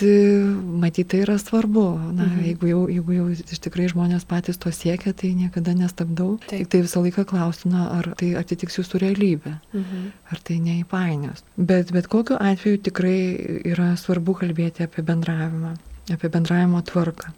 matyti 0.81 1.09
tai 1.09 1.23
yra 1.27 1.39
svarbu. 1.41 1.87
Na, 2.15 2.25
mhm. 2.25 2.45
jeigu, 2.49 2.73
jau, 2.73 2.83
jeigu 2.93 3.19
jau 3.19 3.29
iš 3.37 3.63
tikrai 3.65 3.91
žmonės 3.93 4.27
patys 4.29 4.61
to 4.61 4.73
siekia, 4.73 5.13
tai 5.13 5.35
niekada 5.37 5.77
nestabdau. 5.77 6.39
Taip. 6.49 6.65
Tik 6.65 6.73
tai 6.73 6.83
visą 6.87 7.05
laiką 7.05 7.27
klausiu, 7.29 7.73
na, 7.75 7.89
ar 7.99 8.13
tai 8.19 8.33
atitiks 8.41 8.81
jūsų 8.81 9.05
realybę. 9.05 9.59
Mhm. 9.75 9.88
Ar 10.33 10.43
tai 10.45 10.59
neįpainios. 10.65 11.45
Bet 11.57 11.93
bet 11.97 12.09
kokiu 12.13 12.39
atveju 12.41 12.83
tikrai 12.89 13.19
yra 13.73 13.93
svarbu 14.01 14.37
kalbėti 14.43 14.87
apie 14.87 15.05
bendravimą, 15.11 15.75
apie 16.15 16.33
bendravimo 16.35 16.83
tvarką. 16.91 17.35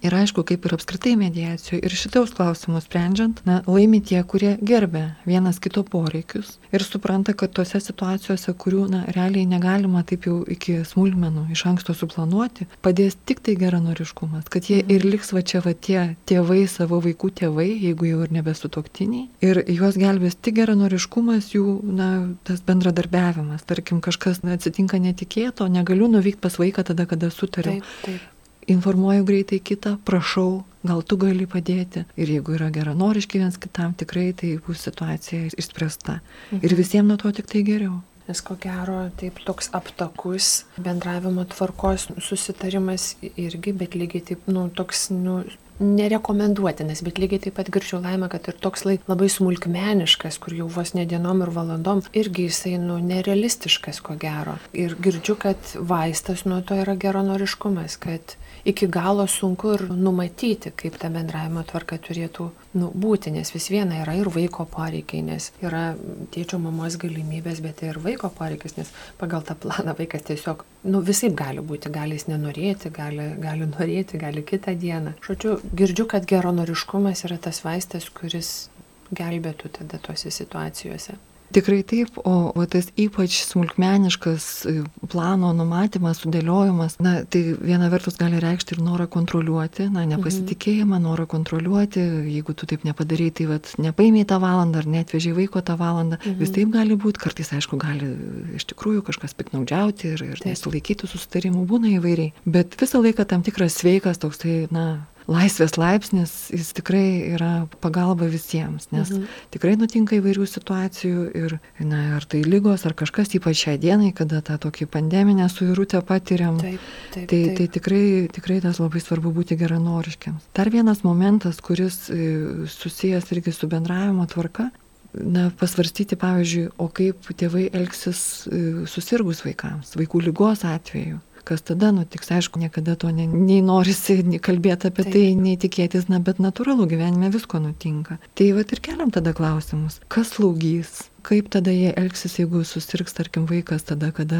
Ir 0.00 0.14
aišku, 0.16 0.44
kaip 0.48 0.64
ir 0.64 0.74
apskritai 0.76 1.12
mediacijoje, 1.20 1.82
ir 1.84 1.92
šitaus 1.92 2.32
klausimus 2.36 2.86
sprendžiant, 2.88 3.42
na, 3.44 3.58
laimi 3.68 4.00
tie, 4.00 4.22
kurie 4.24 4.54
gerbė 4.64 5.10
vienas 5.28 5.60
kito 5.60 5.82
poreikius 5.84 6.56
ir 6.72 6.84
supranta, 6.84 7.34
kad 7.36 7.52
tose 7.52 7.80
situacijose, 7.82 8.54
kurių, 8.56 8.86
na, 8.88 9.02
realiai 9.12 9.44
negalima 9.50 10.00
taip 10.08 10.24
jau 10.28 10.38
iki 10.48 10.78
smulkmenų 10.88 11.48
iš 11.52 11.66
anksto 11.68 11.94
suplanuoti, 11.96 12.68
padės 12.84 13.18
tik 13.28 13.42
tai 13.44 13.56
geranoriškumas, 13.60 14.48
kad 14.52 14.70
jie 14.72 14.80
ir 14.80 15.04
liks 15.04 15.34
va 15.36 15.44
čia 15.44 15.60
va 15.66 15.74
tie 15.74 16.14
tėvai, 16.30 16.62
savo 16.70 17.02
vaikų 17.04 17.32
tėvai, 17.42 17.68
jeigu 17.84 18.08
jau 18.08 18.24
ir 18.24 18.34
nebesutoktiniai. 18.38 19.28
Ir 19.44 19.62
juos 19.68 20.00
gelbės 20.00 20.38
tik 20.40 20.56
geranoriškumas, 20.62 21.52
jų, 21.56 21.78
na, 22.00 22.10
tas 22.48 22.64
bendradarbiavimas. 22.64 23.68
Tarkim, 23.68 24.00
kažkas 24.04 24.44
na, 24.46 24.56
atsitinka 24.56 25.00
netikėto, 25.02 25.68
negaliu 25.68 26.08
nuvykti 26.08 26.40
pas 26.40 26.60
vaiką 26.60 26.88
tada, 26.88 27.08
kada 27.10 27.32
sutariu. 27.34 27.80
Taip, 27.80 27.96
taip 28.06 28.28
informuoju 28.72 29.24
greitai 29.28 29.60
kitą, 29.60 29.96
prašau, 30.06 30.62
gal 30.86 31.02
tu 31.02 31.18
gali 31.20 31.46
padėti. 31.50 32.04
Ir 32.16 32.34
jeigu 32.36 32.56
yra 32.56 32.70
geranoriški 32.74 33.40
vienas 33.40 33.58
kitam, 33.60 33.94
tikrai 33.98 34.30
tai 34.36 34.54
bus 34.66 34.86
situacija 34.86 35.50
išspręsta. 35.50 36.20
Mhm. 36.52 36.62
Ir 36.62 36.76
visiems 36.78 37.08
nuo 37.08 37.18
to 37.20 37.32
tik 37.32 37.50
tai 37.50 37.64
geriau. 37.66 38.00
Nes 38.30 38.40
ko 38.46 38.54
gero, 38.62 39.08
taip 39.18 39.40
toks 39.42 39.72
aptakus 39.74 40.64
bendravimo 40.78 41.42
tvarkos 41.50 42.06
susitarimas 42.22 43.16
irgi, 43.34 43.72
bet 43.74 43.96
lygiai 43.98 44.22
taip, 44.28 44.46
nu, 44.46 44.68
toks, 44.70 45.08
nu, 45.10 45.40
nerekomenduotinas, 45.80 47.02
bet 47.06 47.18
lygiai 47.20 47.46
taip 47.46 47.56
pat 47.58 47.70
girčiau 47.72 48.00
laimę, 48.04 48.28
kad 48.32 48.48
ir 48.50 48.58
toks 48.60 48.84
laik 48.86 49.06
labai 49.10 49.30
smulkmeniškas, 49.32 50.38
kur 50.42 50.54
jau 50.56 50.68
vos 50.70 50.92
ne 50.94 51.06
dienom 51.08 51.42
ir 51.44 51.52
valandom, 51.56 52.02
irgi 52.16 52.48
jisai, 52.48 52.76
nu, 52.82 52.98
nerealistiškas, 53.04 54.02
ko 54.04 54.16
gero. 54.20 54.58
Ir 54.76 54.96
girdžiu, 55.00 55.38
kad 55.40 55.74
vaistas 55.80 56.44
nuo 56.48 56.60
to 56.66 56.78
yra 56.80 56.96
geronoriškumas, 57.00 57.96
kad 58.00 58.36
iki 58.64 58.86
galo 58.86 59.26
sunku 59.26 59.74
ir 59.74 59.86
numatyti, 59.88 60.72
kaip 60.76 60.98
ta 61.00 61.08
bendravimo 61.12 61.62
tvarka 61.66 61.96
turėtų 62.02 62.50
nu, 62.76 62.90
būti, 62.94 63.32
nes 63.34 63.50
vis 63.54 63.70
viena 63.72 64.02
yra 64.02 64.14
ir 64.18 64.28
vaiko 64.32 64.66
poreikiai, 64.68 65.22
nes 65.26 65.50
yra 65.64 65.94
tėčio 66.34 66.60
mamos 66.62 66.98
galimybės, 67.00 67.62
bet 67.64 67.82
ir 67.86 67.98
vaiko 68.02 68.30
poreikis, 68.36 68.76
nes 68.76 68.92
pagal 69.20 69.44
tą 69.46 69.56
planą 69.58 69.96
vaikas 69.98 70.26
tiesiog, 70.28 70.64
nu, 70.92 71.00
visai 71.04 71.32
gali 71.36 71.64
būti, 71.64 71.92
gali 71.92 72.18
jis 72.18 72.28
nenorėti, 72.30 72.92
gali, 72.94 73.30
gali 73.40 73.68
norėti, 73.70 74.20
gali 74.20 74.44
kitą 74.46 74.76
dieną. 74.78 75.16
Žodžiu, 75.24 75.56
girdžiu, 75.72 76.06
kad 76.10 76.26
geronoriškumas 76.26 77.24
yra 77.28 77.38
tas 77.38 77.62
vaistas, 77.64 78.08
kuris 78.14 78.68
gelbėtų 79.14 79.72
tada 79.80 79.98
tose 80.02 80.30
situacijose. 80.34 81.18
Tikrai 81.50 81.80
taip, 81.82 82.14
o, 82.22 82.52
o 82.54 82.64
tas 82.70 82.92
ypač 82.94 83.40
smulkmeniškas 83.42 84.44
e, 84.70 84.74
plano 85.10 85.48
numatymas, 85.56 86.20
sudėliojimas, 86.22 86.94
na, 87.02 87.16
tai 87.26 87.40
viena 87.58 87.88
vertus 87.90 88.20
gali 88.20 88.38
reikšti 88.38 88.76
ir 88.76 88.82
norą 88.86 89.08
kontroliuoti, 89.10 89.88
na, 89.90 90.04
nepasitikėjimą, 90.12 91.00
mhm. 91.00 91.08
norą 91.08 91.26
kontroliuoti, 91.32 92.04
jeigu 92.36 92.54
tu 92.54 92.68
taip 92.70 92.86
nepadarai, 92.86 93.32
tai 93.34 93.48
vat, 93.50 93.72
nepaimiai 93.82 94.28
tą 94.30 94.38
valandą 94.42 94.84
ar 94.84 94.90
netvežiai 94.94 95.34
vaiko 95.40 95.64
tą 95.66 95.74
valandą, 95.80 96.20
mhm. 96.20 96.38
vis 96.38 96.54
taip 96.54 96.70
gali 96.76 96.94
būti, 96.94 97.22
kartais 97.26 97.50
aišku 97.58 97.80
gali 97.82 98.12
iš 98.54 98.70
tikrųjų 98.70 99.02
kažkas 99.10 99.34
piknaudžiauti 99.42 100.14
ir, 100.14 100.22
ir 100.30 100.46
nesilaikyti 100.46 101.10
susitarimų, 101.10 101.66
būna 101.66 101.96
įvairiai, 101.96 102.30
bet 102.46 102.78
visą 102.78 103.02
laiką 103.02 103.26
tam 103.26 103.42
tikras 103.42 103.80
sveikas 103.82 104.22
toksai, 104.22 104.68
na, 104.70 104.86
laisvės 105.30 105.76
laipsnis, 105.78 106.32
jis 106.54 106.72
tikrai 106.76 107.32
yra 107.34 107.50
pagalba 107.82 108.28
visiems, 108.30 108.88
nes 108.94 109.10
mhm. 109.12 109.28
tikrai 109.54 109.76
nutinka 109.80 110.16
įvairių 110.18 110.46
situacijų 110.48 111.26
ir, 111.38 111.56
na, 111.84 112.02
ar 112.18 112.26
tai 112.30 112.42
lygos, 112.46 112.86
ar 112.88 112.96
kažkas, 112.98 113.34
ypač 113.38 113.64
šią 113.64 113.76
dieną, 113.82 114.10
kada 114.16 114.40
tą 114.46 114.58
tokį 114.62 114.88
pandeminę 114.90 115.48
suirutę 115.52 116.02
patiriam, 116.06 116.58
taip, 116.62 116.82
taip, 117.14 117.28
tai, 117.30 117.40
taip. 117.46 117.56
tai 117.58 117.68
tikrai, 117.78 118.04
tikrai 118.32 118.60
tas 118.64 118.80
labai 118.82 119.02
svarbu 119.04 119.34
būti 119.36 119.58
geranoriškiams. 119.60 120.50
Dar 120.56 120.72
vienas 120.72 121.04
momentas, 121.06 121.60
kuris 121.64 122.06
e, 122.10 122.66
susijęs 122.70 123.30
irgi 123.34 123.54
su 123.54 123.70
bendravimo 123.70 124.26
tvarka, 124.30 124.70
na, 125.12 125.48
pasvarstyti, 125.58 126.18
pavyzdžiui, 126.18 126.68
o 126.78 126.86
kaip 126.94 127.32
tėvai 127.38 127.68
elgsis 127.74 128.20
e, 128.46 128.62
susirgus 128.90 129.42
vaikams, 129.46 129.96
vaikų 129.98 130.22
lygos 130.28 130.64
atveju 130.68 131.18
kas 131.50 131.66
tada 131.66 131.90
nutiks. 131.94 132.30
Aišku, 132.30 132.62
niekada 132.62 132.96
to 133.00 133.10
ne, 133.14 133.26
nei 133.26 133.60
norisi 133.66 134.20
nei 134.22 134.40
kalbėti 134.42 134.90
apie 134.90 135.04
Taip. 135.04 135.14
tai, 135.14 135.26
nei 135.38 135.58
tikėtis, 135.60 136.08
na, 136.12 136.22
bet 136.22 136.42
natūralu 136.42 136.86
gyvenime 136.90 137.32
visko 137.34 137.60
nutinka. 137.62 138.20
Tai 138.38 138.50
va 138.56 138.66
ir 138.66 138.84
keliam 138.84 139.10
tada 139.14 139.34
klausimus. 139.36 139.98
Kas 140.12 140.36
slaugys? 140.36 141.10
Kaip 141.20 141.50
tada 141.52 141.68
jie 141.68 141.90
elgsis, 142.00 142.38
jeigu 142.38 142.62
susirgs, 142.64 143.12
tarkim, 143.12 143.44
vaikas, 143.48 143.82
tada, 143.84 144.08
kada 144.16 144.38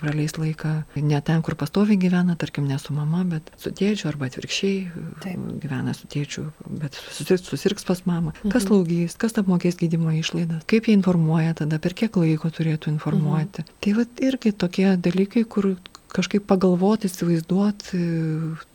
praleis 0.00 0.34
laiką 0.36 0.72
ne 1.00 1.20
ten, 1.24 1.40
kur 1.44 1.56
pastoviai 1.56 1.96
gyvena, 2.00 2.36
tarkim, 2.36 2.66
ne 2.68 2.76
su 2.82 2.92
mama, 2.92 3.22
bet 3.28 3.48
su 3.60 3.72
tėčiu, 3.72 4.10
arba 4.10 4.28
atvirkščiai 4.28 4.82
Taip. 5.24 5.46
gyvena 5.62 5.94
su 5.96 6.10
tėčiu, 6.12 6.44
bet 6.82 6.98
susirgs, 7.16 7.48
susirgs 7.48 7.88
pas 7.88 8.04
mamą. 8.08 8.34
Kas 8.42 8.66
mhm. 8.66 8.74
laugys, 8.74 9.16
kas 9.16 9.38
apmokės 9.40 9.80
gydymo 9.80 10.12
išlaidas, 10.18 10.66
kaip 10.68 10.90
jie 10.90 10.98
informuoja 10.98 11.56
tada, 11.62 11.80
per 11.80 11.96
kiek 11.96 12.20
laiko 12.20 12.52
turėtų 12.52 12.92
informuoti. 12.92 13.64
Mhm. 13.64 13.80
Tai 13.80 13.96
va 13.96 14.06
irgi 14.28 14.52
tokie 14.52 14.90
dalykai, 15.00 15.46
kur 15.48 15.72
kažkaip 16.12 16.44
pagalvoti, 16.48 17.08
įsivaizduoti, 17.10 18.02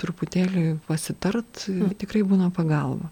truputėlį 0.02 0.66
pasitart, 0.90 1.68
mm. 1.70 1.96
tikrai 2.02 2.26
būna 2.28 2.52
pagalba. 2.54 3.12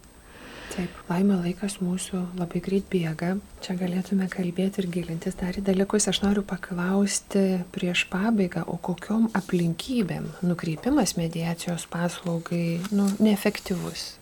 Taip, 0.75 0.91
laimė 1.07 1.37
laikas 1.39 1.77
mūsų 1.79 2.19
labai 2.35 2.59
greit 2.63 2.87
bėga. 2.91 3.35
Čia 3.63 3.77
galėtume 3.79 4.25
kalbėti 4.31 4.81
ir 4.81 4.89
gilintis 4.91 5.37
dar 5.39 5.55
į 5.55 5.63
dalykus. 5.63 6.09
Aš 6.11 6.19
noriu 6.25 6.43
paklausti 6.43 7.61
prieš 7.75 8.03
pabaigą, 8.11 8.65
o 8.67 8.75
kokiom 8.75 9.29
aplinkybėm 9.37 10.27
nukreipimas 10.43 11.15
mediacijos 11.19 11.85
paslaugai 11.91 12.81
nu, 12.91 13.07
neefektyvus. 13.23 14.15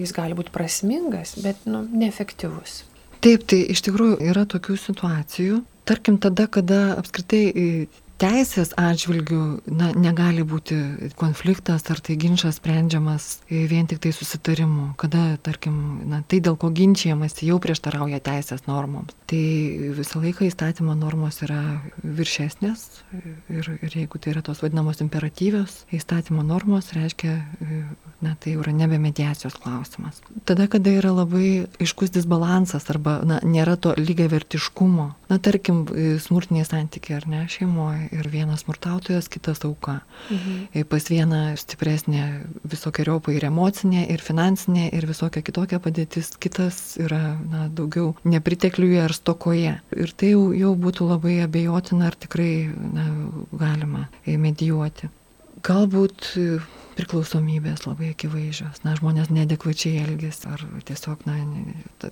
Jis 0.00 0.14
gali 0.16 0.34
būti 0.34 0.50
prasmingas, 0.54 1.36
bet 1.44 1.62
nu, 1.68 1.84
neefektyvus. 1.86 2.80
Taip, 3.22 3.44
tai 3.46 3.60
iš 3.70 3.84
tikrųjų 3.86 4.18
yra 4.32 4.42
tokių 4.50 4.80
situacijų. 4.80 5.60
Tarkim, 5.86 6.16
tada, 6.22 6.48
kada 6.50 6.96
apskritai 6.96 7.44
teisės 8.22 8.72
atžvilgių 8.78 9.40
na, 9.66 9.90
negali 9.98 10.44
būti 10.46 10.78
konfliktas 11.18 11.84
ar 11.90 12.00
tai 12.04 12.16
ginčas 12.20 12.60
sprendžiamas 12.60 13.42
vien 13.50 13.88
tik 13.90 14.02
tai 14.04 14.12
susitarimu, 14.14 14.92
kada, 15.00 15.36
tarkim, 15.42 15.76
na, 16.08 16.22
tai 16.22 16.42
dėl 16.44 16.56
ko 16.60 16.70
ginčiamas 16.74 17.40
jau 17.42 17.58
prieštarauja 17.62 18.22
teisės 18.22 18.66
normoms. 18.68 19.16
Tai 19.30 19.42
visą 19.96 20.22
laiką 20.22 20.46
įstatymo 20.46 20.94
normos 20.98 21.40
yra 21.44 21.80
viršesnės 22.02 22.84
ir, 23.50 23.70
ir 23.80 23.98
jeigu 24.02 24.20
tai 24.22 24.34
yra 24.34 24.44
tos 24.44 24.62
vadinamos 24.62 25.02
imperatyvios 25.02 25.82
įstatymo 25.94 26.44
normos, 26.46 26.92
reiškia, 26.94 27.34
na, 28.22 28.36
tai 28.38 28.54
jau 28.54 28.62
yra 28.62 28.76
nebe 28.76 29.00
mediacijos 29.02 29.56
klausimas. 29.58 30.20
Tada, 30.48 30.68
kada 30.70 30.92
yra 30.94 31.14
labai 31.16 31.66
aiškus 31.82 32.12
disbalansas 32.14 32.86
arba 32.92 33.18
na, 33.26 33.40
nėra 33.42 33.78
to 33.80 33.96
lygiai 33.98 34.30
vertiškumo, 34.32 35.08
na, 35.32 35.40
tarkim, 35.42 35.84
smurtiniai 36.22 36.68
santykiai 36.68 37.18
ar 37.18 37.28
ne 37.32 37.44
šeimoje 37.50 38.11
ir 38.12 38.28
vienas 38.32 38.64
smurtautojas, 38.64 39.28
kitas 39.32 39.62
auka. 39.66 40.00
Mhm. 40.30 40.84
Pas 40.88 41.08
vieną 41.10 41.40
stipresnė 41.60 42.24
visokiojopai 42.68 43.36
ir 43.38 43.48
emocinė, 43.48 44.04
ir 44.12 44.22
finansinė, 44.24 44.88
ir 44.92 45.06
visokia 45.08 45.42
kitokia 45.44 45.80
padėtis, 45.82 46.34
kitas 46.42 46.98
yra 47.00 47.38
na, 47.40 47.66
daugiau 47.68 48.12
nepritekliuje 48.24 49.02
ar 49.04 49.16
stokoje. 49.16 49.78
Ir 49.96 50.14
tai 50.16 50.34
jau, 50.34 50.50
jau 50.56 50.74
būtų 50.78 51.08
labai 51.08 51.40
abejotina, 51.46 52.10
ar 52.10 52.18
tikrai 52.18 52.52
na, 52.68 53.08
galima 53.52 54.06
medijuoti. 54.26 55.10
Galbūt 55.62 56.32
priklausomybės 56.96 57.86
labai 57.86 58.10
akivaizdžios. 58.12 58.82
Na, 58.86 58.94
žmonės 58.98 59.30
nedekvačiai 59.32 60.02
elgesi, 60.04 60.46
ar 60.50 60.62
tiesiog, 60.88 61.24
na, 61.28 61.38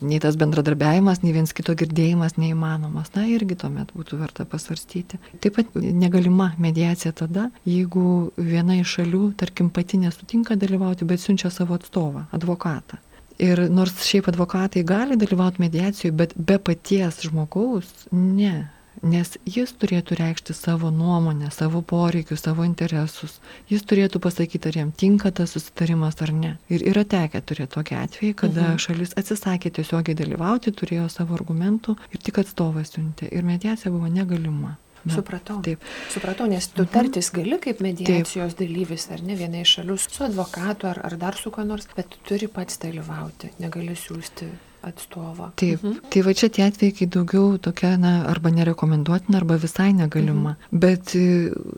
nei 0.00 0.20
tas 0.22 0.38
bendradarbiavimas, 0.40 1.22
nei 1.24 1.34
viens 1.36 1.52
kito 1.56 1.74
girdėjimas 1.78 2.38
neįmanomas. 2.40 3.12
Na, 3.16 3.26
irgi 3.30 3.58
tuomet 3.60 3.92
būtų 3.96 4.20
verta 4.22 4.46
pasvarstyti. 4.48 5.20
Taip 5.42 5.58
pat 5.58 5.76
negalima 5.76 6.52
mediacija 6.62 7.12
tada, 7.16 7.50
jeigu 7.68 8.32
viena 8.38 8.80
iš 8.80 8.96
šalių, 8.98 9.22
tarkim, 9.40 9.70
pati 9.74 10.00
nesutinka 10.00 10.58
dalyvauti, 10.60 11.08
bet 11.08 11.22
siunčia 11.22 11.52
savo 11.54 11.78
atstovą, 11.78 12.26
advokatą. 12.36 13.00
Ir 13.40 13.62
nors 13.72 13.94
šiaip 14.04 14.28
advokatai 14.28 14.82
gali 14.84 15.16
dalyvauti 15.16 15.62
mediacijoje, 15.62 16.12
bet 16.12 16.34
be 16.36 16.58
paties 16.60 17.22
žmogaus 17.24 17.88
ne 18.12 18.68
nes 19.02 19.32
jis 19.48 19.72
turėtų 19.80 20.18
reikšti 20.18 20.54
savo 20.56 20.90
nuomonę, 20.94 21.50
savo 21.54 21.80
poreikius, 21.82 22.42
savo 22.44 22.66
interesus. 22.68 23.38
Jis 23.70 23.84
turėtų 23.88 24.20
pasakyti, 24.22 24.70
ar 24.70 24.78
jam 24.82 24.92
tinka 24.92 25.32
tas 25.32 25.56
susitarimas 25.56 26.20
ar 26.20 26.34
ne. 26.36 26.52
Ir 26.72 26.84
yra 26.92 27.04
tekę 27.04 27.40
turėti 27.40 27.74
tokį 27.78 27.98
atvejį, 28.02 28.34
kada 28.44 28.66
mhm. 28.68 28.82
šalis 28.84 29.16
atsisakė 29.20 29.72
tiesiogiai 29.80 30.18
dalyvauti, 30.18 30.74
turėjo 30.76 31.08
savo 31.12 31.36
argumentų 31.38 31.96
ir 32.12 32.22
tik 32.22 32.42
atstovas 32.44 32.94
siuntė. 32.94 33.30
Ir 33.32 33.46
mediacija 33.46 33.92
buvo 33.92 34.10
negalima. 34.12 34.76
Na, 35.00 35.14
Supratau. 35.16 35.62
Taip. 35.64 35.84
Supratau, 36.12 36.44
nes 36.50 36.66
tu 36.68 36.82
mhm. 36.84 36.90
tartis 36.92 37.30
gali 37.32 37.56
kaip 37.62 37.80
mediacijos 37.80 38.52
taip. 38.52 38.66
dalyvis, 38.66 39.06
ar 39.14 39.24
ne 39.24 39.36
viena 39.38 39.62
iš 39.64 39.78
šalių 39.78 39.96
su 39.96 40.26
advokatu 40.26 40.90
ar, 40.90 41.00
ar 41.08 41.16
dar 41.20 41.40
su 41.40 41.52
kuo 41.54 41.64
nors, 41.64 41.88
bet 41.96 42.20
turi 42.28 42.50
pats 42.52 42.76
dalyvauti, 42.82 43.54
negali 43.64 43.96
siūsti 43.96 44.50
atstovo. 44.86 45.50
Taip, 45.60 45.82
mhm. 45.82 46.10
tai 46.12 46.22
va 46.26 46.34
čia 46.36 46.50
tie 46.52 46.66
atvejai, 46.66 46.96
kai 46.96 47.08
daugiau 47.16 47.58
tokia, 47.62 47.96
na, 48.00 48.12
arba 48.30 48.52
nerekomenduotina, 48.54 49.40
arba 49.40 49.58
visai 49.60 49.92
negalima. 49.96 50.56
Mhm. 50.56 50.80
Bet, 50.84 51.14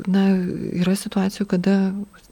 na, 0.06 0.26
yra 0.82 0.96
situacijų, 0.98 1.48
kada 1.54 1.76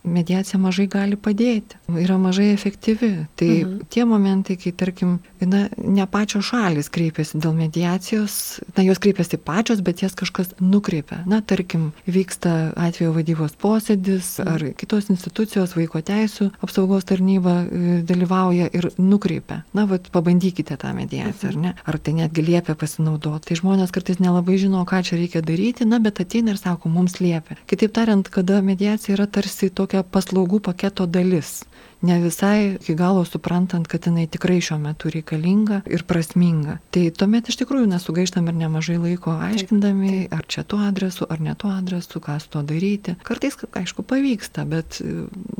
mediacija 0.03 0.59
mažai 0.61 0.87
gali 0.91 1.17
padėti, 1.21 1.77
yra 2.01 2.17
mažai 2.21 2.51
efektyvi. 2.55 3.11
Tai 3.37 3.49
mhm. 3.49 3.77
tie 3.93 4.05
momentai, 4.09 4.57
kai, 4.61 4.73
tarkim, 4.73 5.19
na, 5.41 5.67
ne 5.77 6.07
pačios 6.11 6.49
šalis 6.51 6.89
kreipiasi 6.93 7.41
dėl 7.41 7.55
mediacijos, 7.59 8.61
na, 8.77 8.85
jos 8.87 9.01
kreipiasi 9.03 9.41
pačios, 9.45 9.83
bet 9.85 10.03
jas 10.05 10.17
kažkas 10.19 10.55
nukreipia. 10.61 11.21
Na, 11.31 11.41
tarkim, 11.45 11.91
vyksta 12.09 12.73
atvejo 12.81 13.13
vadybos 13.17 13.57
posėdis 13.61 14.39
mhm. 14.41 14.49
ar 14.55 14.67
kitos 14.81 15.11
institucijos, 15.13 15.77
vaiko 15.77 16.03
teisų 16.05 16.51
apsaugos 16.65 17.07
tarnyba 17.09 17.61
e, 17.67 18.01
dalyvauja 18.09 18.71
ir 18.73 18.91
nukreipia. 18.99 19.63
Na, 19.77 19.87
vad, 19.91 20.09
pabandykite 20.15 20.79
tą 20.81 20.95
mediaciją, 20.97 21.53
mhm. 21.53 21.53
ar 21.53 21.61
ne? 21.61 21.75
Ar 21.85 22.01
tai 22.01 22.17
netgi 22.17 22.45
liepia 22.47 22.77
pasinaudoti. 22.79 23.51
Tai 23.51 23.61
žmonės 23.61 23.93
kartais 23.95 24.21
nelabai 24.23 24.57
žino, 24.61 24.83
ką 24.89 25.03
čia 25.07 25.21
reikia 25.21 25.45
daryti, 25.45 25.87
na, 25.89 26.01
bet 26.03 26.23
ateina 26.23 26.55
ir 26.55 26.61
sako, 26.61 26.89
mums 26.93 27.19
liepia. 27.21 27.59
Kitaip 27.71 27.93
tariant, 27.97 28.29
kada 28.33 28.61
mediacija 28.65 29.17
yra 29.17 29.27
tarsi 29.31 29.71
tokia 29.71 29.90
tokia 29.91 30.07
paslaugų 30.07 30.61
paketo 30.63 31.07
dalis. 31.07 31.65
Ne 32.01 32.17
visai 32.23 32.79
iki 32.79 32.95
galo 32.97 33.27
suprantant, 33.29 33.85
kad 33.91 34.07
jinai 34.07 34.25
tikrai 34.31 34.61
šiuo 34.65 34.79
metu 34.81 35.11
reikalinga 35.13 35.83
ir 35.91 36.05
prasminga. 36.09 36.79
Tai 36.95 37.03
tuomet 37.13 37.51
iš 37.51 37.59
tikrųjų 37.61 37.91
nesugaištam 37.91 38.49
ir 38.49 38.57
nemažai 38.57 38.97
laiko 38.97 39.35
aiškindami, 39.35 40.31
ar 40.33 40.47
čia 40.49 40.65
tuo 40.65 40.79
adresu, 40.87 41.27
ar 41.29 41.43
ne 41.45 41.53
tuo 41.59 41.75
adresu, 41.75 42.23
ką 42.25 42.39
su 42.41 42.49
to 42.55 42.63
daryti. 42.65 43.19
Kartais, 43.27 43.59
aišku, 43.77 44.07
pavyksta, 44.09 44.65
bet, 44.71 45.03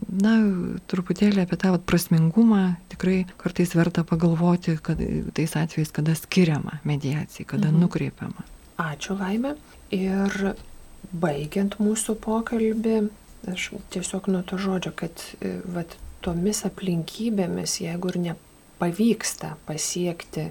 na, 0.09 0.39
truputėlį 0.89 1.45
apie 1.45 1.61
tą 1.61 1.75
vat, 1.77 1.85
prasmingumą 1.85 2.65
tikrai 2.95 3.27
kartais 3.43 3.77
verta 3.77 4.07
pagalvoti, 4.09 4.79
kad 4.81 5.03
tais 5.37 5.59
atvejais, 5.61 5.93
kada 5.93 6.17
skiriama 6.17 6.81
mediacijai, 6.89 7.51
kada 7.53 7.69
mhm. 7.69 7.85
nukreipiama. 7.85 8.49
Ačiū 8.81 9.19
laimė. 9.21 9.59
Ir 9.93 10.55
baigiant 11.13 11.75
mūsų 11.83 12.15
pokalbį, 12.23 13.11
Aš 13.49 13.71
tiesiog 13.95 14.29
nuo 14.29 14.43
to 14.45 14.59
žodžio, 14.61 14.93
kad 14.97 15.23
e, 15.41 15.57
vat, 15.65 15.97
tomis 16.21 16.65
aplinkybėmis, 16.69 17.79
jeigu 17.81 18.13
ir 18.13 18.19
nepavyksta 18.29 19.55
pasiekti 19.69 20.51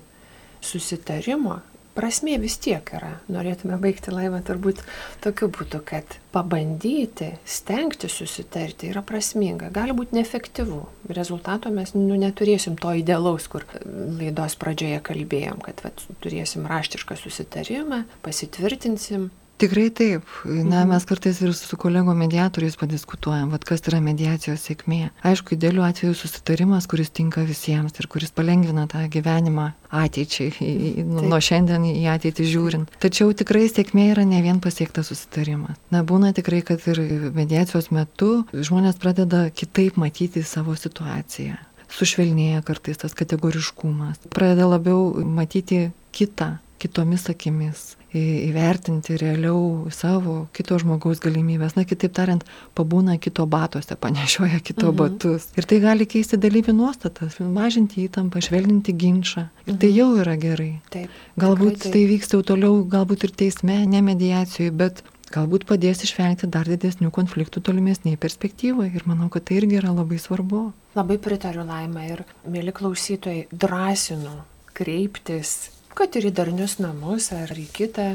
susitarimo, 0.65 1.59
prasmė 1.99 2.37
vis 2.39 2.55
tiek 2.61 2.93
yra. 2.95 3.17
Norėtume 3.31 3.77
baigti 3.81 4.13
laivą 4.13 4.39
turbūt 4.47 4.81
tokiu 5.23 5.49
būtų, 5.53 5.81
kad 5.87 6.15
pabandyti, 6.33 7.33
stengti 7.47 8.09
susitarti 8.11 8.91
yra 8.93 9.03
prasminga. 9.05 9.71
Gali 9.75 9.95
būti 9.97 10.15
neefektyvu. 10.19 10.79
Rezultato 11.15 11.71
mes 11.73 11.93
nu, 11.97 12.15
neturėsim 12.19 12.77
to 12.79 12.93
idealaus, 13.01 13.49
kur 13.51 13.65
laidos 13.85 14.55
pradžioje 14.61 15.01
kalbėjom, 15.09 15.59
kad 15.65 15.83
vat, 15.85 16.05
turėsim 16.23 16.69
raštišką 16.69 17.19
susitarimą, 17.19 18.05
pasitvirtinsim, 18.25 19.29
Tikrai 19.59 19.89
taip. 19.91 20.23
Na, 20.45 20.85
mhm. 20.85 20.89
mes 20.93 21.05
kartais 21.05 21.41
ir 21.43 21.51
su 21.53 21.77
kolego 21.77 22.13
mediatoriais 22.15 22.77
padiskutuojam, 22.79 23.49
vad 23.51 23.65
kas 23.67 23.83
yra 23.91 23.99
mediacijos 23.99 24.63
sėkmė. 24.63 25.09
Aišku, 25.27 25.57
idealiu 25.57 25.83
atveju 25.83 26.15
susitarimas, 26.15 26.87
kuris 26.87 27.11
tinka 27.11 27.43
visiems 27.43 27.99
ir 27.99 28.07
kuris 28.07 28.31
palengvina 28.31 28.85
tą 28.87 29.03
gyvenimą 29.11 29.73
ateičiai, 29.99 31.03
nu, 31.03 31.25
nuo 31.27 31.41
šiandien 31.43 31.89
į 31.91 32.07
ateitį 32.13 32.47
žiūrint. 32.53 32.95
Tačiau 33.03 33.35
tikrai 33.35 33.65
sėkmė 33.67 34.07
yra 34.13 34.23
ne 34.23 34.39
vien 34.45 34.63
pasiektas 34.63 35.11
susitarimas. 35.11 35.75
Na, 35.91 36.05
būna 36.07 36.31
tikrai, 36.37 36.63
kad 36.63 36.87
ir 36.87 37.03
mediacijos 37.35 37.91
metu 37.91 38.45
žmonės 38.55 38.95
pradeda 39.03 39.49
kitaip 39.51 39.99
matyti 39.99 40.45
savo 40.47 40.79
situaciją. 40.79 41.59
Sušvelnėja 41.91 42.63
kartais 42.63 43.03
tas 43.03 43.17
kategoriškumas. 43.17 44.23
Pradeda 44.31 44.71
labiau 44.71 45.09
matyti 45.27 45.89
kitą 46.15 46.53
kitomis 46.79 47.27
akimis 47.27 47.98
įvertinti 48.15 49.17
realiau 49.21 49.89
savo, 49.93 50.47
kito 50.55 50.79
žmogaus 50.81 51.21
galimybės. 51.21 51.75
Na, 51.77 51.85
kitaip 51.85 52.15
tariant, 52.17 52.45
pabūna 52.77 53.19
kito 53.21 53.45
batose, 53.49 53.93
panešioja 53.99 54.61
kito 54.65 54.89
mhm. 54.89 54.97
batus. 54.97 55.49
Ir 55.59 55.67
tai 55.69 55.81
gali 55.83 56.09
keisti 56.09 56.39
dalyvių 56.41 56.73
nuostatas, 56.79 57.37
mažinti 57.43 58.07
įtampą, 58.07 58.41
švelninti 58.45 58.95
ginčą. 58.97 59.45
Ir 59.67 59.69
tai 59.69 59.75
mhm. 59.75 59.79
tai 59.83 59.93
jau 59.93 60.09
yra 60.23 60.35
gerai. 60.41 60.73
Taip. 60.93 61.21
Galbūt 61.39 61.85
taip. 61.85 61.93
tai 61.93 62.03
vyksta 62.09 62.39
jau 62.39 62.49
toliau, 62.53 62.83
galbūt 62.89 63.29
ir 63.29 63.37
teisme, 63.45 63.79
ne 63.89 64.03
mediacijoje, 64.05 64.73
bet 64.73 65.03
galbūt 65.29 65.67
padės 65.69 66.01
išvengti 66.07 66.49
dar 66.49 66.65
didesnių 66.65 67.11
konfliktų 67.13 67.61
tolimesnėje 67.61 68.17
perspektyvoje. 68.21 68.95
Ir 68.97 69.05
manau, 69.09 69.29
kad 69.29 69.45
tai 69.45 69.61
irgi 69.61 69.77
yra 69.83 69.93
labai 69.93 70.17
svarbu. 70.21 70.69
Labai 70.97 71.19
pritariu 71.21 71.61
laimę 71.67 72.07
ir, 72.09 72.23
mėly 72.49 72.73
klausytojai, 72.73 73.45
drąsinu 73.53 74.39
kreiptis 74.73 75.69
kad 75.99 76.15
ir 76.15 76.29
į 76.29 76.33
darnius 76.35 76.77
namus, 76.79 77.29
ar 77.35 77.51
į 77.51 77.67
kitą 77.75 78.13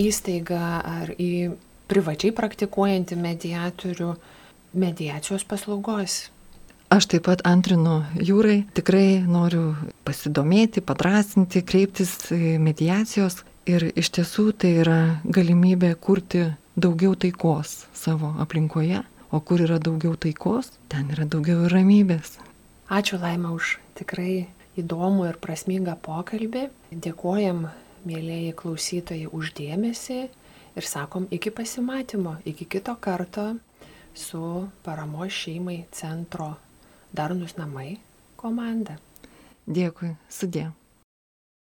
įstaigą, 0.00 0.64
ar 0.80 1.12
į 1.12 1.52
privačiai 1.88 2.32
praktikuojantį 2.36 3.20
mediatorių 3.20 4.14
mediacijos 4.78 5.44
paslaugos. 5.48 6.28
Aš 6.88 7.04
taip 7.12 7.26
pat 7.26 7.42
antrinu 7.44 7.98
jūrai, 8.16 8.62
tikrai 8.76 9.20
noriu 9.28 9.74
pasidomėti, 10.08 10.80
padrasinti, 10.80 11.60
kreiptis 11.60 12.14
mediacijos 12.32 13.42
ir 13.68 13.90
iš 13.92 14.08
tiesų 14.16 14.46
tai 14.56 14.72
yra 14.80 14.98
galimybė 15.28 15.92
kurti 16.00 16.46
daugiau 16.80 17.12
taikos 17.12 17.82
savo 17.92 18.32
aplinkoje, 18.40 19.02
o 19.28 19.40
kur 19.44 19.60
yra 19.66 19.76
daugiau 19.76 20.16
taikos, 20.16 20.72
ten 20.88 21.12
yra 21.12 21.28
daugiau 21.28 21.68
ramybės. 21.68 22.38
Ačiū 22.88 23.20
Laima 23.20 23.52
už 23.52 23.76
tikrai 24.00 24.46
įdomų 24.82 25.28
ir 25.28 25.38
prasmingą 25.42 25.96
pokalbį. 26.04 26.68
Dėkojam, 26.92 27.66
mėlyjeji 28.08 28.54
klausytojai, 28.58 29.30
uždėmesi 29.34 30.20
ir 30.78 30.86
sakom 30.86 31.26
iki 31.34 31.50
pasimatymo, 31.54 32.38
iki 32.48 32.68
kito 32.76 32.94
karto 33.00 33.50
su 34.14 34.42
paramos 34.86 35.34
šeimai 35.34 35.82
centro 35.92 36.54
Darnus 37.12 37.56
namai 37.58 37.96
komanda. 38.36 38.98
Dėkui, 39.68 40.14
sudė. 40.32 40.68